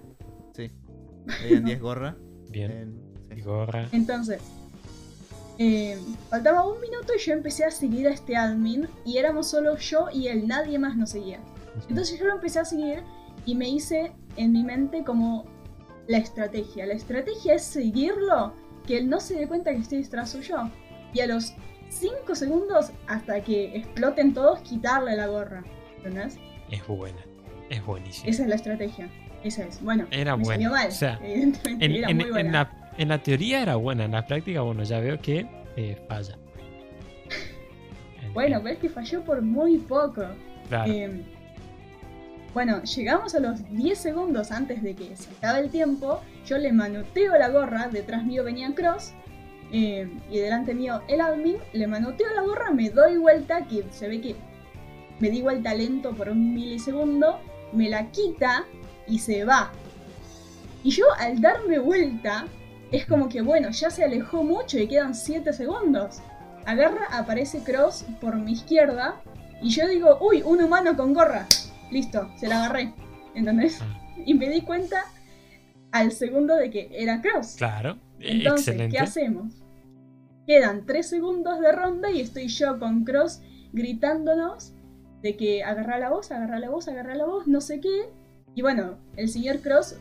Sí. 0.54 0.70
Habían 1.44 1.64
10 1.66 1.80
gorras. 1.82 2.16
Bien. 2.50 2.72
en- 2.72 3.02
sí. 3.32 3.38
Y 3.38 3.42
gorra. 3.42 3.88
Entonces, 3.94 4.42
eh, 5.58 5.98
faltaba 6.30 6.68
un 6.68 6.82
minuto 6.82 7.14
y 7.16 7.20
yo 7.20 7.32
empecé 7.32 7.64
a 7.64 7.72
seguir 7.72 8.08
a 8.08 8.12
este 8.12 8.36
admin 8.36 8.90
y 9.06 9.18
éramos 9.18 9.48
solo 9.48 9.78
yo 9.78 10.08
y 10.14 10.28
él, 10.28 10.48
nadie 10.48 10.78
más 10.78 10.98
nos 10.98 11.12
seguía. 11.12 11.40
Entonces 11.88 12.20
yo 12.20 12.26
lo 12.26 12.34
empecé 12.36 12.60
a 12.60 12.66
seguir 12.66 13.04
y 13.46 13.56
me 13.56 13.70
hice 13.70 14.12
en 14.36 14.52
mi 14.52 14.64
mente 14.64 15.06
como 15.06 15.46
la 16.08 16.18
estrategia. 16.18 16.86
La 16.86 16.94
estrategia 16.94 17.54
es 17.54 17.64
seguirlo, 17.64 18.54
que 18.86 18.98
él 18.98 19.10
no 19.10 19.22
se 19.22 19.36
dé 19.36 19.48
cuenta 19.48 19.72
que 19.72 19.78
estoy 19.78 20.04
tras 20.04 20.32
suyo. 20.32 20.58
Y 21.14 21.22
a 21.22 21.28
los 21.28 21.54
5 21.92 22.36
segundos, 22.36 22.92
hasta 23.08 23.42
que 23.42 23.76
exploten 23.76 24.34
todos, 24.34 24.60
quitarle 24.62 25.16
la 25.16 25.28
gorra. 25.28 25.64
¿Entendés? 25.98 26.38
Es 26.72 26.86
buena. 26.88 27.20
Es 27.70 27.86
buenísima. 27.86 28.30
Esa 28.30 28.44
es 28.44 28.50
la 28.50 28.56
estrategia. 28.56 29.10
Esa 29.44 29.64
es. 29.66 29.82
Bueno, 29.84 30.06
Era 30.12 30.36
me 30.38 30.44
buena. 30.44 30.70
mal. 30.70 30.88
O 30.88 30.92
sea, 30.92 31.20
evidentemente, 31.24 31.86
En, 31.86 31.92
era 31.92 32.10
en- 32.10 32.18
muy 32.18 32.30
buena. 32.32 32.48
en 32.48 32.52
la, 32.54 32.92
en 32.98 33.08
la 33.10 33.24
teoría 33.24 33.62
era 33.62 33.76
buena, 33.76 34.06
en 34.06 34.12
la 34.12 34.26
práctica, 34.26 34.62
bueno, 34.62 34.84
ya 34.84 35.00
veo 35.00 35.20
que 35.22 35.48
eh, 35.76 35.98
falla. 36.08 36.36
En- 38.24 38.34
Bueno, 38.34 38.58
en- 38.58 38.64
pero 38.64 38.74
es 38.76 38.80
que 38.82 38.90
falló 38.90 39.24
por 39.24 39.42
muy 39.42 39.78
poco. 39.78 40.24
claro. 40.70 40.92
Eh, 40.92 41.22
bueno, 42.54 42.84
llegamos 42.84 43.34
a 43.34 43.40
los 43.40 43.64
10 43.72 43.98
segundos 43.98 44.52
antes 44.52 44.84
de 44.84 44.94
que 44.94 45.16
se 45.16 45.30
acabe 45.38 45.60
el 45.62 45.70
tiempo. 45.72 46.22
Yo 46.46 46.58
le 46.58 46.74
manoteo 46.74 47.38
la 47.38 47.48
gorra, 47.50 47.88
detrás 47.90 48.26
mío 48.26 48.44
venía 48.44 48.74
Cross. 48.76 49.14
Eh, 49.72 50.10
y 50.30 50.40
delante 50.40 50.74
mío 50.74 51.02
el 51.08 51.22
admin, 51.22 51.58
le 51.74 51.88
manoteo 51.88 52.28
la 52.34 52.42
gorra, 52.42 52.72
me 52.72 52.90
doy 52.90 53.18
vuelta, 53.18 53.68
que 53.68 53.86
se 53.92 54.08
ve 54.08 54.22
que 54.22 54.36
me 55.20 55.30
di 55.30 55.42
vuelta 55.42 55.74
lento 55.74 56.14
por 56.14 56.30
un 56.30 56.54
milisegundo, 56.54 57.40
me 57.72 57.90
la 57.90 58.12
quita 58.12 58.66
y 59.08 59.20
se 59.20 59.46
va. 59.46 59.72
Y 60.84 60.92
yo 60.92 61.06
al 61.18 61.40
darme 61.42 61.80
vuelta, 61.80 62.46
es 62.92 63.06
como 63.06 63.30
que 63.30 63.42
bueno, 63.42 63.70
ya 63.70 63.90
se 63.90 64.04
alejó 64.04 64.44
mucho 64.44 64.78
y 64.78 64.88
quedan 64.88 65.16
7 65.16 65.54
segundos. 65.54 66.22
Agarra, 66.66 67.06
aparece 67.12 67.64
Cross 67.64 68.06
por 68.20 68.36
mi 68.36 68.54
izquierda 68.54 69.22
y 69.62 69.70
yo 69.70 69.88
digo, 69.88 70.18
uy, 70.22 70.42
un 70.42 70.62
humano 70.62 70.98
con 70.98 71.14
gorra. 71.14 71.48
Listo, 71.92 72.30
se 72.38 72.48
la 72.48 72.64
agarré. 72.64 72.94
¿Entendés? 73.36 73.80
Ah, 73.82 73.98
Y 74.26 74.34
me 74.34 74.50
di 74.50 74.62
cuenta 74.62 75.06
al 75.92 76.12
segundo 76.12 76.56
de 76.56 76.70
que 76.70 76.90
era 76.94 77.22
Cross. 77.22 77.56
claro. 77.58 77.98
eh, 78.20 78.32
Entonces, 78.34 78.70
Excelente. 78.70 78.96
¿qué 78.98 79.04
hacemos? 79.04 79.54
Quedan 80.48 80.86
3 80.86 81.08
segundos 81.08 81.60
de 81.60 81.72
ronda 81.72 82.10
y 82.12 82.22
estoy 82.22 82.48
yo 82.48 82.80
con 82.80 83.04
Cross 83.04 83.42
gritándonos 83.74 84.74
de 85.22 85.36
que 85.38 85.64
agarra 85.64 86.00
la 86.00 86.10
voz, 86.10 86.32
agarra 86.32 86.60
la 86.60 86.70
voz, 86.70 86.88
agarra 86.88 87.16
la 87.16 87.26
voz, 87.26 87.48
no 87.48 87.62
sé 87.62 87.80
qué. 87.80 88.10
Y 88.56 88.62
bueno, 88.62 88.98
el 89.18 89.30
señor 89.30 89.60
Cross, 89.60 89.96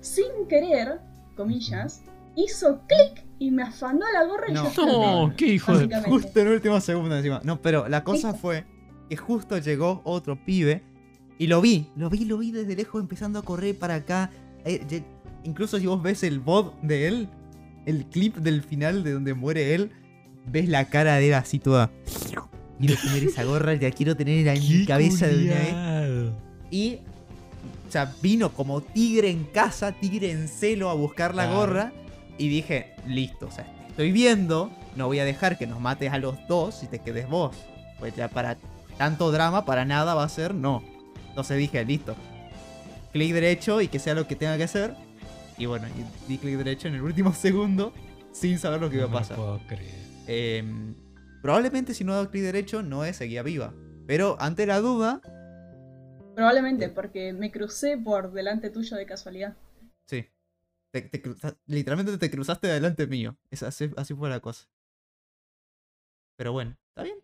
sin 0.00 0.46
querer, 0.48 0.98
comillas, 1.36 2.02
hizo 2.36 2.80
clic 2.86 3.24
y 3.38 3.50
me 3.50 3.62
afanó 3.62 4.04
la 4.12 4.24
gorra 4.24 4.46
y 4.48 4.52
No. 4.54 4.62
yo 4.62 4.66
exploté. 4.68 4.92
No, 4.92 5.34
qué 5.36 5.46
hijo 5.46 5.78
de. 5.78 6.02
Justo 6.02 6.40
en 6.40 6.46
el 6.48 6.54
último 6.54 6.80
segundo 6.80 7.16
encima. 7.16 7.40
No, 7.44 7.60
pero 7.62 7.88
la 7.88 8.02
cosa 8.04 8.34
fue 8.34 8.64
que 9.08 9.16
justo 9.16 9.58
llegó 9.58 10.00
otro 10.04 10.36
pibe 10.44 10.82
y 11.38 11.46
lo 11.46 11.60
vi, 11.60 11.90
lo 11.96 12.10
vi, 12.10 12.24
lo 12.24 12.38
vi 12.38 12.50
desde 12.52 12.74
lejos 12.76 13.00
empezando 13.00 13.38
a 13.38 13.42
correr 13.42 13.78
para 13.78 13.94
acá. 13.96 14.30
Eh, 14.64 15.02
incluso 15.44 15.78
si 15.78 15.86
vos 15.86 16.02
ves 16.02 16.22
el 16.22 16.40
bot 16.40 16.78
de 16.82 17.06
él, 17.06 17.28
el 17.86 18.06
clip 18.06 18.36
del 18.36 18.62
final 18.62 19.04
de 19.04 19.12
donde 19.12 19.34
muere 19.34 19.74
él, 19.74 19.90
ves 20.46 20.68
la 20.68 20.86
cara 20.86 21.16
de 21.16 21.28
él 21.28 21.34
así 21.34 21.58
toda. 21.58 21.90
Quiero 22.78 22.96
tener 23.00 23.24
esa 23.24 23.44
gorra, 23.44 23.74
ya 23.74 23.90
quiero 23.92 24.16
tener 24.16 24.46
en 24.46 24.60
mi 24.60 24.84
cabeza 24.84 25.28
de 25.28 25.44
una 25.44 25.54
vez. 25.54 26.32
Y, 26.70 26.98
o 27.88 27.92
sea, 27.92 28.12
vino 28.20 28.52
como 28.52 28.80
tigre 28.80 29.30
en 29.30 29.44
casa, 29.44 29.92
tigre 29.92 30.32
en 30.32 30.48
celo 30.48 30.90
a 30.90 30.94
buscar 30.94 31.34
la 31.34 31.46
gorra. 31.46 31.92
Y 32.36 32.48
dije, 32.48 32.94
listo, 33.06 33.46
o 33.46 33.50
sea, 33.52 33.64
te 33.64 33.90
estoy 33.90 34.12
viendo, 34.12 34.72
no 34.96 35.06
voy 35.06 35.20
a 35.20 35.24
dejar 35.24 35.56
que 35.56 35.68
nos 35.68 35.80
mates 35.80 36.12
a 36.12 36.18
los 36.18 36.36
dos 36.48 36.82
y 36.82 36.86
te 36.86 36.98
quedes 36.98 37.28
vos. 37.28 37.56
Pues 38.00 38.16
ya 38.16 38.28
para 38.28 38.56
tanto 38.98 39.30
drama, 39.30 39.64
para 39.64 39.84
nada 39.84 40.14
va 40.14 40.24
a 40.24 40.28
ser, 40.28 40.52
no. 40.52 40.82
Entonces 41.28 41.58
dije, 41.58 41.84
listo. 41.84 42.16
Clic 43.12 43.32
derecho 43.32 43.80
y 43.80 43.86
que 43.86 44.00
sea 44.00 44.14
lo 44.14 44.26
que 44.26 44.34
tenga 44.34 44.56
que 44.56 44.64
hacer. 44.64 44.96
Y 45.56 45.66
bueno, 45.66 45.86
y 45.88 46.28
di 46.28 46.38
clic 46.38 46.56
derecho 46.56 46.88
en 46.88 46.94
el 46.94 47.02
último 47.02 47.32
segundo 47.34 47.92
sin 48.32 48.58
saber 48.58 48.80
lo 48.80 48.90
que 48.90 48.96
iba 48.96 49.06
No 49.06 49.16
a 49.16 49.20
pasar. 49.20 49.36
puedo 49.36 49.60
creer. 49.68 49.94
Em, 50.26 50.94
probablemente 51.42 51.94
si 51.94 52.02
no 52.04 52.12
he 52.12 52.16
dado 52.16 52.30
clic 52.30 52.42
derecho 52.42 52.82
no 52.82 53.04
es 53.04 53.16
seguía 53.16 53.42
viva. 53.42 53.72
Pero 54.06 54.36
ante 54.40 54.66
la 54.66 54.80
duda, 54.80 55.20
Probablemente, 56.34 56.88
porque 56.88 57.32
me 57.32 57.52
crucé 57.52 57.96
por 57.96 58.32
delante 58.32 58.68
tuyo 58.68 58.96
de 58.96 59.06
casualidad. 59.06 59.56
Sí. 60.08 60.26
Te, 60.90 61.02
te 61.02 61.22
cruza- 61.22 61.56
literalmente 61.66 62.18
te 62.18 62.28
cruzaste 62.30 62.66
delante 62.66 63.06
mío. 63.06 63.36
Es 63.52 63.62
así, 63.62 63.88
así 63.96 64.14
fue 64.14 64.28
la 64.28 64.40
cosa. 64.40 64.66
Pero 66.36 66.50
bueno, 66.52 66.76
está 66.88 67.04
bien. 67.04 67.18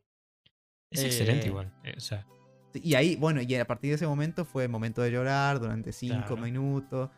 Es 0.92 1.02
Eh, 1.02 1.06
excelente 1.06 1.48
igual. 1.48 1.72
eh, 1.84 1.94
o 1.96 2.00
sea, 2.00 2.24
Sí, 2.72 2.80
Y 2.84 2.94
ahí, 2.94 3.16
bueno, 3.16 3.42
y 3.42 3.52
a 3.56 3.66
partir 3.66 3.90
de 3.90 3.96
ese 3.96 4.06
momento 4.06 4.44
fue 4.44 4.68
momento 4.68 5.02
de 5.02 5.10
llorar 5.10 5.58
durante 5.58 5.90
cinco 5.92 6.24
Claro. 6.28 6.42
minutos. 6.42 7.10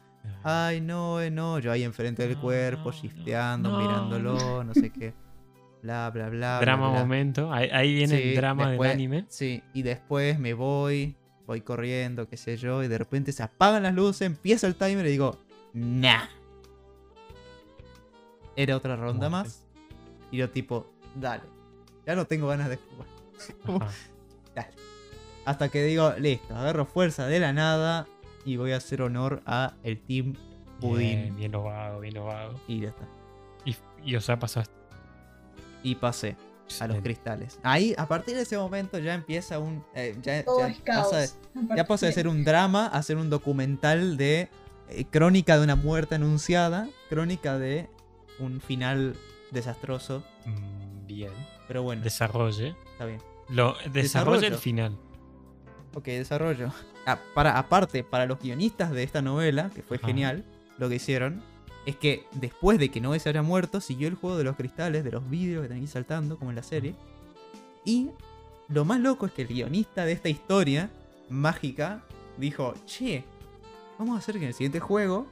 Ay, 0.45 0.81
no, 0.81 1.21
eh, 1.21 1.31
no. 1.31 1.59
Yo 1.59 1.71
ahí 1.73 1.83
enfrente 1.85 2.27
del 2.27 2.37
No, 2.37 2.41
cuerpo, 2.43 2.91
no, 2.91 2.93
shifteando, 2.93 3.71
no, 3.71 3.79
mirándolo, 3.81 4.65
no 4.65 4.75
sé 4.75 4.91
qué. 4.91 5.15
Bla, 5.83 6.11
bla, 6.11 6.29
bla. 6.29 6.61
drama 6.61 6.91
bla. 6.91 7.01
momento. 7.01 7.53
Ahí, 7.53 7.69
ahí 7.73 7.95
viene 7.95 8.17
Sí, 8.17 8.29
el 8.31 8.37
drama 8.37 8.69
después- 8.71 8.89
del 8.91 8.95
anime. 8.99 9.25
Sí, 9.29 9.63
y 9.75 9.83
después 9.83 10.39
me 10.39 10.55
voy, 10.55 11.17
voy 11.47 11.61
corriendo, 11.61 12.29
qué 12.29 12.37
sé 12.37 12.57
yo, 12.57 12.83
y 12.85 12.89
de 12.89 12.99
repente 12.99 13.33
se 13.33 13.43
apagan 13.43 13.83
las 13.83 13.95
luces, 13.95 14.23
empieza 14.23 14.67
el 14.69 14.77
timer 14.77 15.07
y 15.07 15.11
digo, 15.11 15.39
nah. 15.75 16.27
Era 18.57 18.77
otra 18.77 18.97
ronda 18.97 19.29
Muerte. 19.29 19.49
más. 19.49 19.67
Y 20.31 20.37
yo 20.39 20.51
tipo, 20.51 20.87
dale, 21.15 21.43
ya 22.07 22.15
no 22.15 22.27
tengo 22.27 22.47
ganas 22.49 22.69
de 22.69 22.77
jugar. 22.77 23.09
Dale. 24.55 24.69
Hasta 25.45 25.69
que 25.69 25.83
digo, 25.83 26.13
listo, 26.19 26.55
agarro 26.55 26.85
fuerza 26.87 27.27
de 27.27 27.41
la 27.41 27.53
nada 27.53 28.07
y 28.45 28.57
voy 28.57 28.73
a 28.73 28.77
hacer 28.77 29.03
honor 29.03 29.43
a 29.47 29.75
el 29.83 30.01
team 30.01 30.35
Budín. 30.81 31.09
Bien, 31.37 31.37
bien 31.37 31.53
bien 32.01 32.15
vago. 32.25 32.61
Y 32.67 32.81
ya 32.81 32.89
está. 32.89 33.07
Y, 33.65 33.77
y 34.05 34.17
o 34.17 34.21
sea, 34.21 34.39
pasaste. 34.39 34.75
Y 35.83 35.95
pasé 35.97 36.37
a 36.81 36.87
los 36.87 37.01
cristales. 37.01 37.59
Ahí, 37.63 37.95
a 37.99 38.07
partir 38.09 38.35
de 38.35 38.43
ese 38.43 38.57
momento 38.57 38.99
ya 38.99 39.15
empieza 39.15 39.59
un... 39.59 39.85
eh, 39.95 40.17
ya, 40.23 40.45
Todo 40.45 40.61
ya 40.61 40.69
es 40.69 40.81
caos. 40.81 41.11
pasa 41.13 41.37
Ya 41.77 41.85
pasa 41.87 42.07
de 42.07 42.13
ser 42.13 42.29
un 42.29 42.45
drama 42.45 42.87
a 42.87 43.03
ser 43.03 43.17
un 43.19 43.29
documental 43.31 44.17
de 44.17 44.49
eh, 44.89 45.05
crónica 45.11 45.57
de 45.59 45.65
una 45.65 45.77
muerte 45.77 46.15
anunciada, 46.15 46.89
crónica 47.11 47.59
de 47.59 47.89
un 48.39 48.61
final 48.61 49.17
desastroso. 49.51 50.23
Mm, 50.47 51.07
Bien. 51.07 51.33
Pero 51.69 51.83
bueno, 51.83 52.03
Desarrolle. 52.03 52.75
está 52.93 53.05
bien. 53.05 53.21
Lo, 53.49 53.75
desarrolla 53.93 54.47
el 54.47 54.53
Desarrollo. 54.55 54.59
final. 54.59 54.97
Ok, 55.95 56.05
desarrollo. 56.07 56.73
Ah, 57.07 57.19
para, 57.35 57.59
aparte, 57.59 58.05
para 58.05 58.27
los 58.27 58.39
guionistas 58.41 58.93
de 58.93 59.03
esta 59.03 59.23
novela, 59.23 59.71
que 59.75 59.83
fue 59.83 59.97
Ajá. 59.97 60.07
genial, 60.07 60.45
lo 60.79 60.89
que 60.89 60.97
hicieron 60.97 61.43
es 61.85 61.97
que 61.97 62.27
después 62.33 62.79
de 62.79 62.91
que 62.91 63.01
Noé 63.01 63.19
se 63.19 63.29
haya 63.29 63.43
muerto, 63.43 63.81
siguió 63.81 64.09
el 64.09 64.15
juego 64.15 64.39
de 64.39 64.45
los 64.45 64.57
cristales, 64.57 65.03
de 65.03 65.11
los 65.11 65.29
vidrios 65.29 65.63
que 65.63 65.69
tenéis 65.69 65.91
saltando, 65.91 66.39
como 66.39 66.51
en 66.51 66.57
la 66.57 66.63
serie. 66.63 66.95
Y 67.85 68.11
lo 68.69 68.85
más 68.85 69.01
loco 69.01 69.27
es 69.27 69.33
que 69.33 69.43
el 69.43 69.49
guionista 69.49 70.05
de 70.05 70.13
esta 70.13 70.29
historia 70.29 70.91
mágica 71.29 72.05
dijo, 72.39 72.75
che, 72.87 73.25
vamos 73.99 74.17
a 74.17 74.19
hacer 74.19 74.37
que 74.37 74.43
en 74.43 74.49
el 74.49 74.55
siguiente 74.55 74.81
juego 74.81 75.27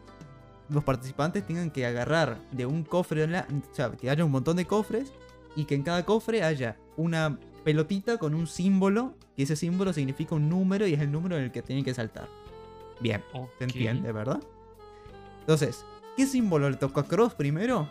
los 0.68 0.84
participantes 0.84 1.46
tengan 1.46 1.70
que 1.70 1.86
agarrar 1.86 2.38
de 2.52 2.66
un 2.66 2.84
cofre, 2.84 3.24
o 3.24 3.44
sea, 3.72 3.92
que 3.92 4.10
haya 4.10 4.24
un 4.24 4.30
montón 4.30 4.56
de 4.56 4.66
cofres 4.66 5.12
y 5.56 5.64
que 5.64 5.74
en 5.74 5.82
cada 5.82 6.04
cofre 6.04 6.42
haya 6.42 6.76
una 6.96 7.38
pelotita 7.60 8.18
con 8.18 8.34
un 8.34 8.46
símbolo, 8.46 9.14
que 9.36 9.44
ese 9.44 9.56
símbolo 9.56 9.92
significa 9.92 10.34
un 10.34 10.48
número 10.48 10.86
y 10.86 10.94
es 10.94 11.00
el 11.00 11.10
número 11.12 11.36
en 11.36 11.44
el 11.44 11.52
que 11.52 11.62
tienen 11.62 11.84
que 11.84 11.94
saltar. 11.94 12.28
Bien. 13.00 13.22
¿se 13.58 13.64
entiende, 13.64 14.12
verdad? 14.12 14.42
Entonces, 15.40 15.84
¿qué 16.16 16.26
símbolo 16.26 16.68
le 16.70 16.76
tocó 16.76 17.00
a 17.00 17.04
Cross 17.06 17.34
primero? 17.34 17.88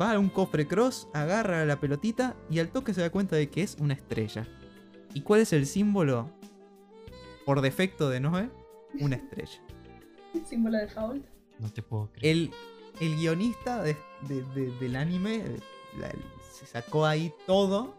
Va 0.00 0.12
a 0.12 0.18
un 0.18 0.28
cofre 0.28 0.66
Cross, 0.66 1.08
agarra 1.12 1.64
la 1.64 1.78
pelotita 1.80 2.34
y 2.50 2.58
al 2.58 2.68
toque 2.68 2.94
se 2.94 3.00
da 3.00 3.10
cuenta 3.10 3.36
de 3.36 3.48
que 3.48 3.62
es 3.62 3.76
una 3.80 3.94
estrella. 3.94 4.46
¿Y 5.12 5.20
cuál 5.22 5.40
es 5.40 5.52
el 5.52 5.66
símbolo 5.66 6.30
por 7.46 7.60
defecto 7.60 8.08
de 8.10 8.20
Noé? 8.20 8.48
Una 9.00 9.16
estrella. 9.16 9.60
Símbolo 10.48 10.78
de 10.78 10.88
foul. 10.88 11.24
No 11.60 11.72
te 11.72 11.82
puedo 11.82 12.10
creer. 12.12 12.36
El, 12.36 12.50
el 13.00 13.16
guionista 13.16 13.82
de- 13.82 13.96
de- 14.28 14.42
de- 14.54 14.70
del 14.80 14.96
anime 14.96 15.44
la- 15.98 16.12
se 16.52 16.66
sacó 16.66 17.06
ahí 17.06 17.32
todo 17.46 17.94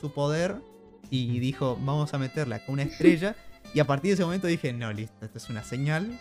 su 0.00 0.12
poder 0.12 0.56
y 1.10 1.38
dijo, 1.40 1.76
vamos 1.80 2.14
a 2.14 2.18
meterla 2.18 2.64
con 2.64 2.74
una 2.74 2.82
estrella. 2.84 3.36
y 3.74 3.80
a 3.80 3.86
partir 3.86 4.10
de 4.10 4.14
ese 4.14 4.24
momento 4.24 4.46
dije, 4.46 4.72
no, 4.72 4.92
listo, 4.92 5.24
esto 5.24 5.38
es 5.38 5.48
una 5.50 5.62
señal. 5.64 6.18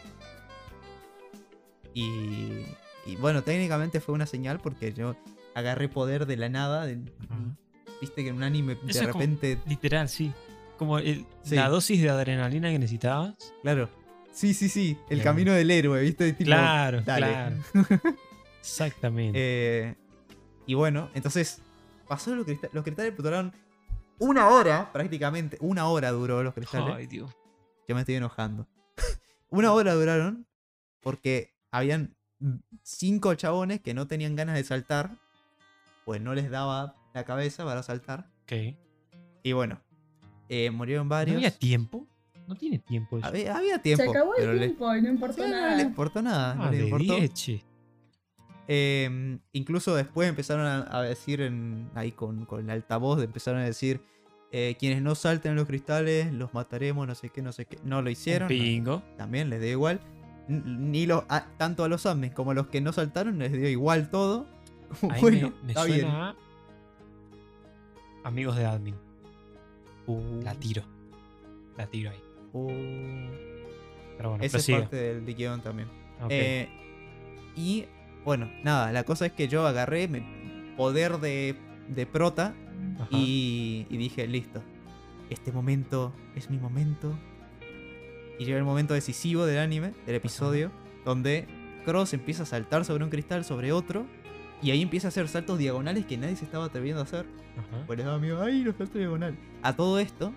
Y, 1.93 2.65
y 3.05 3.15
bueno, 3.19 3.43
técnicamente 3.43 3.99
fue 3.99 4.13
una 4.15 4.25
señal 4.25 4.59
porque 4.59 4.93
yo 4.93 5.15
agarré 5.55 5.89
poder 5.89 6.25
de 6.25 6.37
la 6.37 6.49
nada. 6.49 6.85
de-. 6.85 6.99
Viste 8.01 8.23
que 8.23 8.29
en 8.29 8.35
un 8.35 8.43
anime 8.43 8.75
de 8.75 8.91
Eso 8.91 9.01
es 9.03 9.07
como- 9.09 9.19
repente 9.21 9.57
Literal, 9.67 10.07
sí. 10.09 10.31
como 10.77 10.99
el- 10.99 11.25
Sí. 11.43 11.55
la 11.55 11.67
dosis 11.69 12.01
de 12.01 12.09
adrenalina 12.09 12.69
que 12.71 12.79
necesitabas. 12.79 13.35
Claro. 13.61 13.89
Sí, 14.31 14.53
sí, 14.53 14.69
sí. 14.69 14.97
El 15.09 15.21
camino 15.23 15.51
del 15.51 15.69
héroe, 15.71 16.01
¿viste? 16.01 16.31
Tipo, 16.33 16.45
claro, 16.49 17.01
dale. 17.01 17.25
claro. 17.27 17.55
Exactamente. 18.61 19.33
Eh, 19.35 19.95
y 20.65 20.75
bueno, 20.75 21.09
entonces 21.13 21.61
pasó 22.07 22.33
los 22.35 22.45
cristales. 22.45 22.73
Los 22.73 22.83
cristales 22.83 23.17
duraron 23.17 23.51
una 24.19 24.47
hora 24.49 24.91
prácticamente. 24.93 25.57
Una 25.61 25.87
hora 25.87 26.11
duró 26.11 26.43
los 26.43 26.53
cristales. 26.53 26.93
Ay, 26.95 27.07
Dios. 27.07 27.31
Yo 27.87 27.95
me 27.95 28.01
estoy 28.01 28.15
enojando. 28.15 28.67
una 29.49 29.71
hora 29.73 29.93
duraron 29.93 30.45
porque 31.01 31.53
habían 31.71 32.15
cinco 32.83 33.33
chabones 33.35 33.81
que 33.81 33.93
no 33.93 34.07
tenían 34.07 34.35
ganas 34.35 34.55
de 34.55 34.63
saltar. 34.63 35.17
Pues 36.05 36.21
no 36.21 36.33
les 36.33 36.49
daba 36.49 36.95
la 37.13 37.23
cabeza 37.23 37.65
para 37.65 37.83
saltar. 37.83 38.29
Ok. 38.43 38.53
Y 39.43 39.53
bueno, 39.53 39.79
eh, 40.49 40.69
murieron 40.71 41.07
¿No 41.07 41.11
varios. 41.11 41.37
había 41.37 41.51
tiempo? 41.51 42.07
No 42.47 42.55
tiene 42.55 42.79
tiempo 42.79 43.19
eso. 43.19 43.27
había, 43.27 43.55
había 43.55 43.79
tiempo. 43.79 44.03
Se 44.03 44.09
acabó 44.09 44.33
pero 44.35 44.51
el 44.53 44.59
le- 44.59 44.65
tiempo 44.67 44.95
y 44.95 45.01
no 45.03 45.09
importó 45.09 45.43
Sí, 45.43 45.49
no 45.49 45.55
nada. 45.55 45.75
le 45.75 45.83
importó 45.83 46.21
nada. 46.21 46.55
no 46.55 46.63
Ah, 46.63 46.75
importó. 46.75 47.15
10, 47.15 47.33
che. 47.33 47.63
Eh, 48.71 49.39
incluso 49.53 49.95
después 49.95 50.29
empezaron 50.29 50.65
a, 50.67 50.87
a 50.95 51.01
decir 51.01 51.41
en, 51.41 51.89
ahí 51.95 52.11
con, 52.11 52.45
con 52.45 52.59
el 52.61 52.69
altavoz, 52.69 53.19
empezaron 53.23 53.61
a 53.61 53.65
decir 53.65 53.99
eh, 54.51 54.75
quienes 54.79 55.01
no 55.01 55.15
salten 55.15 55.51
en 55.51 55.55
los 55.57 55.65
cristales 55.67 56.31
los 56.31 56.53
mataremos, 56.53 57.07
no 57.07 57.15
sé 57.15 57.29
qué, 57.29 57.41
no 57.41 57.51
sé 57.51 57.65
qué. 57.65 57.79
No 57.83 58.03
lo 58.03 58.09
hicieron. 58.11 58.47
no- 58.47 58.53
Bingo. 58.53 59.03
también 59.17 59.49
les 59.49 59.59
dio 59.59 59.71
igual. 59.71 59.99
Ni 60.47 61.07
los, 61.07 61.23
a- 61.29 61.47
tanto 61.57 61.83
a 61.83 61.89
los 61.89 62.05
admins 62.05 62.33
como 62.35 62.51
a 62.51 62.53
los 62.53 62.67
que 62.67 62.79
no 62.79 62.93
saltaron 62.93 63.39
les 63.39 63.51
dio 63.51 63.67
igual 63.69 64.09
todo. 64.11 64.45
Ahí 65.09 65.19
bueno, 65.21 65.49
me, 65.61 65.63
me 65.63 65.69
está 65.71 65.81
suena 65.85 65.95
bien. 65.95 66.07
a 66.11 66.35
amigos 68.23 68.55
de 68.55 68.65
admin. 68.65 68.95
Uh, 70.07 70.41
La 70.43 70.53
tiro. 70.55 70.83
La 71.77 71.87
tiro 71.87 72.11
ahí. 72.11 72.21
uh, 72.53 72.67
Pero 74.17 74.29
bueno, 74.31 74.43
esa 74.43 74.57
es 74.57 74.69
parte 74.69 74.95
del 74.95 75.35
guion 75.35 75.61
también. 75.61 75.87
Eh, 76.29 76.67
y 77.55 77.85
bueno, 78.29 78.47
nada, 78.63 78.91
la 78.91 79.03
cosa 79.05 79.25
es 79.25 79.31
que 79.31 79.47
yo 79.47 79.65
agarré 79.65 80.07
me- 80.07 80.75
poder 80.77 81.17
de, 81.17 81.55
de 81.87 82.05
prota 82.05 82.53
y, 83.09 83.87
y 83.89 83.97
dije, 83.97 84.27
listo, 84.27 84.61
este 85.31 85.51
momento 85.51 86.13
es 86.35 86.51
mi 86.51 86.59
momento. 86.59 87.17
Y 88.37 88.45
llega 88.45 88.59
el 88.59 88.63
momento 88.65 88.93
decisivo 88.93 89.47
del 89.47 89.57
anime, 89.57 89.93
del 90.05 90.13
episodio, 90.15 90.71
donde 91.05 91.47
Cross 91.85 92.13
empieza 92.13 92.43
a 92.43 92.45
saltar 92.45 92.85
sobre 92.85 93.03
un 93.03 93.09
cristal, 93.09 93.43
sobre 93.43 93.71
otro, 93.71 94.05
y 94.61 94.69
ahí 94.69 94.83
empieza 94.83 95.07
a 95.07 95.09
hacer 95.09 95.27
saltos 95.27 95.57
diagonales 95.57 96.05
que 96.05 96.15
nadie 96.17 96.35
se 96.35 96.45
estaba 96.45 96.65
atreviendo 96.65 97.01
a 97.01 97.05
hacer. 97.05 97.25
Ajá. 97.57 97.83
Les 97.95 98.05
daba 98.05 98.19
miedo, 98.19 98.43
¡ay, 98.43 98.63
los 98.63 98.75
saltos 98.75 98.97
diagonales! 98.99 99.39
A 99.63 99.75
todo 99.75 99.97
esto, 99.97 100.31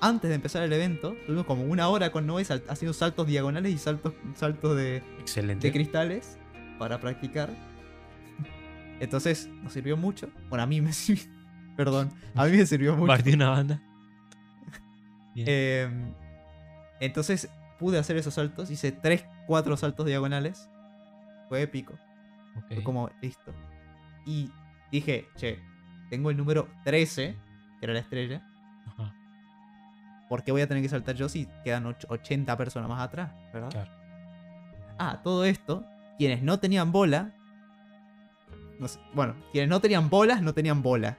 antes 0.00 0.28
de 0.28 0.36
empezar 0.36 0.62
el 0.62 0.72
evento, 0.72 1.16
tuvimos 1.26 1.46
como 1.46 1.64
una 1.64 1.88
hora 1.88 2.12
con 2.12 2.26
Noé 2.26 2.44
sal- 2.44 2.62
haciendo 2.68 2.92
saltos 2.92 3.26
diagonales 3.26 3.72
y 3.72 3.78
saltos, 3.78 4.12
saltos 4.34 4.76
de, 4.76 5.02
Excelente. 5.20 5.66
de 5.66 5.72
cristales 5.72 6.38
para 6.78 6.98
practicar. 7.00 7.50
Entonces, 9.00 9.48
nos 9.62 9.72
sirvió 9.72 9.96
mucho. 9.96 10.30
Bueno, 10.48 10.62
a 10.62 10.66
mí 10.66 10.80
me 10.80 10.92
sirvió. 10.92 11.32
Perdón, 11.76 12.12
a 12.34 12.44
mí 12.44 12.52
me 12.56 12.66
sirvió 12.66 12.94
mucho. 12.94 13.08
Partí 13.08 13.32
una 13.34 13.50
banda. 13.50 13.80
Bien. 15.34 15.46
Eh, 15.50 15.90
entonces, 17.00 17.50
pude 17.80 17.98
hacer 17.98 18.16
esos 18.16 18.34
saltos. 18.34 18.70
Hice 18.70 18.92
3, 18.92 19.26
4 19.48 19.76
saltos 19.76 20.06
diagonales. 20.06 20.70
Fue 21.48 21.62
épico. 21.62 21.94
Ok. 22.56 22.66
Fue 22.74 22.82
como, 22.84 23.10
listo. 23.20 23.52
Y 24.24 24.48
dije, 24.92 25.26
che, 25.36 25.58
tengo 26.08 26.30
el 26.30 26.36
número 26.36 26.68
13, 26.84 27.36
que 27.80 27.84
era 27.84 27.92
la 27.94 27.98
estrella. 27.98 28.46
Ajá. 28.86 29.12
¿Por 30.28 30.44
qué 30.44 30.52
voy 30.52 30.62
a 30.62 30.68
tener 30.68 30.82
que 30.84 30.88
saltar 30.88 31.16
yo 31.16 31.28
si 31.28 31.48
quedan 31.64 31.84
och- 31.86 32.06
80 32.08 32.56
personas 32.56 32.88
más 32.88 33.00
atrás? 33.02 33.32
¿Verdad? 33.52 33.70
Claro. 33.70 33.90
Ah, 34.98 35.20
todo 35.24 35.44
esto, 35.44 35.84
quienes 36.18 36.42
no 36.42 36.58
tenían 36.60 36.92
bola. 36.92 37.34
no 38.78 38.88
sé, 38.88 38.98
bueno, 39.14 39.34
quienes 39.52 39.70
no 39.70 39.80
tenían 39.80 40.08
bolas 40.10 40.42
no 40.42 40.52
tenían 40.54 40.82
bola. 40.82 41.16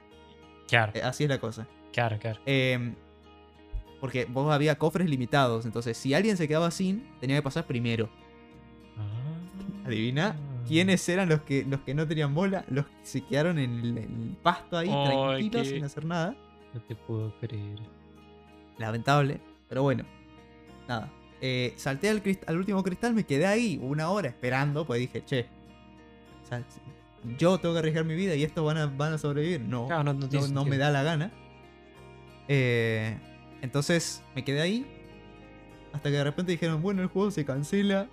Claro, 0.68 0.92
Eh, 0.94 1.02
así 1.02 1.24
es 1.24 1.30
la 1.30 1.38
cosa. 1.38 1.66
claro, 1.92 2.18
claro. 2.18 2.40
Eh, 2.46 2.94
porque 4.00 4.26
vos 4.26 4.52
había 4.52 4.76
cofres 4.78 5.08
limitados. 5.08 5.64
Entonces, 5.64 5.96
si 5.96 6.12
alguien 6.14 6.36
se 6.36 6.46
quedaba 6.46 6.70
sin, 6.70 7.08
tenía 7.20 7.36
que 7.36 7.42
pasar 7.42 7.66
primero. 7.66 8.10
Ah. 8.98 9.86
Adivina 9.86 10.36
quiénes 10.68 11.08
eran 11.08 11.28
los 11.28 11.40
que, 11.42 11.64
los 11.64 11.80
que 11.80 11.94
no 11.94 12.06
tenían 12.06 12.34
bola. 12.34 12.64
Los 12.68 12.86
que 12.86 12.92
se 13.04 13.24
quedaron 13.24 13.58
en 13.58 13.78
el, 13.80 13.98
en 13.98 14.22
el 14.30 14.36
pasto 14.42 14.76
ahí, 14.76 14.90
Ay, 14.92 15.06
tranquilos, 15.48 15.62
qué- 15.62 15.74
sin 15.76 15.84
hacer 15.84 16.04
nada. 16.04 16.36
No 16.74 16.80
te 16.82 16.94
puedo 16.94 17.32
creer. 17.40 17.78
Lamentable. 18.78 19.40
Pero 19.68 19.82
bueno. 19.82 20.04
Nada. 20.88 21.10
Eh, 21.40 21.74
salté 21.76 22.08
al, 22.08 22.22
al 22.46 22.56
último 22.56 22.82
cristal, 22.82 23.14
me 23.14 23.24
quedé 23.24 23.46
ahí 23.46 23.78
una 23.82 24.10
hora 24.10 24.28
esperando, 24.28 24.86
pues 24.86 25.00
dije, 25.00 25.24
che. 25.24 25.46
o 26.44 26.46
sea, 26.46 26.62
yo 27.38 27.58
tengo 27.58 27.74
que 27.74 27.80
arriesgar 27.80 28.04
mi 28.04 28.14
vida 28.14 28.34
y 28.34 28.42
estos 28.44 28.64
van 28.64 28.78
a, 28.78 28.86
van 28.86 29.12
a 29.12 29.18
sobrevivir. 29.18 29.60
No, 29.60 29.86
Claro, 29.86 30.04
no, 30.04 30.14
no 30.14 30.28
no, 30.28 30.48
no 30.48 30.64
me 30.64 30.78
da 30.78 30.90
la 30.90 31.02
gana. 31.02 31.30
Eh, 32.48 33.18
entonces 33.62 34.22
me 34.34 34.44
quedé 34.44 34.60
ahí. 34.60 34.86
Hasta 35.92 36.10
que 36.10 36.16
de 36.16 36.24
repente 36.24 36.52
dijeron, 36.52 36.82
bueno, 36.82 37.02
el 37.02 37.08
juego 37.08 37.30
se 37.30 37.44
cancela. 37.44 38.08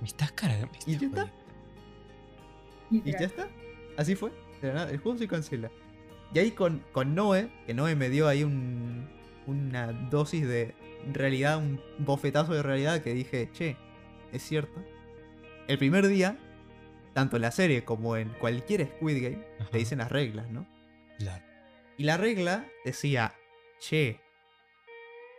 Me 0.00 0.06
estás 0.06 0.32
cargando. 0.32 0.68
me 0.68 0.92
¿Y 0.92 0.98
ya 0.98 1.06
está? 1.06 1.30
Y 2.90 3.12
ya 3.12 3.18
está. 3.18 3.48
Así 3.96 4.14
fue. 4.14 4.32
El 4.62 4.98
juego 4.98 5.18
se 5.18 5.26
cancela. 5.26 5.70
Y 6.32 6.38
ahí 6.38 6.52
con, 6.52 6.82
con 6.92 7.14
Noé, 7.14 7.50
que 7.66 7.74
Noé 7.74 7.96
me 7.96 8.08
dio 8.08 8.28
ahí 8.28 8.44
un, 8.44 9.08
una 9.46 9.92
dosis 9.92 10.46
de 10.46 10.74
realidad, 11.12 11.58
un 11.58 11.80
bofetazo 11.98 12.54
de 12.54 12.62
realidad 12.62 13.02
que 13.02 13.14
dije, 13.14 13.50
che, 13.52 13.76
es 14.32 14.42
cierto. 14.42 14.84
El 15.68 15.78
primer 15.78 16.06
día, 16.08 16.38
tanto 17.14 17.36
en 17.36 17.42
la 17.42 17.50
serie 17.50 17.84
como 17.84 18.16
en 18.16 18.30
cualquier 18.40 18.86
Squid 18.86 19.22
Game, 19.22 19.44
Ajá. 19.58 19.70
te 19.70 19.78
dicen 19.78 19.98
las 19.98 20.10
reglas, 20.10 20.50
¿no? 20.50 20.66
Claro. 21.18 21.44
Y 21.96 22.04
la 22.04 22.16
regla 22.16 22.66
decía, 22.84 23.34
che, 23.78 24.20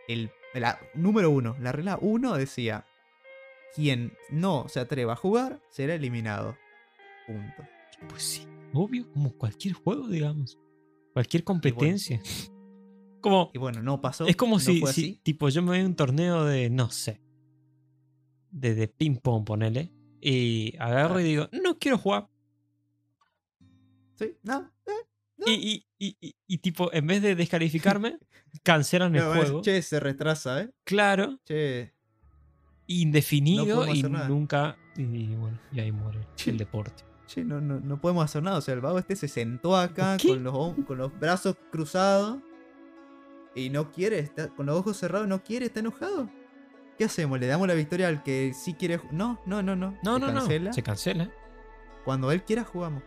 el, 0.08 0.30
la, 0.54 0.78
número 0.94 1.30
uno, 1.30 1.56
la 1.60 1.72
regla 1.72 1.98
uno 2.00 2.34
decía, 2.34 2.86
quien 3.74 4.12
no 4.30 4.68
se 4.68 4.80
atreva 4.80 5.14
a 5.14 5.16
jugar 5.16 5.60
será 5.70 5.94
eliminado. 5.94 6.56
Punto. 7.26 7.66
Pues 8.08 8.22
sí, 8.22 8.48
obvio, 8.72 9.10
como 9.12 9.32
cualquier 9.32 9.74
juego, 9.74 10.08
digamos. 10.08 10.58
Cualquier 11.12 11.44
competencia. 11.44 12.20
Como, 13.22 13.50
Y 13.54 13.58
bueno, 13.58 13.82
no 13.82 14.00
pasó. 14.00 14.26
es 14.26 14.36
como 14.36 14.56
no 14.56 14.60
si, 14.60 15.20
tipo, 15.22 15.48
yo 15.48 15.62
me 15.62 15.68
voy 15.68 15.80
a 15.80 15.86
un 15.86 15.94
torneo 15.96 16.44
de, 16.44 16.68
no 16.68 16.90
sé, 16.90 17.20
de, 18.50 18.74
de 18.74 18.88
ping-pong, 18.88 19.44
ponele, 19.44 19.90
y 20.20 20.74
agarro 20.78 21.20
y 21.20 21.24
digo, 21.24 21.48
no 21.52 21.78
quiero 21.78 21.96
jugar. 21.98 22.28
Sí, 24.18 24.36
no. 24.42 24.70
eh, 24.86 24.90
no. 25.38 25.46
Y, 25.50 25.86
y, 25.98 26.16
y, 26.46 26.58
tipo, 26.58 26.92
en 26.92 27.06
vez 27.06 27.22
de 27.22 27.34
descalificarme, 27.34 28.18
cancelan 28.62 29.14
el 29.16 29.22
No, 29.22 29.34
es, 29.34 29.40
juego. 29.44 29.62
che, 29.62 29.80
se 29.82 29.98
retrasa, 30.00 30.60
¿eh? 30.62 30.70
Claro, 30.84 31.40
Che, 31.44 31.94
indefinido 32.86 33.86
y 33.94 34.02
nunca. 34.02 34.76
Y, 34.96 35.26
bueno, 35.34 35.58
y 35.72 35.80
ahí 35.80 35.92
muere 35.92 36.20
el 36.46 36.58
deporte. 36.58 37.04
che, 37.26 37.44
no, 37.44 37.60
no, 37.60 37.80
no 37.80 38.00
podemos 38.00 38.24
hacer 38.24 38.42
nada. 38.42 38.58
O 38.58 38.60
sea, 38.60 38.74
el 38.74 38.80
vago 38.80 38.98
este 38.98 39.16
se 39.16 39.28
sentó 39.28 39.76
acá 39.76 40.16
¿Qué? 40.18 40.28
con 40.28 40.42
los, 40.44 40.74
con 40.86 40.98
los 40.98 41.18
brazos 41.18 41.56
cruzados 41.70 42.38
y 43.54 43.70
no 43.70 43.90
quiere, 43.90 44.18
está 44.18 44.48
con 44.48 44.66
los 44.66 44.78
ojos 44.78 44.96
cerrados, 44.96 45.28
no 45.28 45.42
quiere, 45.42 45.66
está 45.66 45.80
enojado. 45.80 46.28
¿Qué 46.98 47.04
hacemos? 47.04 47.40
¿Le 47.40 47.46
damos 47.46 47.66
la 47.68 47.74
victoria 47.74 48.08
al 48.08 48.22
que 48.22 48.52
sí 48.54 48.74
quiere? 48.74 49.00
No, 49.10 49.40
no, 49.46 49.62
no, 49.62 49.74
no. 49.76 49.96
No, 50.02 50.14
Se 50.14 50.20
no, 50.20 50.26
cancela. 50.32 50.68
no. 50.70 50.72
Se 50.74 50.82
cancela. 50.82 51.30
Cuando 52.04 52.30
él 52.32 52.42
quiera, 52.42 52.64
jugamos. 52.64 53.02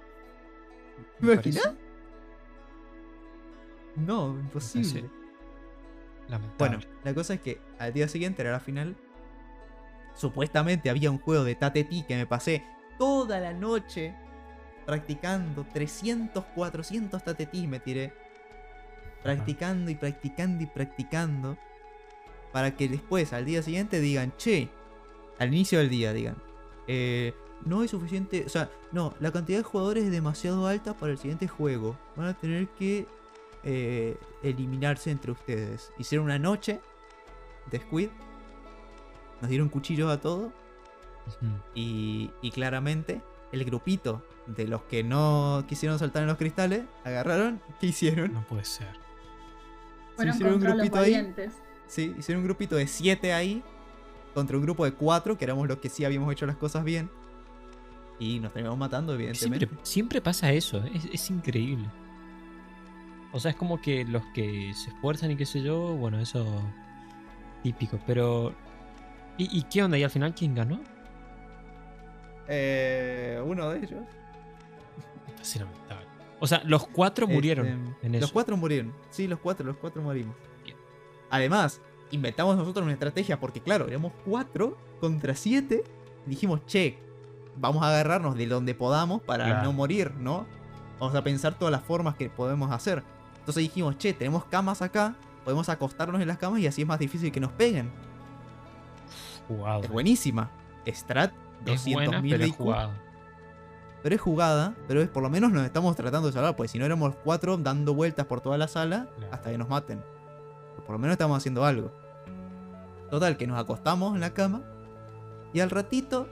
me 1.19 1.33
¿Imaginas? 1.33 1.73
No, 3.95 4.37
imposible. 4.39 5.09
Lamentable. 6.27 6.77
Bueno, 6.77 6.79
la 7.03 7.13
cosa 7.13 7.35
es 7.35 7.41
que 7.41 7.61
al 7.79 7.93
día 7.93 8.07
siguiente 8.07 8.41
era 8.41 8.51
la 8.51 8.59
final. 8.59 8.95
Supuestamente 10.15 10.89
había 10.89 11.11
un 11.11 11.19
juego 11.19 11.43
de 11.43 11.55
Tateti 11.55 12.03
que 12.03 12.15
me 12.15 12.25
pasé 12.25 12.63
toda 12.97 13.39
la 13.39 13.53
noche 13.53 14.15
practicando. 14.85 15.65
300, 15.71 16.43
400 16.55 17.23
Tateti 17.23 17.67
me 17.67 17.79
tiré. 17.79 18.13
Practicando 19.25 19.91
y 19.91 19.95
practicando 19.95 20.63
y 20.63 20.67
practicando. 20.67 21.57
Para 22.51 22.75
que 22.77 22.87
después, 22.87 23.33
al 23.33 23.45
día 23.45 23.61
siguiente, 23.61 23.99
digan, 23.99 24.33
che, 24.37 24.69
al 25.39 25.49
inicio 25.49 25.79
del 25.79 25.89
día, 25.89 26.13
digan, 26.13 26.37
eh, 26.87 27.33
no 27.65 27.81
hay 27.81 27.87
suficiente. 27.87 28.43
O 28.45 28.49
sea, 28.49 28.69
no, 28.91 29.13
la 29.19 29.31
cantidad 29.31 29.57
de 29.57 29.63
jugadores 29.63 30.05
es 30.05 30.11
demasiado 30.11 30.67
alta 30.67 30.93
para 30.93 31.11
el 31.11 31.17
siguiente 31.17 31.47
juego. 31.47 31.97
Van 32.15 32.27
a 32.27 32.33
tener 32.33 32.67
que 32.69 33.07
eh, 33.63 34.17
eliminarse 34.43 35.11
entre 35.11 35.31
ustedes. 35.31 35.91
Hicieron 35.97 36.25
una 36.25 36.39
noche 36.39 36.79
de 37.71 37.79
Squid. 37.79 38.09
Nos 39.41 39.49
dieron 39.49 39.69
cuchillos 39.69 40.11
a 40.11 40.21
todos. 40.21 40.53
Y, 41.73 42.29
y 42.41 42.51
claramente 42.51 43.21
el 43.51 43.65
grupito 43.65 44.23
de 44.45 44.67
los 44.67 44.83
que 44.83 45.03
no 45.03 45.65
quisieron 45.67 45.97
saltar 45.97 46.21
en 46.21 46.27
los 46.27 46.37
cristales 46.37 46.83
agarraron. 47.03 47.59
¿Qué 47.79 47.87
hicieron? 47.87 48.31
No 48.31 48.45
puede 48.45 48.63
ser. 48.63 49.04
Fueron 50.15 50.33
hicieron 50.33 50.55
un 50.55 50.63
los 50.63 50.73
grupito 50.73 50.99
ahí. 50.99 51.33
Sí, 51.87 52.15
hicieron 52.17 52.41
un 52.41 52.47
grupito 52.47 52.75
de 52.75 52.87
7 52.87 53.33
ahí 53.33 53.63
contra 54.33 54.57
un 54.57 54.63
grupo 54.63 54.85
de 54.85 54.93
4, 54.93 55.37
que 55.37 55.45
éramos 55.45 55.67
los 55.67 55.77
que 55.77 55.89
sí 55.89 56.03
habíamos 56.03 56.31
hecho 56.31 56.45
las 56.45 56.57
cosas 56.57 56.83
bien. 56.83 57.09
Y 58.19 58.39
nos 58.39 58.53
terminamos 58.53 58.79
matando, 58.79 59.13
evidentemente. 59.13 59.65
Siempre, 59.65 59.85
siempre 59.85 60.21
pasa 60.21 60.51
eso, 60.51 60.77
¿eh? 60.83 60.91
es, 60.93 61.05
es 61.05 61.29
increíble. 61.29 61.89
O 63.31 63.39
sea, 63.39 63.51
es 63.51 63.57
como 63.57 63.81
que 63.81 64.05
los 64.05 64.23
que 64.33 64.73
se 64.73 64.89
esfuerzan 64.89 65.31
y 65.31 65.35
qué 65.35 65.45
sé 65.45 65.61
yo, 65.61 65.95
bueno, 65.95 66.19
eso 66.19 66.45
típico, 67.63 67.99
pero... 68.07 68.53
¿Y, 69.37 69.57
y 69.57 69.63
qué 69.63 69.83
onda? 69.83 69.97
¿Y 69.97 70.03
al 70.03 70.09
final 70.09 70.33
quién 70.33 70.55
ganó? 70.55 70.79
Eh, 72.47 73.41
uno 73.45 73.69
de 73.71 73.79
ellos. 73.79 74.03
Es 75.41 75.55
lamentable. 75.57 76.14
O 76.39 76.47
sea, 76.47 76.61
los 76.65 76.85
cuatro 76.87 77.27
murieron 77.27 77.65
Este, 77.67 78.05
en 78.07 78.13
Los 78.13 78.23
eso. 78.23 78.33
cuatro 78.33 78.57
murieron. 78.57 78.93
Sí, 79.09 79.27
los 79.27 79.39
cuatro, 79.39 79.65
los 79.65 79.77
cuatro 79.77 80.01
morimos. 80.01 80.35
Bien. 80.63 80.75
Además, 81.29 81.81
inventamos 82.11 82.55
nosotros 82.57 82.83
una 82.83 82.93
estrategia 82.93 83.39
porque, 83.39 83.61
claro, 83.61 83.87
éramos 83.87 84.11
cuatro 84.25 84.77
contra 84.99 85.33
siete. 85.35 85.83
Dijimos, 86.25 86.65
che, 86.65 86.97
vamos 87.55 87.83
a 87.83 87.89
agarrarnos 87.89 88.35
de 88.35 88.47
donde 88.47 88.75
podamos 88.75 89.21
para 89.21 89.45
Claro. 89.45 89.63
no 89.63 89.73
morir, 89.73 90.13
¿no? 90.15 90.45
Vamos 90.99 91.15
a 91.15 91.23
pensar 91.23 91.57
todas 91.57 91.71
las 91.71 91.83
formas 91.83 92.15
que 92.15 92.29
podemos 92.29 92.71
hacer. 92.71 93.01
Entonces 93.39 93.61
dijimos, 93.63 93.97
che, 93.97 94.13
tenemos 94.13 94.43
camas 94.45 94.81
acá, 94.81 95.15
podemos 95.43 95.69
acostarnos 95.69 96.21
en 96.21 96.27
las 96.27 96.37
camas 96.37 96.59
y 96.59 96.67
así 96.67 96.81
es 96.81 96.87
más 96.87 96.99
difícil 96.99 97.31
que 97.31 97.39
nos 97.39 97.51
peguen. 97.51 97.89
Jugado. 99.47 99.83
Es 99.83 99.89
buenísima. 99.89 100.49
Strat, 100.87 101.31
Es 101.65 101.85
buena, 101.91 102.19
200.000 102.21 102.29
pero 102.31 102.45
de. 102.45 102.51
Pero 104.05 104.13
es 104.17 104.21
jugada, 104.21 104.75
pero 104.87 105.01
es, 105.01 105.09
por 105.09 105.23
lo 105.23 105.31
menos 105.31 105.51
nos 105.51 105.65
estamos 105.65 105.95
tratando 105.95 106.27
de 106.27 106.33
salvar, 106.33 106.55
pues 106.55 106.69
si 106.69 106.77
no 106.77 106.85
éramos 106.85 107.15
cuatro 107.23 107.57
dando 107.57 107.95
vueltas 107.95 108.27
por 108.27 108.39
toda 108.39 108.55
la 108.55 108.67
sala 108.67 109.07
Claro. 109.17 109.33
hasta 109.33 109.49
que 109.49 109.57
nos 109.57 109.67
maten. 109.67 109.99
Pero 110.75 110.85
por 110.85 110.93
lo 110.93 110.99
menos 110.99 111.13
estamos 111.13 111.35
haciendo 111.39 111.65
algo. 111.65 111.91
Total, 113.09 113.35
que 113.35 113.47
nos 113.47 113.59
acostamos 113.59 114.13
en 114.13 114.21
la 114.21 114.29
cama 114.31 114.61
y 115.53 115.59
al 115.59 115.71
ratito, 115.71 116.27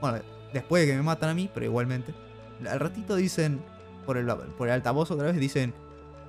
bueno, 0.00 0.18
después 0.52 0.82
de 0.84 0.90
que 0.90 0.96
me 0.96 1.04
matan 1.04 1.30
a 1.30 1.34
mí, 1.34 1.48
pero 1.54 1.66
igualmente, 1.66 2.12
al 2.68 2.80
ratito 2.80 3.14
dicen, 3.14 3.62
por 4.06 4.16
el, 4.16 4.26
por 4.58 4.66
el 4.66 4.74
altavoz 4.74 5.12
otra 5.12 5.26
vez, 5.28 5.36
dicen, 5.36 5.72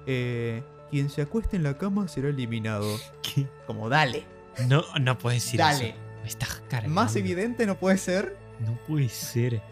eh, 0.06 0.62
quien 0.92 1.10
se 1.10 1.24
acueste 1.24 1.56
en 1.56 1.64
la 1.64 1.80
cama 1.80 2.08
será 2.08 2.30
eliminado. 2.30 2.86
¿Qué? 3.24 3.48
Como 3.66 3.90
dale, 3.90 4.24
No, 4.68 4.84
no 5.02 5.18
puedes 5.18 5.44
decir 5.44 5.58
dale. 5.60 5.90
eso. 5.90 5.98
Me 6.22 6.28
estás 6.28 6.62
cargando. 6.70 6.94
Más 6.94 7.16
evidente 7.16 7.66
no 7.66 7.74
puede 7.76 7.98
ser. 7.98 8.38
No 8.60 8.78
puede 8.88 9.10
ser. 9.10 9.64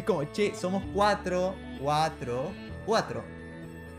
Es 0.00 0.06
como, 0.06 0.24
che, 0.32 0.54
somos 0.54 0.82
cuatro, 0.94 1.54
cuatro, 1.78 2.52
cuatro. 2.86 3.22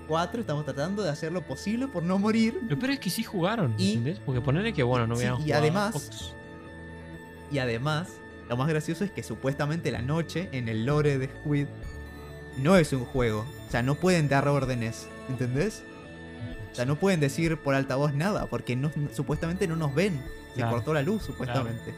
Cuatro, 0.07 0.41
estamos 0.41 0.65
tratando 0.65 1.03
de 1.03 1.09
hacer 1.11 1.31
lo 1.31 1.43
posible 1.45 1.87
por 1.87 2.01
no 2.01 2.17
morir. 2.17 2.59
Lo 2.67 2.77
peor 2.79 2.93
es 2.93 2.99
que 2.99 3.11
sí 3.11 3.21
jugaron, 3.23 3.75
Y- 3.77 3.89
¿entendés? 3.89 4.19
Porque 4.25 4.41
ponerle 4.41 4.73
que, 4.73 4.81
bueno, 4.81 5.05
no 5.05 5.15
Sí, 5.15 5.25
y 5.45 5.51
además-. 5.51 6.33
Y 7.51 7.59
además, 7.59 8.13
lo 8.49 8.57
más 8.57 8.67
gracioso 8.67 9.03
es 9.03 9.11
que 9.11 9.21
supuestamente 9.21 9.91
la 9.91 10.01
noche, 10.01 10.49
en 10.53 10.69
el 10.69 10.85
lore 10.87 11.19
de 11.19 11.27
Squid, 11.27 11.67
no 12.57 12.77
es 12.77 12.91
un 12.93 13.05
juego. 13.05 13.45
O 13.67 13.71
sea, 13.71 13.83
no 13.83 13.93
pueden 13.93 14.27
dar 14.27 14.47
órdenes, 14.47 15.07
¿entendés? 15.29 15.83
O 16.71 16.75
sea, 16.75 16.85
no 16.85 16.95
pueden 16.95 17.19
decir 17.19 17.57
por 17.57 17.75
altavoz 17.75 18.13
nada, 18.15 18.47
porque 18.47 18.75
no, 18.75 18.89
supuestamente 19.13 19.67
no 19.67 19.75
nos 19.75 19.93
ven. 19.93 20.19
Se 20.49 20.55
Claro. 20.61 20.71
cortó 20.77 20.95
la 20.95 21.03
luz, 21.03 21.21
supuestamente. 21.21 21.93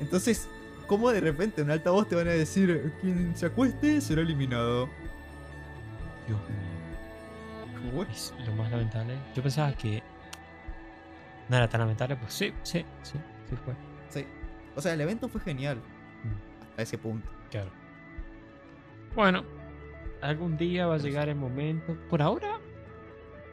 Entonces, 0.00 0.48
¿cómo 0.90 1.12
de 1.12 1.20
repente 1.20 1.62
en 1.62 1.70
altavoz 1.70 2.08
te 2.08 2.16
van 2.16 2.26
a 2.26 2.32
decir, 2.32 2.92
quien 3.00 3.36
se 3.36 3.46
acueste 3.46 4.00
será 4.00 4.22
eliminado? 4.22 4.90
Dios 6.26 6.40
mío. 6.48 7.92
¿Cómo? 7.92 8.02
Es 8.02 8.34
lo 8.44 8.52
más 8.56 8.72
lamentable. 8.72 9.16
Yo 9.32 9.40
pensaba 9.40 9.72
que 9.72 10.02
no 11.48 11.56
era 11.56 11.68
tan 11.68 11.82
lamentable, 11.82 12.16
pues 12.16 12.32
sí, 12.34 12.52
sí, 12.64 12.84
sí, 13.04 13.18
sí 13.48 13.56
fue. 13.64 13.74
Sí. 14.08 14.26
O 14.74 14.80
sea, 14.80 14.94
el 14.94 15.00
evento 15.00 15.28
fue 15.28 15.40
genial. 15.42 15.76
Mm. 15.76 16.62
Hasta 16.62 16.82
ese 16.82 16.98
punto. 16.98 17.30
Claro. 17.52 17.70
Bueno, 19.14 19.44
algún 20.22 20.56
día 20.56 20.88
va 20.88 20.96
a 20.96 20.98
llegar 20.98 21.28
el 21.28 21.36
momento. 21.36 21.96
Por 22.10 22.20
ahora 22.20 22.58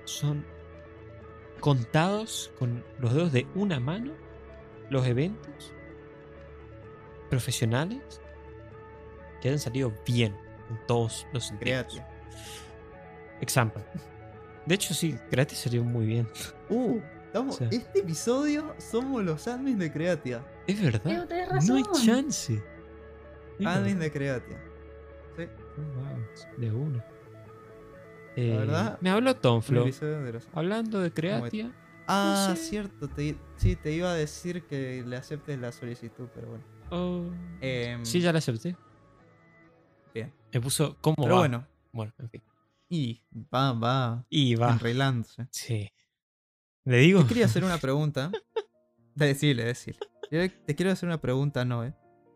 son 0.06 0.44
contados 1.60 2.52
con 2.58 2.84
los 2.98 3.14
dedos 3.14 3.32
de 3.32 3.46
una 3.54 3.80
mano 3.80 4.14
los 4.90 5.06
eventos 5.06 5.77
profesionales 7.30 8.22
que 9.42 9.50
hayan 9.50 9.60
salido 9.60 9.94
bien 10.06 10.36
en 10.70 10.80
todos 10.88 11.28
los 11.34 11.46
sentidos. 11.46 11.86
Creatia. 11.88 12.08
Example. 13.42 13.84
De 14.66 14.76
hecho, 14.76 14.94
sí, 14.94 15.18
Creatia 15.30 15.58
salió 15.58 15.84
muy 15.84 16.06
bien. 16.06 16.28
Uh, 16.70 17.00
estamos, 17.26 17.56
O 17.56 17.58
sea. 17.60 17.70
este 17.72 18.00
episodio 18.00 18.76
somos 18.80 19.24
los 19.24 19.48
admins 19.48 19.80
de 19.80 19.92
Creatia. 19.92 20.44
Es 20.66 20.82
verdad. 20.82 21.28
No 21.68 21.76
hay 21.76 21.84
chance. 22.06 22.62
Admins 23.64 24.00
de 24.00 24.12
Creatia. 24.12 24.58
Sí. 25.38 25.44
Oh, 25.78 26.00
wow, 26.00 26.58
De 26.58 26.72
una. 26.72 27.06
Eh, 28.36 28.56
verdad, 28.58 28.98
Me 29.02 29.10
habló 29.10 29.36
Tonflo. 29.36 29.86
de 29.86 30.32
los- 30.34 30.48
Hablando 30.54 31.00
de 31.00 31.12
Creatia. 31.12 31.72
Ah, 32.08 32.54
sé. 32.56 32.64
cierto. 32.64 33.08
Te, 33.08 33.36
sí, 33.58 33.76
te 33.76 33.92
iba 33.92 34.12
a 34.12 34.16
decir 34.16 34.64
que 34.64 35.04
le 35.06 35.16
aceptes 35.18 35.58
la 35.60 35.72
solicitud, 35.72 36.28
pero 36.34 36.48
bueno. 36.50 36.64
Oh, 36.92 37.24
Em, 37.62 38.06
sí, 38.06 38.20
ya 38.22 38.32
la 38.32 38.40
acepté. 38.40 38.76
Bien. 40.14 40.34
Me 40.54 40.62
puso 40.62 40.98
cómo 41.02 41.16
Pero 41.18 41.34
va. 41.36 41.40
bueno. 41.40 41.68
Bueno, 41.92 42.14
en 42.20 42.30
fin. 42.30 42.44
Y 42.90 43.22
va, 43.54 43.74
va 43.74 44.26
Y 44.30 44.56
va. 44.56 44.72
enreglándose. 44.74 45.48
Sí. 45.52 45.90
¿Le 46.86 46.98
digo? 47.00 47.22
Te 47.22 47.28
quería 47.30 47.46
hacer 47.46 47.64
una 47.64 47.78
pregunta. 47.78 48.32
Decirle, 49.16 49.64
decirle. 49.66 50.00
Yo 50.32 50.40
te 50.66 50.76
quiero 50.76 50.92
hacer 50.92 51.08
una 51.08 51.20
pregunta, 51.20 51.66
Noé. 51.66 51.94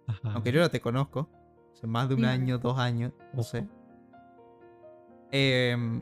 Ajá. 0.07 0.33
Aunque 0.33 0.51
yo 0.51 0.59
ya 0.61 0.69
te 0.69 0.81
conozco. 0.81 1.29
Hace 1.73 1.87
más 1.87 2.09
de 2.09 2.15
un 2.15 2.25
año, 2.25 2.57
dos 2.57 2.77
años, 2.77 3.13
no 3.33 3.41
Ojo. 3.41 3.49
sé. 3.49 3.67
Em, 5.31 6.01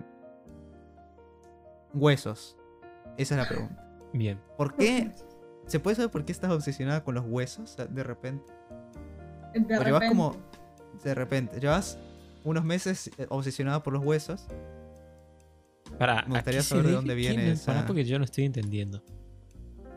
huesos. 1.93 2.57
Esa 3.17 3.35
es 3.35 3.41
la 3.41 3.47
pregunta. 3.47 3.85
Bien. 4.13 4.41
¿Por 4.57 4.75
qué? 4.75 5.11
¿Se 5.69 5.79
puede 5.79 5.95
saber 5.95 6.11
por 6.11 6.25
qué 6.25 6.31
estás 6.31 6.51
obsesionada 6.51 7.03
con 7.03 7.15
los 7.15 7.25
huesos 7.27 7.77
de 7.77 8.03
repente? 8.03 8.51
De 9.53 9.59
O 9.59 9.83
llevas 9.83 9.83
repente. 9.85 10.07
como. 10.09 10.35
De 11.03 11.13
repente. 11.15 11.59
Llevas 11.59 11.97
unos 12.43 12.63
meses 12.65 13.09
eh, 13.17 13.25
obsesionada 13.29 13.83
por 13.83 13.93
los 13.93 14.03
huesos. 14.03 14.47
Para, 15.97 16.23
Me 16.25 16.35
gustaría 16.35 16.61
saber 16.63 16.85
de 16.87 16.91
dónde 16.93 17.15
viene 17.15 17.51
esa- 17.51 17.73
Para 17.73 17.85
porque 17.87 18.03
yo 18.05 18.17
no 18.19 18.25
estoy 18.25 18.45
entendiendo. 18.45 19.03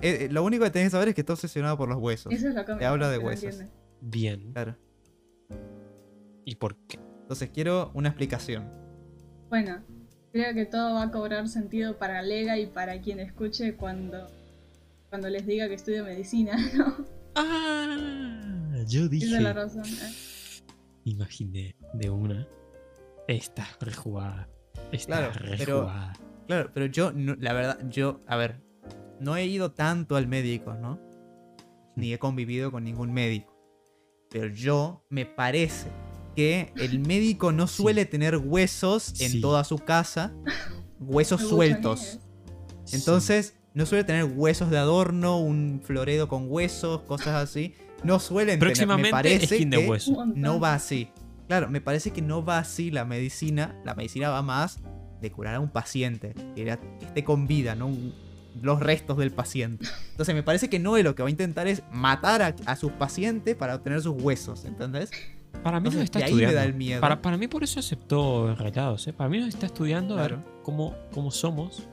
Eh, 0.01 0.25
eh, 0.25 0.29
lo 0.31 0.43
único 0.45 0.65
que 0.65 0.71
tenés 0.71 0.89
que 0.89 0.91
saber 0.93 1.09
es 1.09 1.15
que 1.15 1.21
estás 1.21 1.35
obsesionada 1.39 1.77
por 1.77 1.89
los 1.89 1.99
huesos. 1.99 2.33
Eso 2.33 2.49
es 2.49 2.55
lo 2.55 2.65
que 2.65 2.73
me 2.73 2.79
Te 2.79 2.87
habla 2.87 3.09
de 3.09 3.19
huesos. 3.19 3.45
entiende. 3.45 3.73
Bien. 4.01 4.53
Claro. 4.53 4.77
¿Y 6.45 6.57
por 6.57 6.77
qué? 6.89 6.99
Entonces 7.23 7.51
quiero 7.53 7.91
una 7.95 8.09
explicación. 8.09 8.69
Bueno, 9.49 9.81
creo 10.33 10.55
que 10.55 10.65
todo 10.67 10.95
va 10.95 11.05
a 11.05 11.11
cobrar 11.11 11.49
sentido 11.49 11.97
para 11.99 12.21
Lega 12.23 12.59
y 12.59 12.67
para 12.67 13.01
quien 13.01 13.21
escuche 13.21 13.75
cuando, 13.77 14.27
cuando 15.13 15.29
les 15.29 15.47
diga 15.47 15.69
que 15.69 15.75
estudio 15.75 16.05
medicina, 16.07 16.57
¿no? 16.75 17.05
Ah, 17.35 18.83
yo 18.89 19.09
dije. 19.09 19.27
Esa 19.27 19.37
es 19.37 19.43
la 19.43 19.53
razón. 19.53 19.85
¿eh? 19.85 20.63
Imaginé 21.05 21.77
de 21.93 22.09
una. 22.09 22.49
Está 23.29 23.69
rejugada. 23.81 24.49
Está 24.91 25.19
Claro, 25.19 25.33
pero- 25.35 25.57
rejugada. 25.83 26.13
Claro, 26.47 26.71
pero 26.73 26.87
yo, 26.87 27.13
no- 27.13 27.37
la 27.39 27.53
verdad, 27.53 27.79
yo, 27.91 28.23
a 28.27 28.37
ver, 28.37 28.63
no 29.21 29.37
he 29.37 29.45
ido 29.45 29.73
tanto 29.73 30.17
al 30.17 30.27
médico, 30.29 30.73
¿no? 30.73 30.99
Ni 31.95 32.15
he 32.15 32.19
convivido 32.19 32.73
con 32.73 32.83
ningún 32.85 33.13
médico. 33.13 33.53
Pero 34.31 34.47
yo 34.49 35.05
me 35.11 35.27
parece 35.27 35.91
que 36.35 36.73
el 36.77 37.01
médico 37.01 37.53
no 37.53 37.67
Sí. 37.67 37.83
suele 37.83 38.07
tener 38.07 38.39
huesos 38.39 39.21
en 39.21 39.33
Sí. 39.33 39.41
toda 39.43 39.63
su 39.65 39.77
casa, 39.77 40.35
huesos 40.99 41.43
sueltos. 41.93 42.19
Entonces, 42.95 43.59
no 43.75 43.87
suele 43.87 44.05
tener 44.05 44.25
huesos 44.25 44.71
de 44.71 44.79
adorno, 44.79 45.39
un 45.39 45.81
floredo 45.85 46.29
con 46.29 46.47
huesos, 46.49 47.03
cosas 47.03 47.35
así. 47.37 47.75
No 48.05 48.19
suelen 48.19 48.59
tener. 48.59 48.59
Me 48.59 48.67
Próximamente 48.67 49.11
parece 49.11 49.55
skin 49.57 49.71
de 49.71 49.79
que 49.79 49.89
hueso. 49.89 50.25
No 50.35 50.59
va 50.61 50.75
así. 50.75 51.09
Claro, 51.49 51.69
me 51.71 51.81
parece 51.81 52.11
que 52.13 52.23
no 52.23 52.45
va 52.45 52.59
así 52.59 52.91
la 52.91 53.05
medicina. 53.05 53.79
La 53.85 53.95
medicina 53.95 54.31
va 54.31 54.43
más 54.43 54.81
de 55.21 55.31
curar 55.31 55.55
a 55.55 55.61
un 55.61 55.69
paciente, 55.71 56.35
que, 56.55 56.63
era- 56.63 56.79
que 56.81 57.05
esté 57.07 57.23
con 57.25 57.47
vida, 57.47 57.75
no 57.75 57.87
Un- 57.87 58.13
los 58.61 58.81
restos 58.81 59.17
del 59.17 59.31
paciente. 59.31 59.87
Entonces 60.11 60.35
me 60.35 60.43
parece 60.43 60.69
que 60.69 60.79
Noé 60.79 61.03
lo 61.03 61.15
que 61.15 61.23
va 61.23 61.29
a 61.29 61.31
intentar 61.31 61.67
es 61.69 61.83
matar 61.93 62.43
a, 62.43 62.55
a 62.67 62.77
sus 62.77 62.93
pacientes 62.93 63.55
para 63.57 63.77
obtener 63.77 64.03
sus 64.03 64.21
huesos, 64.21 64.65
¿entendés? 64.67 65.11
Para 65.63 65.79
mí 65.81 65.85
nos 65.85 65.95
Entonces, 65.95 66.05
está 66.05 66.19
de 66.19 66.25
ahí 66.27 66.33
me 66.33 66.43
estudiando. 66.43 66.57
da 66.59 66.65
el 66.65 66.75
miedo. 66.75 67.01
Para, 67.01 67.23
para 67.23 67.37
mí 67.39 67.47
por 67.49 67.63
eso 67.65 67.81
aceptó 67.81 68.51
enredados, 68.51 69.07
¿eh? 69.07 69.13
Para 69.15 69.31
mí 69.31 69.39
nos 69.39 69.49
está 69.49 69.67
estudiando 69.67 70.19
a 70.19 70.23
ver 70.23 70.39
cómo, 70.65 70.95
cómo 71.13 71.31
somos, 71.31 71.85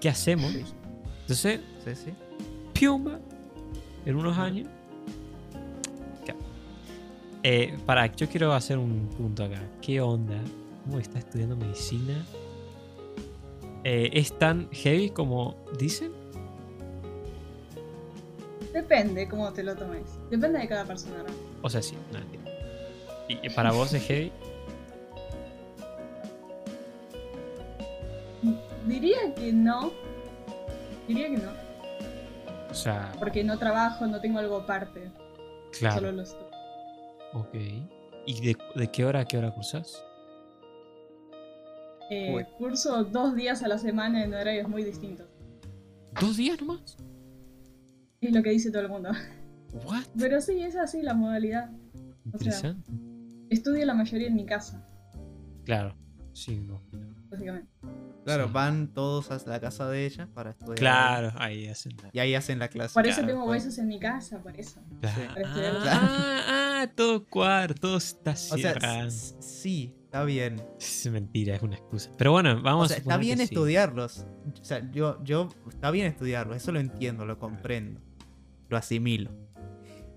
qué 0.00 0.08
hacemos. 0.08 0.50
Sí. 0.52 0.64
Entonces, 1.22 1.60
Sí, 1.84 1.94
sí. 1.94 2.12
piumba, 2.72 3.18
en 4.04 4.16
unos 4.16 4.36
años. 4.38 4.68
Ya. 6.26 6.34
Eh, 7.42 7.78
para, 7.86 8.06
yo 8.14 8.28
quiero 8.28 8.52
hacer 8.52 8.78
un 8.78 9.08
punto 9.16 9.44
acá. 9.44 9.62
¿Qué 9.80 10.00
onda? 10.00 10.36
¿Cómo 10.84 10.98
está 10.98 11.18
estudiando 11.18 11.56
medicina? 11.56 12.24
Eh, 13.84 14.10
¿Es 14.12 14.36
tan 14.38 14.68
heavy 14.70 15.10
como 15.10 15.56
dicen? 15.78 16.12
Depende 18.72 19.28
cómo 19.28 19.52
te 19.52 19.62
lo 19.62 19.76
tomes. 19.76 20.02
Depende 20.30 20.58
de 20.60 20.68
cada 20.68 20.84
persona, 20.84 21.18
¿no? 21.18 21.32
O 21.62 21.70
sea, 21.70 21.82
sí, 21.82 21.94
no 22.12 22.18
entiendo. 22.18 22.50
¿Y 23.28 23.48
para 23.50 23.70
vos 23.72 23.92
es 23.94 24.02
heavy? 24.04 24.32
Diría 28.86 29.34
que 29.34 29.52
no. 29.52 29.92
Diría 31.08 31.28
que 31.30 31.36
no. 31.38 31.50
O 32.70 32.74
sea, 32.74 33.12
Porque 33.18 33.44
no 33.44 33.58
trabajo, 33.58 34.06
no 34.06 34.20
tengo 34.20 34.38
algo 34.38 34.56
aparte. 34.56 35.10
claro. 35.78 35.96
Solo 35.96 36.12
lo 36.12 36.22
estudio. 36.22 36.50
Ok. 37.34 37.54
¿Y 38.26 38.40
de, 38.40 38.56
de 38.76 38.90
qué 38.90 39.04
hora 39.04 39.20
a 39.20 39.24
qué 39.24 39.36
hora 39.38 39.52
cursas? 39.52 40.02
Eh, 42.10 42.46
curso 42.58 43.04
dos 43.04 43.34
días 43.34 43.62
a 43.62 43.68
la 43.68 43.78
semana 43.78 44.22
en 44.24 44.34
horarios 44.34 44.68
muy 44.68 44.84
distintos. 44.84 45.26
¿Dos 46.20 46.36
días 46.36 46.60
nomás? 46.60 46.96
Es 48.20 48.32
lo 48.32 48.42
que 48.42 48.50
dice 48.50 48.70
todo 48.70 48.82
el 48.82 48.88
mundo. 48.88 49.10
¿What? 49.86 50.04
Pero 50.18 50.40
sí, 50.40 50.60
es 50.62 50.76
así 50.76 51.02
la 51.02 51.14
modalidad. 51.14 51.70
Interesante. 52.26 52.90
Estudio 53.50 53.84
la 53.86 53.94
mayoría 53.94 54.28
en 54.28 54.34
mi 54.34 54.46
casa, 54.46 54.86
Claro. 55.64 55.94
Sí, 56.32 56.60
no. 56.60 56.82
básicamente. 57.30 57.68
Claro, 58.24 58.46
Sí. 58.46 58.52
van 58.52 58.88
todos 58.94 59.30
a 59.30 59.38
la 59.50 59.58
casa 59.60 59.88
de 59.88 60.06
ella 60.06 60.28
para 60.32 60.50
estudiar. 60.50 60.76
Claro, 60.78 61.32
ahí 61.38 61.66
hacen 61.68 61.96
la- 62.02 62.10
Y 62.12 62.18
ahí 62.20 62.34
hacen 62.34 62.58
la 62.58 62.68
clase. 62.68 62.94
Por 62.94 63.06
eso 63.06 63.20
Claro, 63.20 63.32
tengo 63.34 63.50
huesos 63.50 63.76
en 63.78 63.88
mi 63.88 63.98
casa, 63.98 64.38
por 64.42 64.58
eso. 64.58 64.80
Claro. 65.00 65.34
Para 65.34 65.40
estudiar. 65.48 65.76
Ah, 65.86 66.40
ah, 66.82 66.86
todo 66.94 67.24
cuadro, 67.26 67.74
todo 67.74 67.96
está 67.96 68.30
O 68.32 68.34
sea, 68.36 69.10
sí, 69.10 69.94
está 70.04 70.22
bien. 70.24 70.62
Es 70.78 71.10
mentira, 71.10 71.56
es 71.56 71.62
una 71.62 71.74
excusa. 71.76 72.10
Pero 72.16 72.32
bueno, 72.32 72.62
vamos 72.62 72.84
O 72.84 72.88
sea, 72.88 72.96
a 72.96 73.00
está 73.00 73.16
bien 73.16 73.38
que 73.38 73.46
sí. 73.46 73.54
estudiarlos. 73.54 74.26
O 74.60 74.64
sea, 74.64 74.88
yo, 74.92 75.22
yo, 75.24 75.48
está 75.68 75.90
bien 75.90 76.06
estudiarlos, 76.06 76.56
eso 76.56 76.70
lo 76.70 76.78
entiendo, 76.80 77.26
lo 77.26 77.38
comprendo, 77.38 78.00
lo 78.68 78.76
asimilo. 78.76 79.30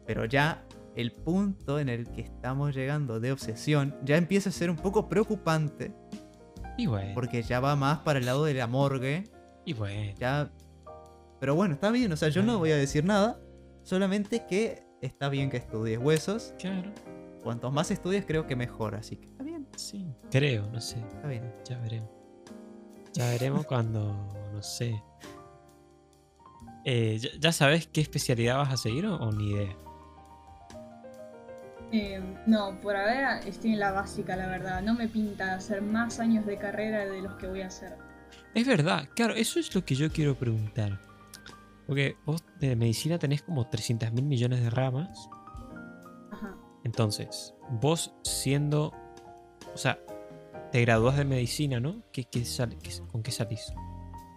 Pero 0.06 0.26
ya 0.26 0.64
el 0.96 1.12
punto 1.12 1.80
en 1.80 1.90
el 1.90 2.08
que 2.12 2.22
estamos 2.22 2.76
llegando 2.76 3.20
de 3.20 3.32
obsesión 3.32 3.96
ya 4.04 4.16
empieza 4.18 4.50
a 4.50 4.52
ser 4.52 4.70
un 4.70 4.76
poco 4.78 5.10
preocupante 5.10 5.94
Y 6.78 6.88
bueno, 6.88 7.12
porque 7.14 7.42
ya 7.44 7.60
va 7.60 7.76
más 7.76 8.00
para 8.00 8.20
el 8.20 8.26
lado 8.26 8.46
de 8.46 8.54
la 8.54 8.68
morgue. 8.68 9.24
y 9.66 9.74
bueno. 9.74 10.14
Ya. 10.20 10.52
Pero 11.40 11.56
bueno, 11.56 11.74
está 11.76 11.92
bien, 11.92 12.12
o 12.12 12.18
sea, 12.18 12.30
yo 12.30 12.44
no 12.44 12.58
voy 12.58 12.72
a 12.72 12.78
decir 12.78 13.04
nada, 13.06 13.40
solamente 13.84 14.46
que 14.48 14.84
está 15.02 15.30
bien 15.30 15.50
que 15.50 15.58
estudies 15.58 16.00
huesos. 16.00 16.54
Claro, 16.58 16.92
Cuantos 17.44 17.72
más 17.72 17.92
estudies, 17.92 18.26
creo 18.26 18.48
que 18.48 18.56
mejor, 18.56 18.96
así 18.96 19.18
que 19.18 19.28
está 19.28 19.44
bien, 19.44 19.68
sí. 19.76 20.08
Creo, 20.32 20.68
no 20.72 20.82
sé. 20.82 20.98
está 21.00 21.28
bien. 21.28 21.54
Ya 21.70 21.78
veremos. 21.80 22.10
Ya 23.14 23.30
veremos 23.30 23.66
cuando, 23.68 24.14
no 24.52 24.64
sé. 24.64 25.02
Eh, 26.86 27.20
¿ya, 27.20 27.30
ya 27.40 27.52
sabes 27.52 27.88
qué 27.88 28.02
especialidad 28.02 28.58
vas 28.58 28.74
a 28.74 28.78
seguir 28.78 29.06
o, 29.06 29.16
o 29.16 29.32
ni 29.32 29.52
idea? 29.52 29.76
Eh, 31.92 32.22
no, 32.46 32.80
por 32.82 32.96
ahora 32.96 33.40
estoy 33.40 33.74
en 33.74 33.80
la 33.80 33.92
básica, 33.92 34.36
la 34.36 34.48
verdad. 34.48 34.82
No 34.82 34.94
me 34.96 35.08
pinta 35.08 35.54
hacer 35.56 35.82
más 35.82 36.20
años 36.20 36.46
de 36.46 36.58
carrera 36.58 37.06
de 37.06 37.22
los 37.22 37.34
que 37.36 37.48
voy 37.48 37.62
a 37.62 37.68
hacer. 37.68 37.96
Es 38.54 38.68
verdad, 38.68 39.08
claro, 39.16 39.34
eso 39.36 39.60
es 39.60 39.74
lo 39.76 39.84
que 39.86 39.96
yo 39.96 40.10
quiero 40.12 40.36
preguntar. 40.36 41.00
Porque 41.88 42.18
vos 42.26 42.44
de 42.60 42.76
medicina 42.76 43.20
tenés 43.20 43.44
como 43.44 43.68
300 43.70 44.12
mil 44.12 44.26
millones 44.26 44.62
de 44.62 44.70
ramas. 44.70 45.30
Ajá. 46.32 46.56
Entonces, 46.84 47.54
vos 47.82 48.14
siendo. 48.24 48.92
O 49.74 49.78
sea, 49.78 50.00
te 50.72 50.82
gradúas 50.82 51.18
de 51.18 51.26
medicina, 51.26 51.80
¿no? 51.80 52.02
¿Qué, 52.12 52.24
qué 52.26 52.44
sal- 52.46 52.78
qué- 52.82 52.92
¿Con 53.12 53.22
qué 53.24 53.32
salís? 53.32 53.72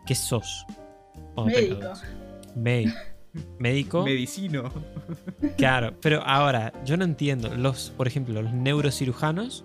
¿Qué 0.07 0.14
sos? 0.14 0.66
Médico. 1.46 1.92
Médico. 2.55 2.96
Médico. 3.59 4.05
Medicino. 4.05 4.72
Claro, 5.57 5.95
pero 6.01 6.22
ahora, 6.24 6.72
yo 6.84 6.97
no 6.97 7.05
entiendo. 7.05 7.55
Los, 7.55 7.91
por 7.91 8.07
ejemplo, 8.07 8.41
los 8.43 8.53
neurocirujanos 8.53 9.64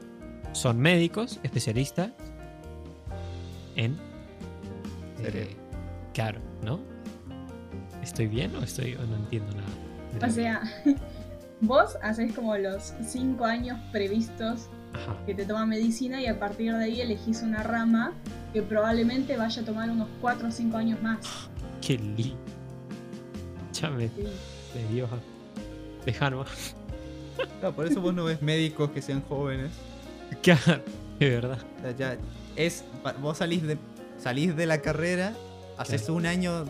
son 0.52 0.80
médicos, 0.80 1.40
especialistas 1.44 2.12
en. 3.76 3.98
Cerebro. 5.18 5.56
claro, 6.14 6.40
¿no? 6.64 6.80
¿Estoy 8.02 8.28
bien 8.28 8.54
o 8.56 8.62
estoy 8.62 8.96
o 8.96 9.06
no 9.06 9.16
entiendo 9.16 9.54
nada? 9.56 10.28
O 10.28 10.30
sea, 10.30 10.62
vos 11.62 11.98
haces 12.02 12.34
como 12.34 12.58
los 12.58 12.94
5 13.02 13.46
años 13.46 13.80
previstos 13.92 14.68
Ajá. 14.94 15.18
que 15.26 15.34
te 15.34 15.46
toma 15.46 15.66
medicina 15.66 16.22
y 16.22 16.28
a 16.28 16.40
partir 16.40 16.74
de 16.74 16.84
ahí 16.84 17.02
elegís 17.02 17.42
una 17.42 17.64
rama 17.64 18.14
que 18.52 18.62
probablemente 18.62 19.38
vaya 19.38 19.62
a 19.62 19.66
tomar 19.66 19.90
unos 19.90 20.10
4 20.22 20.48
o 20.50 20.52
5 20.52 20.78
años 20.78 21.02
más. 21.02 21.50
Qué 21.82 21.98
lindo. 21.98 22.53
Ya 23.74 23.90
me, 23.90 24.08
Sí. 24.08 24.14
me 24.76 24.94
dio. 24.94 25.08
Dejano. 26.06 26.46
Claro, 27.60 27.76
por 27.76 27.88
eso 27.88 28.02
vos 28.02 28.14
no 28.14 28.26
ves 28.26 28.42
médicos 28.42 28.92
que 28.92 29.02
sean 29.02 29.22
jóvenes. 29.28 29.72
Claro, 30.42 30.82
de 31.20 31.30
verdad. 31.30 31.58
O 31.78 31.82
sea, 31.82 31.92
ya 31.96 32.18
es, 32.56 32.84
vos 33.22 33.38
salís 33.38 33.64
de, 33.64 33.78
salís 34.22 34.56
de 34.56 34.66
la 34.66 34.80
carrera, 34.82 35.34
haces 35.78 36.10
un 36.10 36.26
año 36.26 36.66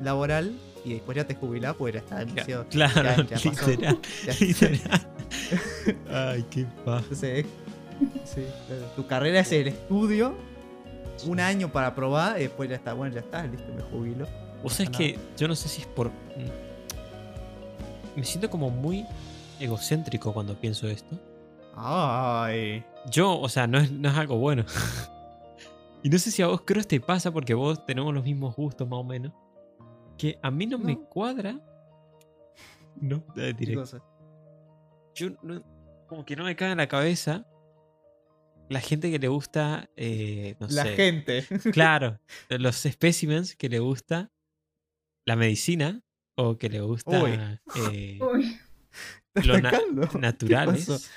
laboral 0.00 0.54
y 0.84 0.94
después 0.94 1.16
ya 1.16 1.26
te 1.26 1.34
jubilás, 1.34 1.74
pues 1.76 1.94
ya 1.94 2.00
está 2.00 2.18
demasiado. 2.24 2.66
Claro, 2.68 3.22
ya- 3.24 3.36
ya 3.36 3.50
literal. 3.50 3.98
Ya- 4.26 4.34
literal. 4.46 5.08
Ay, 6.10 6.44
qué 6.50 6.64
paja. 6.84 6.98
Entonces, 7.00 7.44
es- 7.44 8.30
sí, 8.30 8.42
claro. 8.66 8.84
tu 8.96 9.06
carrera 9.06 9.40
es 9.40 9.52
el 9.52 9.68
estudio, 9.68 10.34
un 11.26 11.40
año 11.40 11.70
para 11.72 11.94
probar 11.94 12.38
y 12.38 12.44
después 12.44 12.68
ya 12.70 12.76
está, 12.76 12.92
bueno, 12.92 13.14
ya 13.14 13.20
está, 13.20 13.44
listo, 13.46 13.72
me 13.74 13.82
jubilo. 13.82 14.26
Vos 14.62 14.72
sabés 14.74 14.90
que 14.90 15.18
yo 15.36 15.46
no 15.48 15.54
sé 15.54 15.68
si 15.68 15.82
es 15.82 15.86
por. 15.86 16.10
Me 18.16 18.24
siento 18.24 18.50
como 18.50 18.70
muy 18.70 19.06
egocéntrico 19.60 20.32
cuando 20.32 20.54
pienso 20.54 20.88
esto. 20.88 21.16
Ay. 21.76 22.84
Yo, 23.10 23.38
o 23.38 23.48
sea, 23.48 23.66
no 23.66 23.78
es, 23.78 23.90
no 23.92 24.08
es 24.08 24.16
algo 24.16 24.36
bueno. 24.38 24.64
y 26.02 26.08
no 26.08 26.18
sé 26.18 26.30
si 26.32 26.42
a 26.42 26.48
vos 26.48 26.62
creo 26.64 26.82
te 26.82 27.00
pasa 27.00 27.30
porque 27.30 27.54
vos 27.54 27.84
tenemos 27.86 28.12
los 28.12 28.24
mismos 28.24 28.56
gustos 28.56 28.88
más 28.88 28.98
o 28.98 29.04
menos. 29.04 29.32
Que 30.16 30.38
a 30.42 30.50
mí 30.50 30.66
no, 30.66 30.78
me 30.78 30.98
cuadra. 30.98 31.60
No, 32.96 33.24
¿Qué 33.34 33.52
directo. 33.52 33.80
cosa? 33.82 34.02
Yo 35.14 35.30
no- 35.42 35.62
como 36.08 36.24
que 36.24 36.34
no 36.34 36.44
me 36.44 36.56
cae 36.56 36.72
en 36.72 36.78
la 36.78 36.88
cabeza 36.88 37.46
la 38.68 38.80
gente 38.80 39.10
que 39.10 39.18
le 39.18 39.28
gusta, 39.28 39.88
eh, 39.96 40.56
no 40.58 40.66
La 40.70 40.82
sé. 40.82 40.96
gente. 40.96 41.44
Claro, 41.72 42.18
los 42.50 42.76
specimens 42.76 43.54
que 43.56 43.68
le 43.68 43.78
gusta 43.78 44.30
la 45.28 45.36
medicina 45.36 46.02
o 46.36 46.56
que 46.56 46.68
le 46.70 46.80
gusta 46.80 47.22
Uy. 47.22 47.38
eh, 47.76 48.18
naturales. 50.20 51.10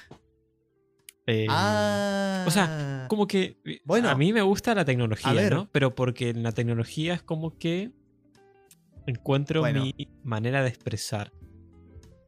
Eh, 1.27 1.45
Ah. 1.49 2.43
o 2.47 2.51
sea, 2.51 3.05
como 3.07 3.25
que 3.27 3.61
eh, 3.65 3.81
Bueno, 3.85 4.09
a 4.09 4.15
mí 4.15 4.33
me 4.33 4.41
gusta 4.41 4.75
la 4.75 4.83
tecnología. 4.85 5.49
¿no? 5.49 5.69
Pero 5.71 5.95
porque 5.95 6.29
en 6.29 6.43
la 6.43 6.51
tecnología 6.51 7.13
es 7.13 7.21
como 7.23 7.57
que 7.57 7.91
encuentro 9.05 9.61
Bueno. 9.61 9.83
mi 9.83 9.93
manera 10.23 10.61
de 10.63 10.69
expresar. 10.69 11.31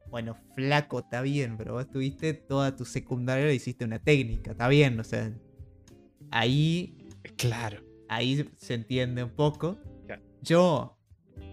Bueno, 0.09 0.35
flaco, 0.55 0.99
está 0.99 1.21
bien, 1.21 1.57
pero 1.57 1.73
vos 1.73 1.89
tuviste 1.89 2.33
toda 2.35 2.75
tu 2.75 2.85
secundaria 2.85 3.51
y 3.51 3.55
hiciste 3.55 3.83
una 3.83 3.99
técnica, 3.99 4.51
está 4.51 4.67
bien, 4.67 4.99
o 4.99 5.03
sea. 5.03 5.33
Ahí, 6.31 7.07
Claro. 7.35 7.83
ahí 8.09 8.47
se 8.55 8.75
entiende 8.75 9.23
un 9.23 9.31
poco. 9.31 9.79
Yo 10.41 10.97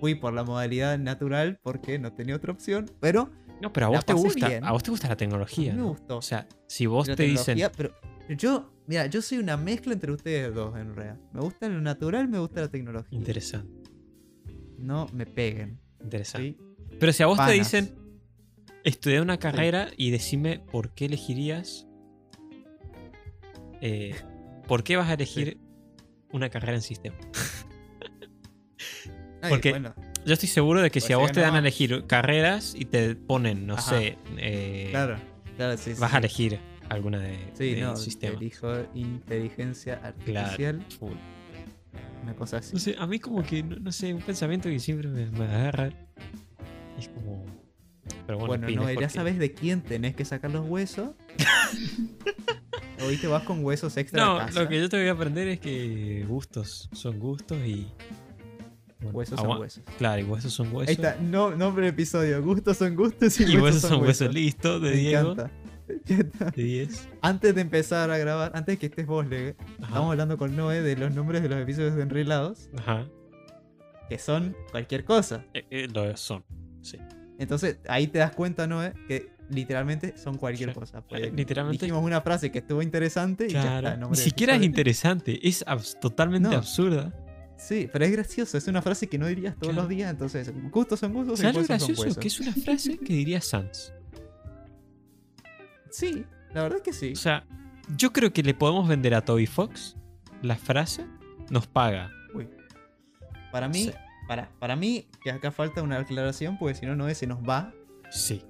fui 0.00 0.14
por 0.14 0.32
la 0.32 0.44
modalidad 0.44 0.98
natural 0.98 1.58
porque 1.62 1.98
no 1.98 2.12
tenía 2.12 2.36
otra 2.36 2.52
opción, 2.52 2.86
pero 3.00 3.30
No, 3.60 3.72
pero 3.72 3.86
a 3.86 3.88
vos 3.90 4.04
te 4.04 4.12
gusta, 4.14 4.48
bien. 4.48 4.64
a 4.64 4.72
vos 4.72 4.82
te 4.82 4.90
gusta 4.90 5.08
la 5.08 5.16
tecnología. 5.16 5.72
me 5.72 5.78
¿no? 5.80 5.88
gustó. 5.90 6.16
O 6.18 6.22
sea, 6.22 6.46
si 6.66 6.86
vos 6.86 7.08
la 7.08 7.16
te 7.16 7.24
dicen 7.24 7.58
pero 7.76 7.94
yo, 8.28 8.72
mira, 8.86 9.06
yo 9.06 9.20
soy 9.22 9.38
una 9.38 9.56
mezcla 9.56 9.92
entre 9.92 10.12
ustedes 10.12 10.54
dos 10.54 10.76
en 10.78 10.94
realidad. 10.94 11.18
Me 11.32 11.40
gusta 11.40 11.68
lo 11.68 11.80
natural, 11.80 12.28
me 12.28 12.38
gusta 12.38 12.60
la 12.62 12.68
tecnología. 12.68 13.18
interesante, 13.18 13.90
No 14.78 15.08
me 15.12 15.26
peguen. 15.26 15.80
interesante. 16.02 16.56
¿sí? 16.58 16.96
Pero 16.98 17.12
si 17.12 17.22
a 17.22 17.26
vos 17.26 17.38
te 17.44 17.52
dicen 17.52 17.94
estudiar 18.84 19.20
una 19.22 19.38
carrera 19.38 19.88
y 19.96 20.10
decime 20.10 20.60
por 20.72 20.94
qué 20.94 21.06
elegirías. 21.06 21.86
eh, 23.80 24.14
¿Por 24.68 24.84
qué 24.84 24.96
vas 24.96 25.08
a 25.08 25.14
elegir 25.14 25.58
una 26.32 26.48
carrera 26.48 26.74
en 26.76 26.82
sistema? 26.82 27.16
Ay, 29.42 29.50
Porque- 29.50 29.70
bueno, 29.70 29.94
Yo 30.26 30.34
estoy 30.34 30.48
seguro 30.50 30.82
de 30.82 30.90
que 30.90 31.00
Pues 31.00 31.06
si 31.06 31.12
a 31.14 31.16
vos 31.16 31.32
te 31.32 31.40
dan 31.40 31.54
a 31.54 31.60
elegir 31.60 32.04
carreras 32.06 32.74
y 32.76 32.84
te 32.84 33.14
ponen, 33.16 33.66
no 33.66 33.74
Ajá. 33.74 33.90
sé, 33.98 34.18
eh, 34.36 34.88
claro, 34.90 35.16
claro, 35.56 35.78
sí, 35.78 35.94
vas 35.98 36.10
sí. 36.10 36.16
a 36.16 36.18
elegir 36.18 36.58
alguna 36.90 37.18
de, 37.20 37.38
Sí, 37.54 37.74
de 37.74 37.80
no, 37.80 37.96
sistema. 37.96 38.36
elijo 38.36 38.70
inteligencia 38.94 39.98
artificial, 40.04 40.84
una 42.22 42.34
cosa 42.34 42.58
así. 42.58 42.74
No 42.74 42.78
sé, 42.80 42.96
a 42.98 43.06
mí 43.06 43.18
como 43.18 43.42
que, 43.42 43.62
no, 43.62 43.76
no 43.76 43.92
sé, 43.92 44.12
un 44.12 44.20
pensamiento 44.20 44.68
que 44.68 44.78
siempre 44.78 45.08
me, 45.08 45.24
me 45.30 45.44
agarra. 45.46 45.90
Es 46.98 47.08
como... 47.08 47.46
Pero 48.26 48.38
bueno, 48.40 48.66
Bueno, 48.66 48.82
no, 48.84 48.92
ya 49.00 49.08
sabes 49.08 49.38
de 49.38 49.52
quién 49.54 49.80
tenés 49.80 50.14
que 50.14 50.24
sacar 50.26 50.50
los 50.50 50.68
huesos. 50.68 51.10
¿Oíste? 53.06 53.26
Vas 53.26 53.44
con 53.44 53.64
huesos 53.64 53.96
extra 53.96 54.22
a 54.22 54.26
No, 54.26 54.38
casa. 54.38 54.62
lo 54.62 54.68
que 54.68 54.78
yo 54.78 54.88
te 54.90 54.98
voy 54.98 55.08
a 55.08 55.12
aprender 55.12 55.48
es 55.48 55.60
que 55.60 56.24
gustos 56.28 56.90
son 56.92 57.18
gustos 57.18 57.58
y. 57.66 57.86
bueno, 59.00 59.18
Huesos 59.18 59.40
son 59.40 59.58
huesos. 59.60 59.82
Claro, 59.98 60.20
y 60.20 60.24
huesos 60.24 60.52
son 60.52 60.66
huesos. 60.74 60.88
Ahí 60.88 60.94
está, 60.94 61.16
no, 61.20 61.50
nombre 61.56 61.84
del 61.86 61.94
episodio. 61.94 62.42
Gustos 62.42 62.76
son 62.76 62.94
gustos 62.96 63.38
y, 63.40 63.44
Y 63.44 63.56
huesos 63.56 63.82
son 63.82 64.02
huesos. 64.02 64.32
Listo, 64.34 64.78
de 64.80 64.90
Me 64.90 64.96
Diego. 64.96 65.32
encanta. 65.32 65.50
Ya 66.06 66.18
está. 66.18 66.44
De 66.52 66.62
10. 66.62 67.08
Antes 67.20 67.52
de 67.54 67.60
empezar 67.62 68.10
a 68.12 68.16
grabar, 68.18 68.52
antes 68.54 68.78
que 68.78 68.86
estés 68.86 69.06
vos, 69.06 69.26
Lege, 69.26 69.56
estamos 69.82 70.12
hablando 70.12 70.38
con 70.38 70.54
Noé 70.54 70.82
de 70.82 70.96
los 70.96 71.12
nombres 71.12 71.42
de 71.42 71.48
los 71.48 71.58
episodios 71.58 71.96
de 71.96 72.02
Enrilados, 72.02 72.68
Ajá. 72.78 73.06
que 74.08 74.16
son 74.18 74.56
cualquier 74.70 75.04
cosa. 75.04 75.44
Eh, 75.52 75.64
eh, 75.70 75.88
lo 75.92 76.16
son. 76.16 76.44
Sí. 76.80 76.96
Entonces, 77.40 77.78
ahí 77.88 78.06
te 78.06 78.20
das 78.20 78.32
cuenta, 78.36 78.68
Noé, 78.68 78.92
que 79.08 79.30
literalmente 79.48 80.16
son 80.16 80.36
cualquier 80.36 80.68
Sí. 80.72 80.78
cosa. 80.78 81.00
Pues, 81.02 81.22
Eh, 81.22 81.32
literalmente- 81.34 81.86
Dijimos 81.86 82.04
una 82.04 82.20
frase 82.20 82.52
que 82.52 82.58
estuvo 82.60 82.82
interesante 82.82 83.46
y 83.48 83.50
ya 83.54 83.78
está. 83.78 83.96
Ni 83.96 84.14
siquiera 84.16 84.54
es 84.54 84.62
interesante. 84.62 85.40
Es 85.48 85.64
abs- 85.66 85.98
totalmente 85.98 86.50
No. 86.50 86.56
absurda. 86.58 87.12
Sí, 87.68 87.88
pero 87.92 88.04
es 88.06 88.12
gracioso. 88.12 88.56
Es 88.56 88.66
una 88.68 88.80
frase 88.82 89.06
que 89.08 89.18
no 89.18 89.26
dirías 89.26 89.54
todos 89.54 89.68
Claro. 89.74 89.82
los 89.82 89.88
días. 89.88 90.10
Entonces, 90.10 90.50
gustos 90.70 90.98
son 91.00 91.12
gustos 91.12 91.38
y 91.38 91.42
¿Sabes 91.42 91.54
lo 91.56 91.60
huesos 91.60 91.78
son 91.80 91.94
gracioso? 91.94 92.20
Que 92.20 92.28
es 92.28 92.40
una 92.40 92.52
frase 92.52 92.98
que 92.98 93.12
diría 93.12 93.40
Sans. 93.40 93.92
Sí, 95.90 96.24
la 96.54 96.62
verdad 96.62 96.78
es 96.78 96.82
que 96.82 96.92
sí. 96.92 97.12
O 97.12 97.16
sea, 97.16 97.44
yo 97.96 98.12
creo 98.12 98.32
que 98.32 98.42
le 98.42 98.54
podemos 98.54 98.88
vender 98.88 99.14
a 99.14 99.24
Toby 99.24 99.46
Fox 99.46 99.96
la 100.42 100.56
frase, 100.56 101.04
nos 101.50 101.66
paga. 101.66 102.10
Uy. 102.34 102.48
Para 103.52 103.68
mí, 103.68 103.84
Sí. 103.84 103.92
para, 104.28 104.48
para 104.58 104.76
mí, 104.76 105.06
que 105.22 105.30
acá 105.30 105.50
falta 105.50 105.82
una 105.82 105.98
aclaración, 105.98 106.56
porque 106.58 106.74
si 106.76 106.86
no, 106.86 106.94
Noé 106.96 107.14
se 107.14 107.26
nos 107.26 107.40
va, 107.46 107.72
Sí. 108.10 108.42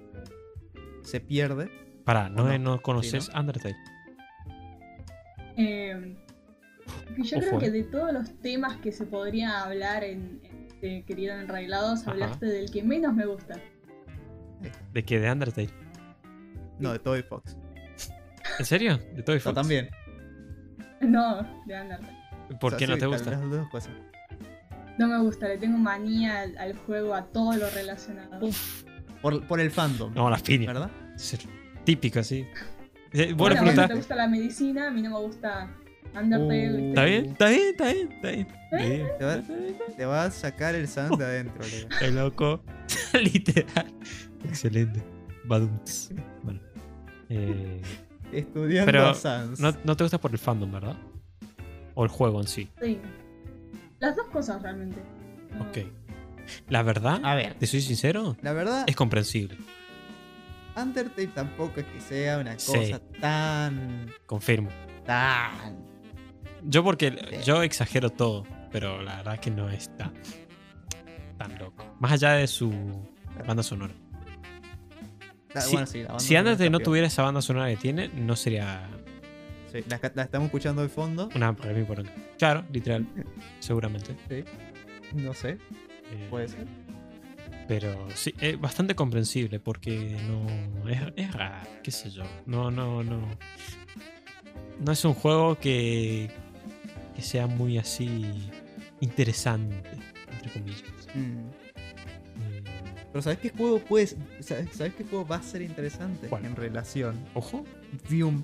se 1.03 1.19
pierde. 1.19 1.69
Pará, 2.05 2.29
¿no, 2.29 2.45
no? 2.47 2.57
no 2.59 2.81
conoces 2.81 3.25
Sí, 3.25 3.31
Undertale? 3.37 3.75
Eh, 5.57 6.15
que 7.15 7.23
yo 7.23 7.39
creo 7.39 7.59
que 7.59 7.71
de 7.71 7.83
todos 7.83 8.13
los 8.13 8.31
temas 8.39 8.77
que 8.77 8.91
se 8.91 9.05
podría 9.05 9.61
hablar 9.63 10.03
en, 10.03 10.39
en 10.43 10.67
este 10.67 11.03
querido 11.05 11.35
Enrailados, 11.35 12.01
Ajá. 12.01 12.11
hablaste 12.11 12.45
del 12.45 12.71
que 12.71 12.83
menos 12.83 13.13
me 13.13 13.25
gusta. 13.25 13.55
¿De 14.93 15.03
qué? 15.03 15.19
¿De 15.19 15.31
Undertale? 15.31 15.69
No, 16.79 16.91
de 16.93 16.99
Toy 16.99 17.21
Fox. 17.23 17.57
¿En 18.59 18.65
serio? 18.65 18.97
¿De 19.15 19.23
Toby 19.23 19.37
Yo 19.37 19.43
Fox? 19.43 19.55
también. 19.55 19.89
No, 21.01 21.41
de 21.65 21.81
Undertale. 21.81 22.17
¿Por 22.59 22.73
O 22.73 22.77
sea, 22.77 22.79
qué 22.79 22.87
no 22.87 22.93
sí, 22.95 22.99
te 22.99 23.05
gusta? 23.07 23.31
Las 23.31 23.49
dos 23.49 23.67
cosas. 23.69 23.91
No 24.97 25.07
me 25.07 25.17
gusta, 25.19 25.47
le 25.47 25.57
tengo 25.57 25.77
manía 25.77 26.41
al, 26.41 26.57
al 26.57 26.75
juego, 26.75 27.15
a 27.15 27.25
todo 27.25 27.53
lo 27.55 27.69
relacionado. 27.69 28.39
Por, 29.21 29.47
por 29.47 29.59
el 29.59 29.71
fandom. 29.71 30.13
No, 30.13 30.29
las 30.29 30.41
piñas. 30.41 30.67
¿Verdad? 30.67 30.91
Es 31.15 31.37
típico, 31.85 32.21
sí. 32.23 32.45
Eh, 33.13 33.27
le 33.27 33.33
Bueno, 33.33 33.59
a 33.61 33.63
vos 33.63 33.75
no 33.75 33.87
te 33.87 33.93
gusta 33.95 34.15
la 34.15 34.27
medicina, 34.27 34.87
a 34.87 34.91
mí 34.91 35.01
no 35.01 35.11
me 35.11 35.19
gusta 35.25 35.69
Undertale. 36.15 36.71
Uh. 36.71 36.77
¿viste? 36.77 36.89
¿Está 36.89 37.05
bien? 37.05 37.25
¿Está 37.25 37.47
bien? 37.47 37.67
¿Está 37.69 37.85
bien? 37.85 38.11
¿Está 38.11 38.29
bien? 38.31 38.47
Está 38.71 38.77
bien. 38.77 39.07
Te 39.17 39.25
va, 39.25 39.41
te 39.97 40.05
va 40.05 40.23
a 40.25 40.31
sacar 40.31 40.75
el 40.75 40.87
Sans 40.87 41.17
de 41.17 41.25
adentro, 41.25 41.63
Leo. 41.71 41.87
Qué 41.99 42.11
loco. 42.11 42.63
Literal. 43.13 43.93
Excelente. 44.45 45.03
Badums. 45.45 46.11
Bueno. 46.43 46.59
Eh, 47.29 47.81
Estudiando 48.31 48.85
Pero 48.85 49.13
Sans. 49.13 49.59
no, 49.59 49.73
no 49.83 49.95
te 49.97 50.03
gusta 50.03 50.19
por 50.19 50.31
el 50.31 50.37
fandom, 50.37 50.71
¿verdad? 50.71 50.95
O 51.95 52.03
el 52.03 52.09
juego 52.09 52.39
en 52.41 52.47
sí. 52.47 52.69
Sí. 52.81 52.99
Las 53.99 54.15
dos 54.15 54.27
cosas 54.27 54.61
realmente. 54.61 55.01
No. 55.57 55.63
Ok. 55.65 55.77
La 56.69 56.81
verdad, 56.83 57.19
A 57.23 57.35
ver, 57.35 57.53
te 57.53 57.67
soy 57.67 57.81
sincero, 57.81 58.35
la 58.41 58.51
verdad, 58.51 58.83
es 58.87 58.95
comprensible. 58.95 59.57
Undertale 60.75 61.27
tampoco 61.27 61.79
es 61.81 61.85
que 61.85 62.01
sea 62.01 62.37
una 62.39 62.57
Sí. 62.57 62.71
cosa 62.77 62.99
tan. 63.19 64.07
Confirmo. 64.25 64.69
tan. 65.05 65.90
Yo 66.63 66.83
porque 66.83 67.39
yo 67.45 67.63
exagero 67.63 68.09
todo, 68.09 68.45
pero 68.71 69.01
la 69.01 69.17
verdad 69.17 69.39
que 69.39 69.51
no 69.51 69.69
es 69.69 69.89
tan, 69.97 70.13
loco. 71.59 71.85
Más 71.99 72.11
allá 72.13 72.33
de 72.33 72.47
su 72.47 72.71
banda 73.47 73.63
sonora. 73.63 73.93
Ah, 75.53 75.61
Si- 75.61 75.71
bueno, 75.73 75.87
sí, 75.87 76.03
la 76.03 76.19
Si 76.19 76.35
está 76.35 76.69
no 76.69 76.79
tuviera 76.79 77.07
esa 77.07 77.23
banda 77.23 77.41
sonora 77.41 77.67
que 77.69 77.77
tiene, 77.77 78.07
no 78.09 78.35
sería 78.35 78.87
Sí, 79.71 79.79
la, 79.87 79.99
la 80.15 80.23
estamos 80.23 80.45
escuchando 80.47 80.81
de 80.81 80.89
fondo. 80.89 81.29
una 81.35 81.53
mí 81.73 81.83
por 81.83 81.99
acá. 81.99 82.11
Claro, 82.37 82.63
literal. 82.71 83.05
Seguramente. 83.59 84.15
Sí. 84.29 84.43
No 85.13 85.33
sé, 85.33 85.57
Eh, 86.11 86.27
puede 86.29 86.47
ser. 86.47 86.65
Pero 87.67 88.07
sí, 88.15 88.33
es 88.39 88.59
bastante 88.59 88.95
comprensible 88.95 89.59
porque 89.59 90.17
no. 90.27 90.89
Es, 90.89 90.99
es 91.15 91.33
raro, 91.33 91.67
qué 91.83 91.91
sé 91.91 92.11
yo. 92.11 92.23
No, 92.45 92.69
no, 92.69 93.01
no. 93.03 93.21
No 94.79 94.91
es 94.91 95.05
un 95.05 95.13
juego 95.13 95.57
que. 95.57 96.29
Que 97.15 97.21
sea 97.21 97.47
muy 97.47 97.77
así. 97.77 98.49
interesante, 98.99 99.81
entre 100.31 100.51
comillas. 100.51 100.83
Mm. 101.15 101.19
Mm, 101.19 102.63
Pero 103.11 103.21
¿sabes 103.21 103.39
qué 103.39 103.49
juego 103.49 103.79
puedes. 103.79 104.15
¿Sabes, 104.39 104.69
sabes 104.75 104.93
qué 104.95 105.03
juego 105.03 105.25
va 105.25 105.37
a 105.37 105.43
ser 105.43 105.61
interesante 105.61 106.27
¿Cuál? 106.27 106.45
en 106.45 106.55
relación? 106.55 107.19
Ojo. 107.33 107.65
Vium. 108.09 108.43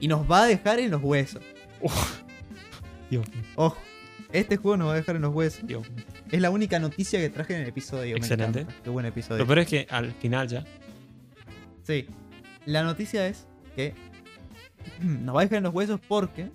Y 0.00 0.08
nos 0.08 0.30
va 0.30 0.42
a 0.42 0.46
dejar 0.46 0.78
en 0.80 0.90
los 0.90 1.02
huesos. 1.02 1.42
Dios 3.10 3.28
mío, 3.30 3.42
Ojo. 3.56 3.78
Este 4.32 4.56
juego 4.56 4.76
nos 4.76 4.88
va 4.88 4.92
a 4.94 4.96
dejar 4.96 5.16
en 5.16 5.22
los 5.22 5.32
huesos. 5.34 5.66
Dios 5.66 5.88
mío. 5.90 6.04
Es 6.30 6.40
la 6.40 6.50
única 6.50 6.78
noticia 6.78 7.20
que 7.20 7.30
traje 7.30 7.54
en 7.54 7.62
el 7.62 7.68
episodio. 7.68 8.16
Excelente. 8.16 8.66
Qué 8.82 8.90
buen 8.90 9.06
episodio. 9.06 9.38
Lo 9.38 9.46
peor 9.46 9.60
es 9.60 9.68
que 9.68 9.86
al 9.90 10.12
final 10.12 10.48
ya. 10.48 10.64
Sí. 11.84 12.06
La 12.66 12.82
noticia 12.82 13.26
es 13.28 13.46
que 13.76 13.94
nos 15.00 15.36
va 15.36 15.40
a 15.40 15.44
dejar 15.44 15.58
en 15.58 15.64
los 15.64 15.74
huesos 15.74 16.00
porque 16.08 16.50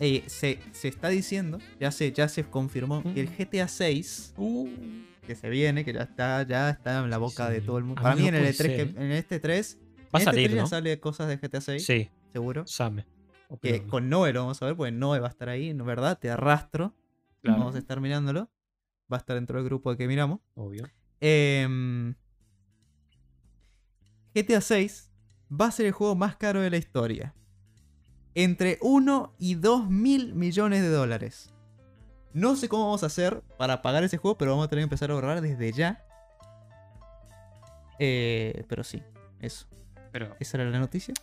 eh, 0.00 0.22
se, 0.26 0.58
se 0.72 0.88
está 0.88 1.08
diciendo, 1.08 1.58
ya 1.80 1.90
se, 1.90 2.12
ya 2.12 2.28
se 2.28 2.44
confirmó, 2.44 3.02
que 3.02 3.20
el 3.20 3.28
Mm. 3.28 3.32
GTA 3.38 3.68
6, 3.68 4.34
Uh, 4.36 4.68
que 5.26 5.34
se 5.34 5.48
viene, 5.50 5.84
que 5.84 5.92
ya 5.92 6.02
está, 6.02 6.42
ya 6.44 6.70
está 6.70 6.98
en 7.04 7.10
la 7.10 7.18
boca 7.18 7.50
de 7.50 7.60
todo 7.60 7.78
el 7.78 7.84
mundo. 7.84 8.00
A 8.00 8.04
Para 8.04 8.16
mí 8.16 8.22
no 8.22 8.28
en 8.28 8.34
el 8.36 8.40
puede 8.40 8.52
E3, 8.54 8.56
que- 8.76 8.92
ser. 8.92 9.02
en 9.02 9.12
este 9.12 9.40
3, 9.40 9.78
va 10.04 10.08
a 10.12 10.18
este 10.18 10.24
salir, 10.24 10.44
3 10.46 10.56
ya 10.56 10.62
¿no? 10.62 10.66
sale 10.68 11.00
cosas 11.00 11.28
de 11.28 11.38
GTA 11.38 11.60
6, 11.60 11.84
Sí, 11.84 12.10
seguro. 12.32 12.66
Same. 12.66 13.06
Que 13.62 13.86
con 13.86 14.08
Noé 14.10 14.32
lo 14.32 14.40
vamos 14.40 14.60
a 14.62 14.66
ver, 14.66 14.76
porque 14.76 14.92
Noé 14.92 15.20
va 15.20 15.28
a 15.28 15.30
estar 15.30 15.48
ahí. 15.48 15.72
¿verdad? 15.72 16.18
Te 16.18 16.30
arrastro. 16.30 16.94
Claro, 17.42 17.58
Vamos 17.60 17.74
a 17.74 17.78
estar 17.78 18.00
mirándolo. 18.00 18.50
Va 19.10 19.16
a 19.16 19.20
estar 19.20 19.36
dentro 19.36 19.56
del 19.58 19.64
grupo 19.64 19.96
que 19.96 20.06
miramos. 20.06 20.40
obvio. 20.54 20.84
Em, 21.20 22.14
GTA 24.34 24.60
6 24.60 25.10
va 25.50 25.66
a 25.66 25.70
ser 25.70 25.86
el 25.86 25.92
juego 25.92 26.14
más 26.14 26.36
caro 26.36 26.60
de 26.60 26.70
la 26.70 26.76
historia. 26.76 27.34
Entre 28.40 28.78
1 28.82 29.32
y 29.38 29.56
2 29.56 29.90
mil 29.90 30.32
millones 30.34 30.80
de 30.82 30.90
dólares. 30.90 31.52
No 32.32 32.54
sé 32.54 32.68
cómo 32.68 32.84
vamos 32.84 33.02
a 33.02 33.06
hacer 33.06 33.42
para 33.56 33.82
pagar 33.82 34.04
ese 34.04 34.16
juego, 34.16 34.38
pero 34.38 34.52
vamos 34.52 34.66
a 34.66 34.68
tener 34.68 34.82
que 34.82 34.84
empezar 34.84 35.10
a 35.10 35.14
ahorrar 35.14 35.40
desde 35.40 35.72
ya. 35.72 36.04
Eh, 37.98 38.64
pero 38.68 38.84
sí, 38.84 39.02
eso. 39.40 39.66
Pero, 40.12 40.36
Esa 40.38 40.58
era 40.58 40.70
la 40.70 40.78
noticia. 40.78 41.14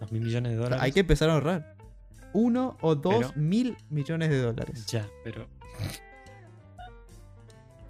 dos 0.00 0.10
mil 0.10 0.22
millones 0.22 0.52
de 0.52 0.56
dólares. 0.56 0.80
Hay 0.80 0.92
que 0.92 1.00
empezar 1.00 1.28
a 1.28 1.34
ahorrar. 1.34 1.76
1 2.32 2.78
o 2.80 2.94
2 2.94 3.14
Pero- 3.16 3.32
mil 3.36 3.76
millones 3.90 4.30
de 4.30 4.40
dólares. 4.40 4.86
Ya, 4.86 5.06
pero. 5.22 5.46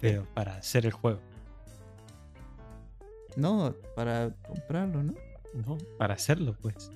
Pero 0.01 0.27
para 0.33 0.57
hacer 0.57 0.85
el 0.85 0.91
juego. 0.91 1.19
No, 3.37 3.73
para 3.95 4.31
comprarlo, 4.47 5.01
¿no? 5.01 5.13
No, 5.53 5.77
para 5.97 6.13
hacerlo, 6.15 6.57
pues. 6.61 6.91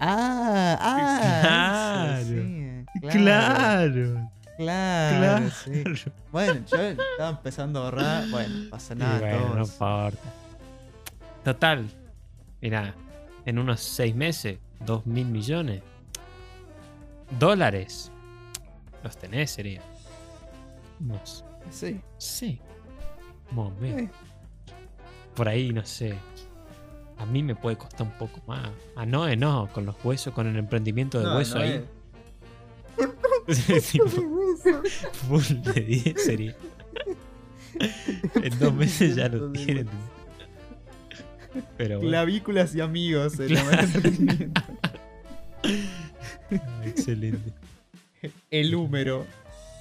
Ah, 0.00 0.78
ah, 0.80 2.18
Claro. 2.22 2.24
sí, 2.26 2.84
claro. 3.10 4.30
Claro, 4.56 5.50
sí. 5.50 5.82
Claro. 5.84 6.12
Bueno, 6.32 6.60
yo 6.70 6.76
estaba 6.80 7.30
empezando 7.30 7.80
a 7.80 7.84
ahorrar. 7.84 8.28
Bueno, 8.30 8.54
no 8.64 8.70
pasa 8.70 8.94
Y 8.94 8.96
nada. 8.98 9.18
bueno, 9.18 9.54
no 9.54 9.62
importa. 9.64 10.18
Total. 11.44 11.88
Mira, 12.60 12.94
en 13.46 13.58
unos 13.58 13.80
seis 13.80 14.14
meses, 14.14 14.58
dos 14.84 15.06
mil 15.06 15.26
millones. 15.26 15.82
Dólares. 17.38 18.10
Los 19.02 19.16
tenés, 19.16 19.50
sería. 19.50 19.80
Unos. 21.00 21.44
Sí. 21.70 22.00
Sí. 22.18 22.60
Más 23.52 23.66
o 23.66 23.70
menos. 23.80 24.02
Eh, 24.02 24.10
Por 25.34 25.48
ahí, 25.48 25.72
no 25.72 25.84
sé. 25.86 26.14
A 27.20 27.26
mí 27.26 27.42
me 27.42 27.54
puede 27.54 27.76
costar 27.76 28.06
un 28.06 28.12
poco 28.14 28.40
más. 28.46 28.70
A 28.96 29.04
Noé 29.04 29.36
no, 29.36 29.68
con 29.72 29.84
los 29.84 29.94
huesos, 30.02 30.32
con 30.32 30.46
el 30.46 30.56
emprendimiento 30.56 31.18
de 31.18 31.24
no, 31.26 31.36
hueso 31.36 31.56
no 31.58 31.64
ahí. 31.64 31.84
full 35.12 35.42
de 35.74 35.80
10 35.80 36.22
sería. 36.24 36.56
En 38.42 38.58
dos 38.58 38.72
meses 38.74 39.16
ya 39.16 39.28
lo 39.28 39.50
tienen. 39.52 39.88
Pero 41.76 41.96
bueno. 41.96 42.10
Clavículas 42.10 42.74
y 42.74 42.80
amigos. 42.80 43.34
se 43.34 43.46
Claro. 43.46 43.68
Ah, 46.52 46.82
Excelente. 46.86 47.52
El 48.50 48.74
húmero. 48.74 49.26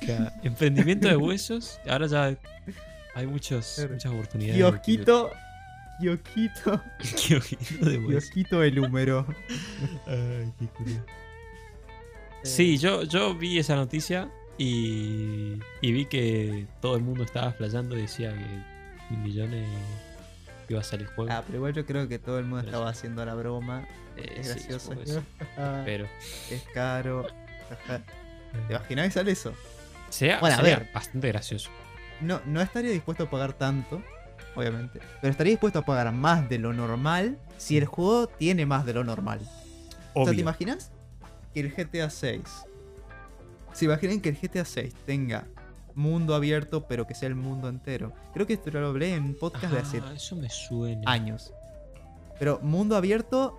Claro, 0.01 0.31
Emprendimiento 0.43 1.07
de 1.07 1.15
huesos. 1.17 1.79
Ahora 1.87 2.07
ya 2.07 2.37
hay 3.15 3.27
muchos, 3.27 3.73
Claro. 3.75 3.93
muchas 3.93 4.11
oportunidades. 4.13 4.57
Kiosquito 4.57 5.29
Kiosquito. 5.29 5.48
Qué 6.01 6.09
ojito 6.09 6.81
de. 7.81 8.05
Kiosquito 8.07 8.63
el 8.63 8.79
húmero. 8.79 9.25
Ay, 10.07 10.51
qué 10.59 10.65
curioso. 10.67 11.03
Sí, 12.43 12.77
yo, 12.77 13.03
yo 13.03 13.35
vi 13.35 13.59
esa 13.59 13.75
noticia 13.75 14.31
y, 14.57 15.59
y 15.81 15.91
vi 15.91 16.05
que 16.05 16.67
todo 16.81 16.95
el 16.95 17.03
mundo 17.03 17.23
estaba 17.23 17.51
flayando 17.51 17.97
y 17.97 18.01
decía 18.03 18.29
que 18.31 19.13
mil 19.15 19.19
millones 19.19 19.67
iba 20.69 20.79
a 20.79 20.83
salir 20.83 21.07
el 21.07 21.13
juego. 21.13 21.31
Ah, 21.33 21.43
pero 21.45 21.57
igual 21.57 21.73
yo 21.73 21.85
creo 21.85 22.07
que 22.07 22.17
todo 22.19 22.39
el 22.39 22.45
mundo 22.45 22.59
Pero 22.63 22.69
estaba 22.77 22.93
sí. 22.93 22.99
haciendo 22.99 23.25
la 23.25 23.33
broma. 23.33 23.85
Eh, 24.15 24.35
Es 24.37 24.47
sí, 24.47 24.53
gracioso. 24.69 24.93
sí, 25.05 25.19
pero 25.85 26.07
es 26.49 26.63
caro. 26.73 27.27
¿Te 28.67 28.73
imaginas 28.73 29.05
que 29.07 29.11
sale 29.11 29.31
eso? 29.31 29.53
sea, 30.09 30.39
Bueno, 30.39 30.55
a 30.57 30.61
ver. 30.61 30.89
bastante 30.93 31.27
gracioso. 31.27 31.69
No, 32.21 32.41
no 32.45 32.61
estaría 32.61 32.91
dispuesto 32.91 33.25
a 33.25 33.29
pagar 33.29 33.53
tanto, 33.53 34.01
obviamente. 34.55 34.99
Pero 35.21 35.31
estaría 35.31 35.51
dispuesto 35.51 35.79
a 35.79 35.85
pagar 35.85 36.11
más 36.13 36.47
de 36.49 36.57
lo 36.59 36.73
normal 36.73 37.37
si 37.57 37.77
el 37.77 37.85
juego 37.85 38.27
tiene 38.27 38.65
más 38.65 38.85
de 38.85 38.93
lo 38.93 39.03
normal. 39.03 39.39
O 39.41 39.45
sea, 39.45 40.23
¿te 40.25 40.29
Obvio. 40.31 40.41
imaginas? 40.41 40.91
Que 41.53 41.59
el 41.61 41.71
GTA 41.73 42.09
6. 42.09 42.41
¿Se 43.73 43.85
imaginan 43.85 44.19
que 44.21 44.29
el 44.29 44.37
GTA 44.37 44.65
6 44.65 44.93
tenga 45.05 45.45
mundo 45.95 46.33
abierto, 46.35 46.85
pero 46.87 47.05
que 47.07 47.13
sea 47.15 47.27
el 47.27 47.35
mundo 47.35 47.69
entero? 47.69 48.13
Creo 48.33 48.45
que 48.47 48.53
esto 48.53 48.71
lo 48.71 48.87
hablé 48.87 49.13
en 49.15 49.35
podcast 49.35 49.73
de 49.73 49.79
hace 49.79 50.01
Ah, 50.05 50.13
eso 50.15 50.35
me 50.35 50.49
suena. 50.49 51.01
años. 51.09 51.53
Pero 52.39 52.59
mundo 52.61 52.95
abierto, 52.95 53.57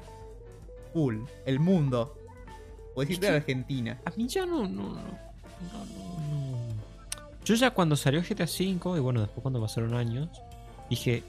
full. 0.92 1.18
El 1.46 1.60
mundo. 1.60 2.16
Es 2.96 3.08
irte 3.10 3.28
a 3.28 3.36
Argentina. 3.36 3.98
A 4.04 4.10
mí 4.16 4.26
ya 4.28 4.44
no, 4.44 4.62
no, 4.68 4.82
no, 4.82 4.94
no, 4.94 4.94
no, 4.94 5.84
no. 6.30 6.58
Yo 7.44 7.54
ya 7.54 7.70
cuando 7.70 7.96
salió 7.96 8.20
GTA 8.22 8.44
V, 8.44 8.96
y 8.98 9.00
bueno, 9.00 9.20
después 9.20 9.42
cuando 9.42 9.60
pasaron 9.60 9.94
años, 9.94 10.28
dije, 10.90 11.22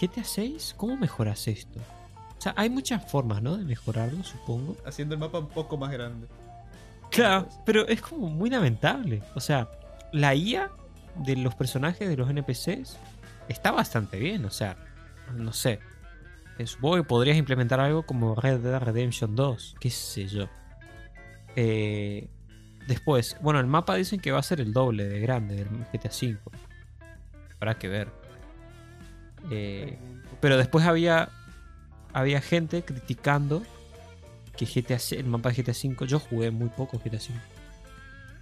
GTA 0.00 0.22
6, 0.22 0.74
¿cómo 0.76 0.96
mejoras 0.96 1.48
esto? 1.48 1.80
O 2.38 2.40
sea, 2.40 2.54
hay 2.56 2.70
muchas 2.70 3.10
formas, 3.10 3.42
¿no? 3.42 3.56
De 3.56 3.64
mejorarlo, 3.64 4.22
supongo. 4.22 4.76
Haciendo 4.86 5.14
el 5.14 5.20
mapa 5.20 5.40
un 5.40 5.48
poco 5.48 5.76
más 5.76 5.90
grande. 5.90 6.28
Claro, 7.10 7.48
pero 7.66 7.88
es 7.88 8.00
como 8.00 8.28
muy 8.28 8.50
lamentable. 8.50 9.22
O 9.34 9.40
sea, 9.40 9.68
la 10.12 10.34
IA 10.34 10.70
de 11.16 11.36
los 11.36 11.54
personajes 11.56 12.08
de 12.08 12.16
los 12.16 12.30
NPCs 12.30 12.96
está 13.48 13.72
bastante 13.72 14.18
bien. 14.18 14.44
O 14.44 14.50
sea, 14.50 14.76
no 15.34 15.52
sé. 15.52 15.80
Eh, 16.58 16.66
Supongo 16.66 16.96
que 16.96 17.02
podrías 17.04 17.36
implementar 17.36 17.80
algo 17.80 18.04
como 18.04 18.34
Red 18.34 18.60
Dead 18.60 18.80
Redemption 18.80 19.34
2. 19.34 19.76
Qué 19.80 19.90
sé 19.90 20.26
yo. 20.26 20.48
Eh, 21.56 22.28
después, 22.86 23.36
bueno, 23.40 23.58
el 23.58 23.66
mapa 23.66 23.96
dicen 23.96 24.20
que 24.20 24.30
va 24.30 24.38
a 24.38 24.44
ser 24.44 24.60
el 24.60 24.72
doble 24.72 25.04
de 25.08 25.18
grande 25.18 25.56
del 25.56 25.68
GTA 25.92 26.10
V. 26.10 26.38
Habrá 27.56 27.74
que 27.78 27.88
ver. 27.88 28.12
Eh, 29.50 29.98
pero 30.40 30.56
después 30.56 30.84
había 30.86 31.28
había 32.12 32.40
gente 32.40 32.82
criticando 32.82 33.62
que 34.56 34.64
GTA 34.66 34.98
el 35.12 35.26
mapa 35.26 35.50
de 35.50 35.62
GTA 35.62 35.72
V, 35.72 36.06
yo 36.06 36.18
jugué 36.18 36.50
muy 36.50 36.68
poco 36.68 36.98
GTA 36.98 37.18
V. 37.18 37.34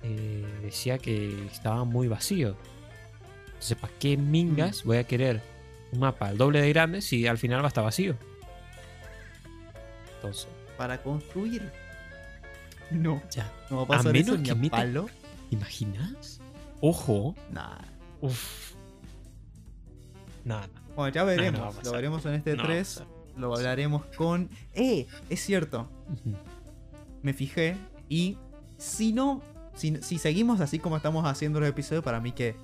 eh, 0.03 0.47
decía 0.63 0.99
que 0.99 1.47
estaba 1.47 1.85
muy 1.85 2.09
vacío. 2.09 2.57
Entonces, 3.49 3.77
¿para 3.79 3.93
qué 3.99 4.17
mingas 4.17 4.85
voy 4.85 4.99
a 4.99 5.05
querer 5.05 5.43
un 5.93 6.01
mapa 6.01 6.29
al 6.29 6.39
doble 6.39 6.61
de 6.61 6.69
grande 6.71 7.01
si 7.03 7.27
al 7.27 7.39
final 7.39 7.61
va 7.61 7.67
a 7.67 7.69
estar 7.69 7.85
vacío? 7.85 8.15
Entonces, 10.17 10.49
Para 10.77 11.03
construir. 11.03 11.71
No. 12.91 13.23
ya. 13.31 13.51
No 13.71 13.79
va 13.79 13.83
a 13.83 13.87
pasar 13.87 14.13
menos 14.13 14.39
eso 14.41 14.57
ni 14.57 14.69
a 14.69 14.71
palo. 14.71 15.09
¿Imaginas? 15.51 16.41
Ojo. 16.81 17.35
Nah. 17.51 17.79
Uf. 18.21 18.75
Nada. 20.47 20.69
Bueno, 20.95 21.13
ya 21.13 21.21
no 21.23 21.27
veremos. 21.27 21.85
lo 21.85 21.93
veremos 21.93 22.25
en 22.25 22.35
este 22.35 22.53
No 22.53 22.59
va 22.59 22.65
a 22.65 22.67
3. 22.69 22.89
pasar. 22.89 23.07
lo 23.37 23.55
hablaremos 23.55 24.05
con. 24.17 24.49
¡Eh! 24.73 25.07
Es 25.29 25.41
cierto. 25.45 25.89
Me 27.23 27.35
fijé. 27.35 27.77
Y 28.09 28.39
si 28.79 29.13
no. 29.13 29.43
Si, 29.75 29.97
si 30.03 30.17
seguimos 30.19 30.61
así 30.61 30.79
como 30.79 30.97
estamos 30.97 31.27
haciendo 31.27 31.61
los 31.61 31.69
episodios, 31.69 32.03
para 32.05 32.21
mí 32.21 32.33
que. 32.33 32.55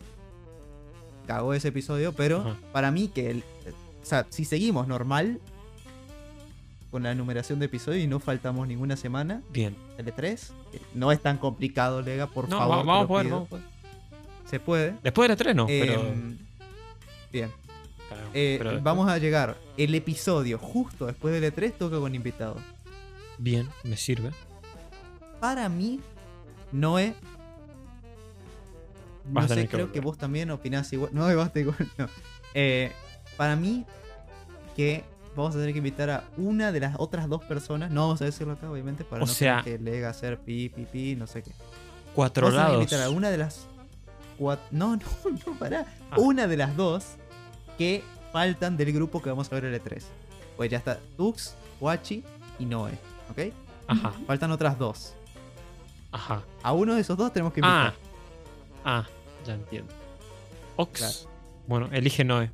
Cagó 1.27 1.53
ese 1.55 1.69
episodio. 1.69 2.13
Pero 2.13 2.57
para 2.73 2.91
mí 2.91 3.09
que. 3.09 3.31
el- 3.33 3.45
o 4.03 4.05
sea, 4.07 4.27
si 4.31 4.45
seguimos 4.47 4.87
normal. 4.89 5.41
Con 6.91 7.03
la 7.05 7.15
numeración 7.15 7.59
de 7.59 7.65
episodios 7.67 8.05
y 8.05 8.07
no 8.07 8.21
faltamos 8.21 8.69
ninguna 8.69 8.97
semana. 8.99 9.43
Bien. 9.51 9.75
L3. 9.99 10.51
que 10.71 10.81
No 10.95 11.11
es 11.11 11.23
tan 11.23 11.39
complicado, 11.39 12.03
Lega, 12.03 12.27
por 12.27 12.51
No, 12.51 12.59
favor. 12.59 12.77
vamos 12.85 13.05
a 13.05 13.09
poder, 13.09 13.29
vamos 13.29 13.47
a 13.47 13.51
poder. 13.51 13.65
Se 14.45 14.61
puede. 14.61 14.95
Después 15.03 15.25
de 15.25 15.29
la 15.33 15.37
3 15.37 15.57
no, 15.57 15.67
pero. 15.67 15.95
Em, 16.07 16.37
Bien. 17.33 17.51
Eh, 18.35 18.59
después- 18.61 18.83
vamos 18.83 19.09
a 19.09 19.19
llegar. 19.19 19.57
El 19.77 19.95
episodio 19.95 20.59
justo 20.59 21.07
después 21.07 21.33
del 21.39 21.45
E3 21.53 21.73
toca 21.77 21.99
con 21.99 22.15
invitado. 22.15 22.57
Bien, 23.39 23.69
me 23.85 23.97
sirve. 23.97 24.31
Para 25.41 25.69
mí, 25.69 26.01
Noé. 26.71 27.15
No 29.31 29.41
a 29.41 29.49
sé, 29.49 29.55
que 29.55 29.69
creo 29.69 29.87
volver. 29.87 29.93
que 29.93 30.01
vos 30.01 30.19
también 30.19 30.51
opinás 30.51 30.93
igual. 30.93 31.11
No, 31.15 31.35
basta 31.37 31.61
igual. 31.61 31.77
No. 31.99 32.07
Eh, 32.55 32.93
para 33.37 33.57
mí, 33.57 33.85
que 34.77 35.05
vamos 35.37 35.55
a 35.55 35.59
tener 35.59 35.73
que 35.73 35.79
invitar 35.79 36.11
a 36.11 36.25
una 36.37 36.73
de 36.73 36.81
las 36.81 36.97
otras 36.99 37.29
dos 37.29 37.43
personas. 37.45 37.91
No 37.91 38.03
vamos 38.03 38.21
a 38.23 38.25
decirlo 38.25 38.55
acá, 38.55 38.71
obviamente, 38.71 39.05
para 39.05 39.23
O 39.23 39.27
no 39.27 39.33
sea- 39.33 39.63
que 39.65 39.79
Lega 39.79 40.11
hacer 40.11 40.39
pi, 40.39 40.69
pi, 40.69 40.85
pi, 40.85 41.17
no 41.17 41.27
sé 41.27 41.43
qué. 41.43 41.53
Cuatro 42.15 42.47
Vamos 42.47 42.61
a 42.61 42.63
lados. 42.65 42.79
invitar 42.83 43.03
a 43.03 43.11
una 43.11 43.31
de 43.31 43.39
las. 43.39 43.67
No, 44.39 44.57
no, 44.71 44.97
no, 44.97 45.59
pará. 45.59 45.87
Ah. 46.11 46.17
Una 46.19 46.47
de 46.47 46.57
las 46.57 46.77
dos 46.77 47.05
que 47.79 48.03
faltan 48.33 48.77
del 48.77 48.93
grupo 48.93 49.21
que 49.23 49.31
vamos 49.31 49.51
a 49.51 49.55
ver 49.55 49.65
el 49.67 49.81
E3. 49.83 50.03
Pues 50.57 50.71
ya 50.71 50.79
está 50.79 50.99
Tux, 51.17 51.55
Wachi 51.81 52.23
y 52.59 52.65
Noé. 52.67 52.93
¿Ok? 53.31 53.53
Ajá, 53.89 54.13
Faltan 54.27 54.51
otras 54.53 54.79
dos. 54.79 55.15
ajá. 56.13 56.43
A 56.63 56.73
uno 56.73 56.95
de 56.95 57.01
esos 57.01 57.17
dos 57.17 57.33
tenemos 57.33 57.53
que 57.53 57.61
invitar. 57.61 57.95
Ah, 58.85 59.05
ah, 59.05 59.07
ya 59.47 59.55
entiendo. 59.55 59.93
Ox. 60.77 60.99
Claro. 60.99 61.15
Bueno, 61.69 61.89
elige 61.93 62.25
Noé 62.25 62.51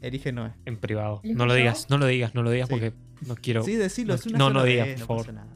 Elige 0.00 0.30
Noé. 0.32 0.52
en 0.64 0.76
privado. 0.76 1.20
¿Elijo 1.24 1.38
No 1.38 1.46
lo 1.46 1.54
digas, 1.54 1.88
no 1.90 1.98
lo 1.98 2.06
digas, 2.06 2.34
no 2.34 2.42
lo 2.42 2.50
digas 2.50 2.68
Sí. 2.68 2.74
porque 2.74 2.92
no 3.26 3.34
quiero, 3.34 3.62
Sí, 3.64 3.74
decilo, 3.74 4.08
no- 4.10 4.14
es 4.14 4.26
una 4.26 4.38
no, 4.38 4.44
sola 4.48 4.60
no 4.60 4.64
digas, 4.66 4.86
vez, 4.86 5.00
por 5.02 5.16
no 5.16 5.22
favor. 5.24 5.34
nada. 5.34 5.54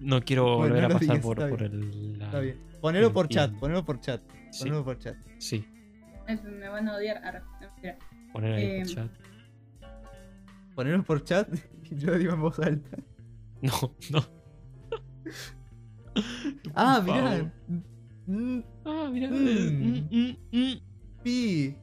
no 0.00 0.20
quiero 0.22 0.44
Bueno, 0.44 0.74
volver 0.74 0.80
no 0.82 0.86
a 0.86 0.88
pasar 0.90 1.00
digas, 1.00 1.18
por, 1.20 1.38
está 1.38 1.50
por 1.50 1.58
bien. 1.58 1.72
el. 1.82 2.18
la- 2.18 2.24
Está 2.26 2.40
bien. 2.40 2.56
Ponelo 2.80 3.12
por 3.12 3.28
chat, 3.28 3.52
ponelo 3.58 3.84
por 3.84 4.00
chat. 4.00 4.22
Sí, 4.52 4.60
Ponelo 4.64 4.84
por 4.84 4.98
chat. 4.98 5.16
sí, 5.38 5.66
Eh, 6.28 6.36
Me 6.44 6.68
van 6.68 6.88
a 6.88 6.94
odiar. 6.96 7.42
Poner 8.32 8.52
ahí 8.54 8.80
por 8.80 8.88
Eh, 8.88 8.94
chat. 8.94 9.10
Ponelo 10.74 11.02
por 11.04 11.24
chat 11.24 11.48
y 11.90 11.96
yo 11.98 12.16
digo 12.18 12.32
en 12.34 12.40
voz 12.40 12.58
alta. 12.60 12.96
No, 13.62 13.72
no. 14.10 14.24
Ah, 16.74 17.00
mirá. 17.04 17.52
Mm, 18.26 18.60
Ah, 18.84 19.08
mira. 19.12 19.28
Mm. 19.30 19.34
mm, 19.34 20.08
mm, 20.10 20.36
mm. 20.52 20.80
Pi. 21.22 21.76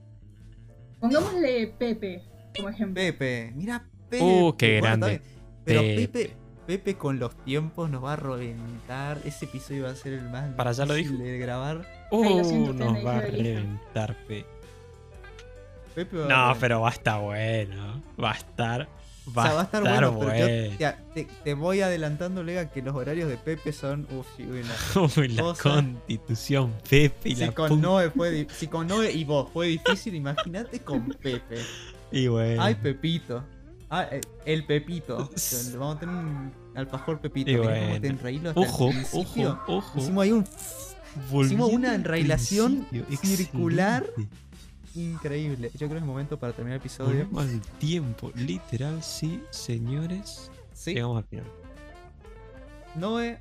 Pongámosle 1.00 1.68
Pepe 1.80 2.22
como 2.56 2.70
ejemplo. 2.70 2.96
Pepe. 2.96 3.52
Mira, 3.56 3.88
Pepe. 4.10 4.24
Uh, 4.24 4.56
qué 4.58 4.80
Bueno, 4.80 4.86
grande. 5.08 5.22
Pero 5.64 5.82
Pepe. 5.82 6.08
Pepe. 6.08 6.36
Pepe 6.68 6.96
con 6.96 7.20
los 7.20 7.36
tiempos 7.46 7.90
nos 7.90 8.04
va 8.04 8.14
a 8.14 8.16
reventar. 8.16 9.20
Ese 9.24 9.46
episodio 9.46 9.84
va 9.84 9.92
a 9.92 9.96
ser 9.96 10.14
el 10.14 10.30
más 10.30 10.50
Para, 10.56 10.72
ya 10.72 10.86
lo 10.86 10.96
difícil 10.96 11.18
dijo. 11.20 11.30
de 11.30 11.38
grabar. 11.38 11.86
Ay, 12.12 12.20
lo 12.30 12.36
Uh, 12.38 12.44
siento, 12.44 12.72
ustedes 12.72 12.92
nos 12.94 13.06
va 13.06 13.18
a 13.18 13.22
reventar, 13.22 14.18
pe. 14.28 14.46
Pepe 15.96 16.18
a 16.18 16.20
No, 16.20 16.26
reventar. 16.28 16.58
pero 16.60 16.82
va 16.82 16.90
a 16.90 16.92
estar 16.92 17.22
bueno. 17.22 18.02
Va 18.22 18.32
a 18.32 18.36
estar. 18.36 18.90
Va, 19.36 19.42
O 19.42 19.46
sea, 19.46 19.54
va 19.56 19.62
a 19.62 19.64
estar 19.64 19.82
bueno, 19.82 20.20
pero 20.20 20.38
yo 20.38 20.46
bueno. 20.46 20.76
ya, 20.80 21.00
te, 21.16 21.28
te 21.44 21.54
voy 21.56 21.82
adelantando, 21.82 22.44
Lega, 22.44 22.70
que 22.70 22.84
los 22.84 22.94
horarios 22.96 23.28
de 23.28 23.38
Pepe 23.38 23.74
son. 23.74 24.08
Uf, 24.12 24.28
y 24.38 24.44
una- 24.44 25.10
Uy, 25.18 25.28
la 25.30 25.42
cosa. 25.42 25.64
constitución, 25.64 26.74
Pepe 26.88 27.30
y 27.30 27.36
Si 27.36 27.46
la 27.46 27.52
con. 27.52 27.82
Noé 27.82 28.12
fue 28.12 28.46
si 28.56 28.68
con 28.68 28.86
Noé 28.88 29.12
y 29.14 29.24
vos 29.24 29.50
fue 29.52 29.68
difícil, 29.68 30.14
imagínate 30.14 30.80
con 30.82 31.08
Pepe. 31.10 31.58
Y 32.12 32.28
bueno. 32.28 32.62
Ay, 32.62 32.76
Pepito. 32.76 33.44
Ah, 33.90 34.08
el 34.46 34.64
Pepito. 34.66 35.18
Vamos 35.80 35.96
a 35.96 36.00
tener 36.00 36.16
un 36.16 36.54
alfajor 36.76 37.20
Pepito. 37.20 37.50
Y 37.50 37.56
bueno. 37.56 38.00
te 38.02 38.10
hasta 38.10 38.30
el 38.30 38.48
ojo, 38.54 38.90
principio. 38.90 39.52
ojo, 39.64 39.78
ojo. 39.78 40.00
Hicimos 40.00 40.24
ahí 40.24 40.32
un 40.34 40.46
Volviendo 41.32 41.46
hicimos 41.46 41.72
una 41.72 41.96
enrailación 41.96 42.86
circular. 43.24 44.04
excelente. 44.04 44.36
Increíble. 44.96 45.70
Yo 45.74 45.80
creo 45.88 45.92
que 45.92 45.98
es 45.98 46.04
momento 46.04 46.38
para 46.40 46.54
terminar 46.54 46.76
el 46.78 46.82
episodio. 46.82 47.26
Volvemos 47.28 47.44
al 47.44 47.62
tiempo, 47.80 48.32
literal, 48.36 49.02
sí, 49.04 49.44
señores. 49.52 50.50
Sí, 50.74 50.94
Llegamos 50.94 51.18
al 51.18 51.24
final. 51.26 51.46
Noé. 52.96 53.40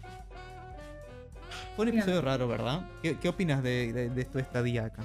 Fue 1.76 1.84
un 1.84 1.88
episodio 1.90 2.20
raro, 2.22 2.46
¿verdad? 2.48 2.88
¿Qué, 3.02 3.16
qué 3.18 3.28
opinas 3.28 3.62
de, 3.62 3.92
de, 3.92 4.10
de 4.10 4.24
tu 4.24 4.38
estadía 4.38 4.86
acá? 4.86 5.02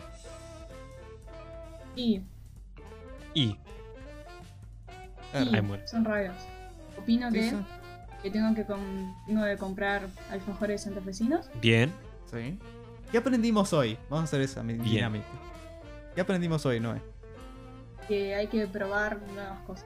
Y, 1.95 2.21
Y 3.33 3.57
A 5.33 5.39
ver, 5.43 5.63
y 5.83 5.87
son 5.87 6.05
raros. 6.05 6.35
Opino 6.97 7.31
que, 7.31 7.53
que 8.23 8.31
tengo 8.31 8.53
que 8.55 8.65
com- 8.65 9.15
tengo 9.25 9.43
que 9.45 9.57
comprar 9.57 10.07
alfajores 10.31 10.83
santafesinos. 10.83 11.49
bien, 11.61 11.91
sí. 12.31 12.57
¿Qué 13.11 13.17
aprendimos 13.17 13.73
hoy? 13.73 13.97
Vamos 14.09 14.21
a 14.21 14.23
hacer 14.25 14.41
esa 14.41 14.61
mi- 14.61 14.73
Bien. 14.73 14.85
dinámica. 14.89 15.25
¿Qué 16.19 16.23
aprendimos 16.23 16.65
hoy, 16.65 16.81
Noé? 16.81 17.01
que 18.05 18.35
hay 18.35 18.47
que 18.47 18.67
probar 18.67 19.21
nuevas 19.33 19.57
cosas. 19.61 19.85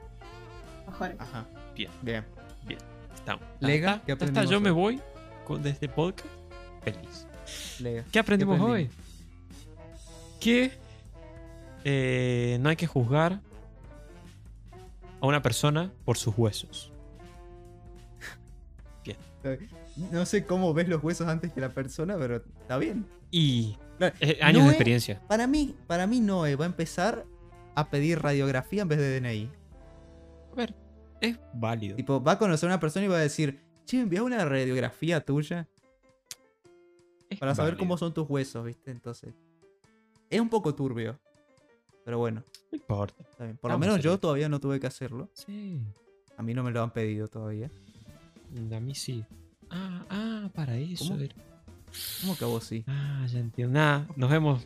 Mejores. 0.87 1.15
Ajá. 1.19 1.45
Bien. 1.75 1.91
Bien. 2.01 2.25
Estamos. 3.13 3.45
Lega, 3.59 3.97
Ya 3.97 4.01
¿qué 4.03 4.11
está, 4.13 4.25
aprendimos 4.25 4.49
yo 4.49 4.59
me 4.59 4.71
voy 4.71 4.99
con, 5.45 5.61
de 5.61 5.69
este 5.69 5.87
podcast 5.87 6.27
feliz. 6.81 7.27
Lega. 7.79 8.03
¿Qué 8.11 8.17
aprendimos 8.17 8.57
¿Qué 8.57 8.63
hoy? 8.63 8.89
Que 10.39 10.71
eh, 11.83 12.57
no 12.61 12.69
hay 12.69 12.77
que 12.77 12.87
juzgar 12.87 13.39
a 15.21 15.27
una 15.27 15.43
persona 15.43 15.93
por 16.03 16.17
sus 16.17 16.35
huesos. 16.35 16.91
No 20.11 20.25
sé 20.25 20.47
cómo 20.47 20.73
ves 20.73 20.87
los 20.87 21.03
huesos 21.03 21.27
antes 21.27 21.53
que 21.53 21.61
la 21.61 21.69
persona, 21.69 22.17
pero 22.17 22.37
está 22.37 22.79
bien. 22.79 23.05
Y 23.29 23.77
Claro, 23.97 24.15
eh, 24.19 24.39
años 24.41 24.63
de 24.63 24.69
experiencia. 24.69 25.21
Para 25.27 25.47
mí, 25.47 25.75
para 25.87 26.07
mí 26.07 26.19
Noé 26.19 26.55
va 26.55 26.65
a 26.65 26.67
empezar 26.67 27.25
a 27.75 27.89
pedir 27.89 28.19
radiografía 28.21 28.81
en 28.83 28.87
vez 28.87 28.99
de 28.99 29.19
DNI. 29.19 29.49
A 30.51 30.55
ver, 30.55 30.75
es 31.21 31.37
válido. 31.53 31.95
Tipo, 31.95 32.21
va 32.21 32.33
a 32.33 32.37
conocer 32.39 32.69
a 32.69 32.73
una 32.73 32.79
persona 32.79 33.05
y 33.05 33.09
va 33.09 33.17
a 33.17 33.21
decir, 33.21 33.59
che, 33.85 33.99
envía 33.99 34.23
una 34.23 34.43
radiografía 34.45 35.21
tuya 35.23 35.67
Es 37.29 37.39
para 37.39 37.55
saber 37.55 37.73
válido. 37.73 37.79
cómo 37.79 37.97
son 37.97 38.13
tus 38.13 38.29
huesos, 38.29 38.65
¿viste? 38.65 38.91
Entonces, 38.91 39.33
es 40.29 40.39
un 40.39 40.49
poco 40.49 40.73
turbio. 40.75 41.19
Pero 42.05 42.17
bueno, 42.17 42.43
No 42.71 42.77
importa. 42.77 43.15
está 43.29 43.45
bien. 43.45 43.57
Por 43.57 43.69
lo 43.71 43.75
Vamos 43.75 43.87
menos 43.87 44.03
yo 44.03 44.19
todavía 44.19 44.49
no 44.49 44.59
tuve 44.59 44.79
que 44.79 44.87
hacerlo. 44.87 45.29
Sí. 45.33 45.79
A 46.35 46.43
mí 46.43 46.53
no 46.53 46.63
me 46.63 46.71
lo 46.71 46.81
han 46.83 46.91
pedido 46.91 47.27
todavía. 47.29 47.69
A 48.75 48.79
mí 48.79 48.93
sí. 48.93 49.23
Ah, 49.69 50.05
ah, 50.09 50.49
para 50.53 50.77
eso. 50.77 51.07
¿Cómo? 51.09 51.21
era. 51.21 51.33
¿Cómo 52.21 52.37
que 52.37 52.43
a 52.43 52.47
vos 52.47 52.63
sí? 52.63 52.83
Ah, 52.87 53.25
ya 53.31 53.39
entiendo. 53.39 53.73
Nada, 53.73 54.07
nos 54.15 54.29
vemos. 54.29 54.65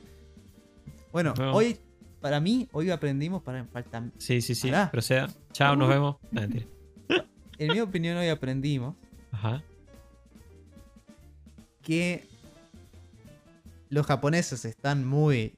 Bueno, 1.12 1.30
Nos 1.32 1.40
vemos. 1.40 1.56
hoy, 1.56 1.78
para 2.22 2.40
mí, 2.40 2.68
hoy 2.72 2.90
aprendimos, 2.90 3.42
para 3.44 3.66
falta. 3.66 4.10
Sí, 4.18 4.42
sí, 4.42 4.56
sí. 4.56 4.68
Pará. 4.70 4.92
Proceda. 4.92 5.30
Chao, 5.54 5.76
nos 5.76 5.90
vemos. 5.90 6.18
No, 6.32 6.42
mentira. 6.42 6.66
En 7.60 7.72
mi 7.74 7.80
opinión, 7.80 8.16
hoy 8.18 8.28
aprendimos 8.30 8.96
Ajá. 9.32 9.64
que 11.82 12.28
los 13.90 14.06
japoneses 14.06 14.64
están 14.66 15.06
muy, 15.08 15.56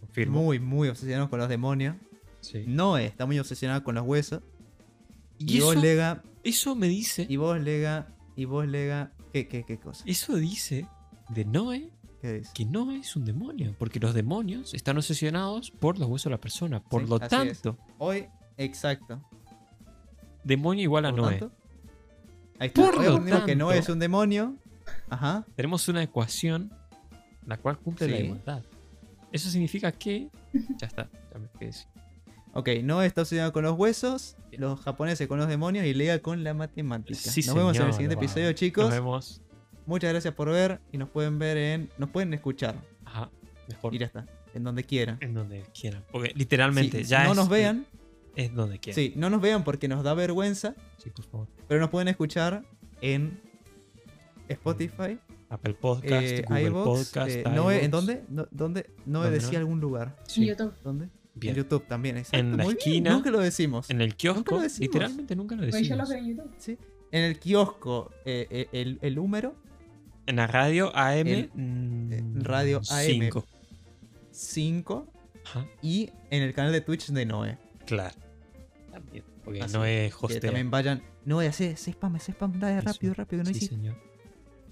Confirmo. 0.00 0.42
muy, 0.42 0.58
muy 0.60 0.88
obsesionados 0.88 1.30
con 1.30 1.38
los 1.38 1.48
demonios. 1.48 1.96
Sí. 2.40 2.64
Noé 2.66 3.06
está 3.06 3.24
muy 3.26 3.38
obsesionado 3.38 3.82
con 3.84 3.94
los 3.94 4.04
huesos. 4.04 4.42
Y 5.38 5.56
Y, 5.56 5.60
vos, 5.60 5.76
Lega, 5.76 6.22
eso 6.42 6.74
me 6.74 6.88
dice. 6.88 7.26
y 7.28 7.36
vos, 7.36 7.58
Lega, 7.60 8.08
y 8.36 8.44
vos, 8.44 8.66
Lega, 8.66 9.12
¿qué, 9.34 9.48
qué, 9.48 9.64
qué 9.64 9.78
cosa? 9.78 10.02
Eso 10.06 10.36
dice 10.36 10.86
de 11.28 11.44
Noé 11.44 11.90
que 12.54 12.64
Noé 12.64 13.00
es 13.00 13.16
un 13.16 13.26
demonio. 13.26 13.74
Porque 13.78 14.00
los 14.00 14.14
demonios 14.14 14.72
están 14.72 14.96
obsesionados 14.96 15.70
por 15.70 15.98
los 15.98 16.08
huesos 16.08 16.24
de 16.24 16.30
la 16.30 16.40
persona. 16.40 16.80
Por 16.82 17.02
Sí, 17.02 17.08
lo 17.10 17.16
es. 17.20 17.28
tanto, 17.28 17.76
Hoy, 17.98 18.26
exacto. 18.56 19.20
demonio 20.42 20.84
igual 20.84 21.04
a 21.04 21.10
Por 21.10 21.20
Noé. 21.20 21.38
tanto, 21.38 21.54
ahí 22.58 22.68
está. 22.68 22.80
Por 22.82 22.94
lo 22.94 23.10
aprendimos 23.10 23.44
que 23.44 23.56
Noé 23.56 23.74
tanto- 23.74 23.90
es 23.90 23.94
un 23.94 23.98
demonio. 23.98 24.56
Ajá. 25.10 25.44
Tenemos 25.54 25.86
una 25.88 26.02
ecuación 26.02 26.72
la 27.46 27.58
cual 27.58 27.78
cumple 27.78 28.08
la 28.08 28.18
igualdad. 28.18 28.62
Eso 29.32 29.50
significa 29.50 29.92
que. 29.92 30.30
Ya 30.78 30.86
está. 30.86 31.10
Ya 31.32 31.38
me 31.38 31.48
quedé 31.58 31.72
sin- 31.72 31.88
Ok, 32.54 32.68
Noé 32.84 33.06
está 33.06 33.22
obsesionado 33.22 33.52
con 33.52 33.64
los 33.64 33.76
huesos, 33.76 34.36
los 34.52 34.80
japoneses 34.80 35.26
con 35.26 35.38
los 35.38 35.48
demonios 35.48 35.84
y 35.86 35.92
Lega 35.94 36.20
con 36.20 36.44
la 36.44 36.54
matemática. 36.54 37.18
Sí, 37.18 37.42
nos 37.46 37.54
vemos 37.56 37.76
en 37.76 37.86
el 37.86 37.92
siguiente 37.92 38.14
episodio, 38.14 38.52
chicos. 38.52 38.84
Nos 38.84 38.94
vemos. 38.94 39.42
Muchas 39.86 40.10
gracias 40.12 40.32
por 40.34 40.48
ver 40.50 40.80
y 40.92 40.98
nos 40.98 41.08
pueden 41.10 41.38
ver 41.38 41.56
en. 41.56 41.90
Nos 41.98 42.10
pueden 42.10 42.32
escuchar. 42.32 42.76
Ajá. 43.04 43.30
Mejor. 43.68 43.94
Y 43.94 43.98
ya 43.98 44.06
está. 44.06 44.26
En 44.54 44.62
donde 44.62 44.84
quieran. 44.84 45.18
En 45.20 45.34
donde 45.34 45.62
quieran. 45.78 46.04
Porque 46.12 46.32
literalmente 46.36 46.98
Si 46.98 47.10
ya 47.10 47.24
no 47.24 47.30
es- 47.32 47.36
nos 47.36 47.48
vean, 47.48 47.86
Es 48.36 48.54
donde 48.54 48.78
quieran. 48.78 48.94
sí, 48.94 49.12
no 49.16 49.30
nos 49.30 49.40
vean 49.40 49.64
porque 49.64 49.88
nos 49.88 50.04
da 50.04 50.14
vergüenza, 50.14 50.74
Sí, 50.98 51.10
por 51.10 51.24
favor. 51.24 51.48
pero 51.66 51.80
nos 51.80 51.90
pueden 51.90 52.06
escuchar 52.08 52.64
en 53.00 53.40
Spotify, 54.48 55.18
Apple 55.48 55.74
Podcast, 55.74 56.12
eh, 56.24 56.44
Google 56.46 56.62
iVoox, 56.68 56.84
Podcast. 57.08 57.30
eh, 57.30 57.44
¿en 57.84 57.90
dónde? 57.90 58.24
No, 58.28 58.46
¿Dónde? 58.52 58.90
Noé 59.06 59.24
¿Dónde, 59.24 59.30
decía 59.40 59.58
algún 59.58 59.80
lugar. 59.80 60.16
En 60.20 60.30
Sí, 60.30 60.46
YouTube. 60.46 60.72
¿Dónde? 60.84 61.08
Bien. 61.34 61.52
En 61.54 61.62
YouTube 61.62 61.86
también, 61.86 62.16
exacto. 62.16 62.38
En 62.38 62.50
la 62.56 62.64
Muy 62.64 62.74
bien, 62.74 62.78
esquina. 62.78 63.10
Nunca 63.12 63.30
lo 63.30 63.38
decimos. 63.40 63.90
En 63.90 64.00
el 64.00 64.14
kiosco. 64.16 64.56
lo 64.56 64.60
decimos. 64.62 64.80
Literalmente 64.80 65.36
nunca 65.36 65.54
lo 65.56 65.62
Pues 65.62 65.72
yo 65.74 65.78
decimos. 65.96 66.08
lo 66.08 66.14
veo 66.14 66.18
en 66.24 66.28
YouTube. 66.36 66.54
Sí. 66.58 66.78
En 67.12 67.22
el 67.24 67.38
kiosco, 67.38 68.10
eh, 68.24 68.46
eh, 68.50 68.68
el, 68.72 68.98
el 69.02 69.14
número 69.14 69.54
En 70.26 70.36
la 70.36 70.46
radio 70.46 70.90
AM. 70.96 71.48
Mm, 71.54 72.12
eh, 72.12 72.22
radio 72.42 72.78
AM. 72.90 73.04
cinco. 73.04 73.44
5 74.30 75.06
Ajá. 75.44 75.66
y 75.82 76.10
en 76.30 76.42
el 76.42 76.54
canal 76.54 76.72
de 76.72 76.80
Twitch 76.80 77.08
de 77.10 77.24
Noé. 77.26 77.58
Claro. 77.86 78.14
También. 78.90 79.22
Porque 79.44 79.62
Así 79.62 79.74
no 79.74 79.84
es 79.84 80.14
Que 80.16 80.26
hostea. 80.26 80.40
también 80.40 80.70
vayan. 80.70 81.02
Noé, 81.24 81.46
hace, 81.48 81.76
spam, 81.76 82.16
hace 82.16 82.32
spam, 82.32 82.58
dale 82.58 82.78
Eso. 82.78 82.86
rápido, 82.88 83.14
rápido, 83.14 83.42
que 83.42 83.48
no 83.48 83.52
Sí, 83.52 83.56
hiciste. 83.58 83.76
señor. 83.76 83.96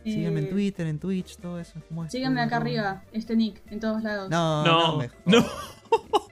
Síganme 0.05 0.41
en 0.41 0.51
Twitter, 0.51 0.87
en 0.89 0.99
Twitch, 0.99 1.37
todo 1.37 1.61
eso. 1.61 1.81
Síganme 2.09 2.41
acá 2.41 2.57
arriba, 2.57 3.05
este 3.13 3.37
nick, 3.37 3.63
en 3.71 3.79
todos 3.79 4.03
lados. 4.03 4.29
No, 4.31 4.65
No, 4.65 4.89
no, 4.93 4.99
mejor. 4.99 5.19
no. 5.27 5.45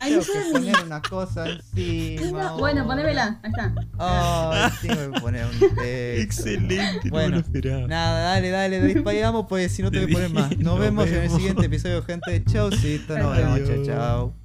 Ahí 0.00 0.12
Tengo 0.12 0.24
que 0.24 0.52
poner 0.52 0.76
una 0.84 1.02
cosa 1.02 1.46
encima. 1.48 2.52
Bueno, 2.58 2.86
ponémela. 2.86 3.38
Ahí 3.42 3.50
está. 3.50 3.74
Ay, 3.98 4.72
tengo 4.80 5.12
que 5.12 5.20
poner 5.20 5.44
un 5.44 5.60
texto. 5.60 5.82
Excelente. 5.84 7.10
Bueno, 7.10 7.36
no 7.36 7.38
esperaba. 7.38 7.86
Nada, 7.86 8.20
dale, 8.20 8.50
dale, 8.50 8.82
disparamos, 8.82 9.46
pues 9.48 9.72
si 9.72 9.82
no 9.82 9.90
te 9.90 10.00
voy 10.00 10.10
a 10.10 10.14
poner 10.14 10.30
más. 10.30 10.50
Nos 10.56 10.64
Nos 10.70 10.78
vemos 10.78 11.08
en 11.08 11.22
el 11.22 11.30
siguiente 11.30 11.66
episodio, 11.66 12.02
gente. 12.02 12.42
Chaucito, 12.44 13.18
nos 13.18 13.36
vemos, 13.36 13.86
chao. 13.86 14.39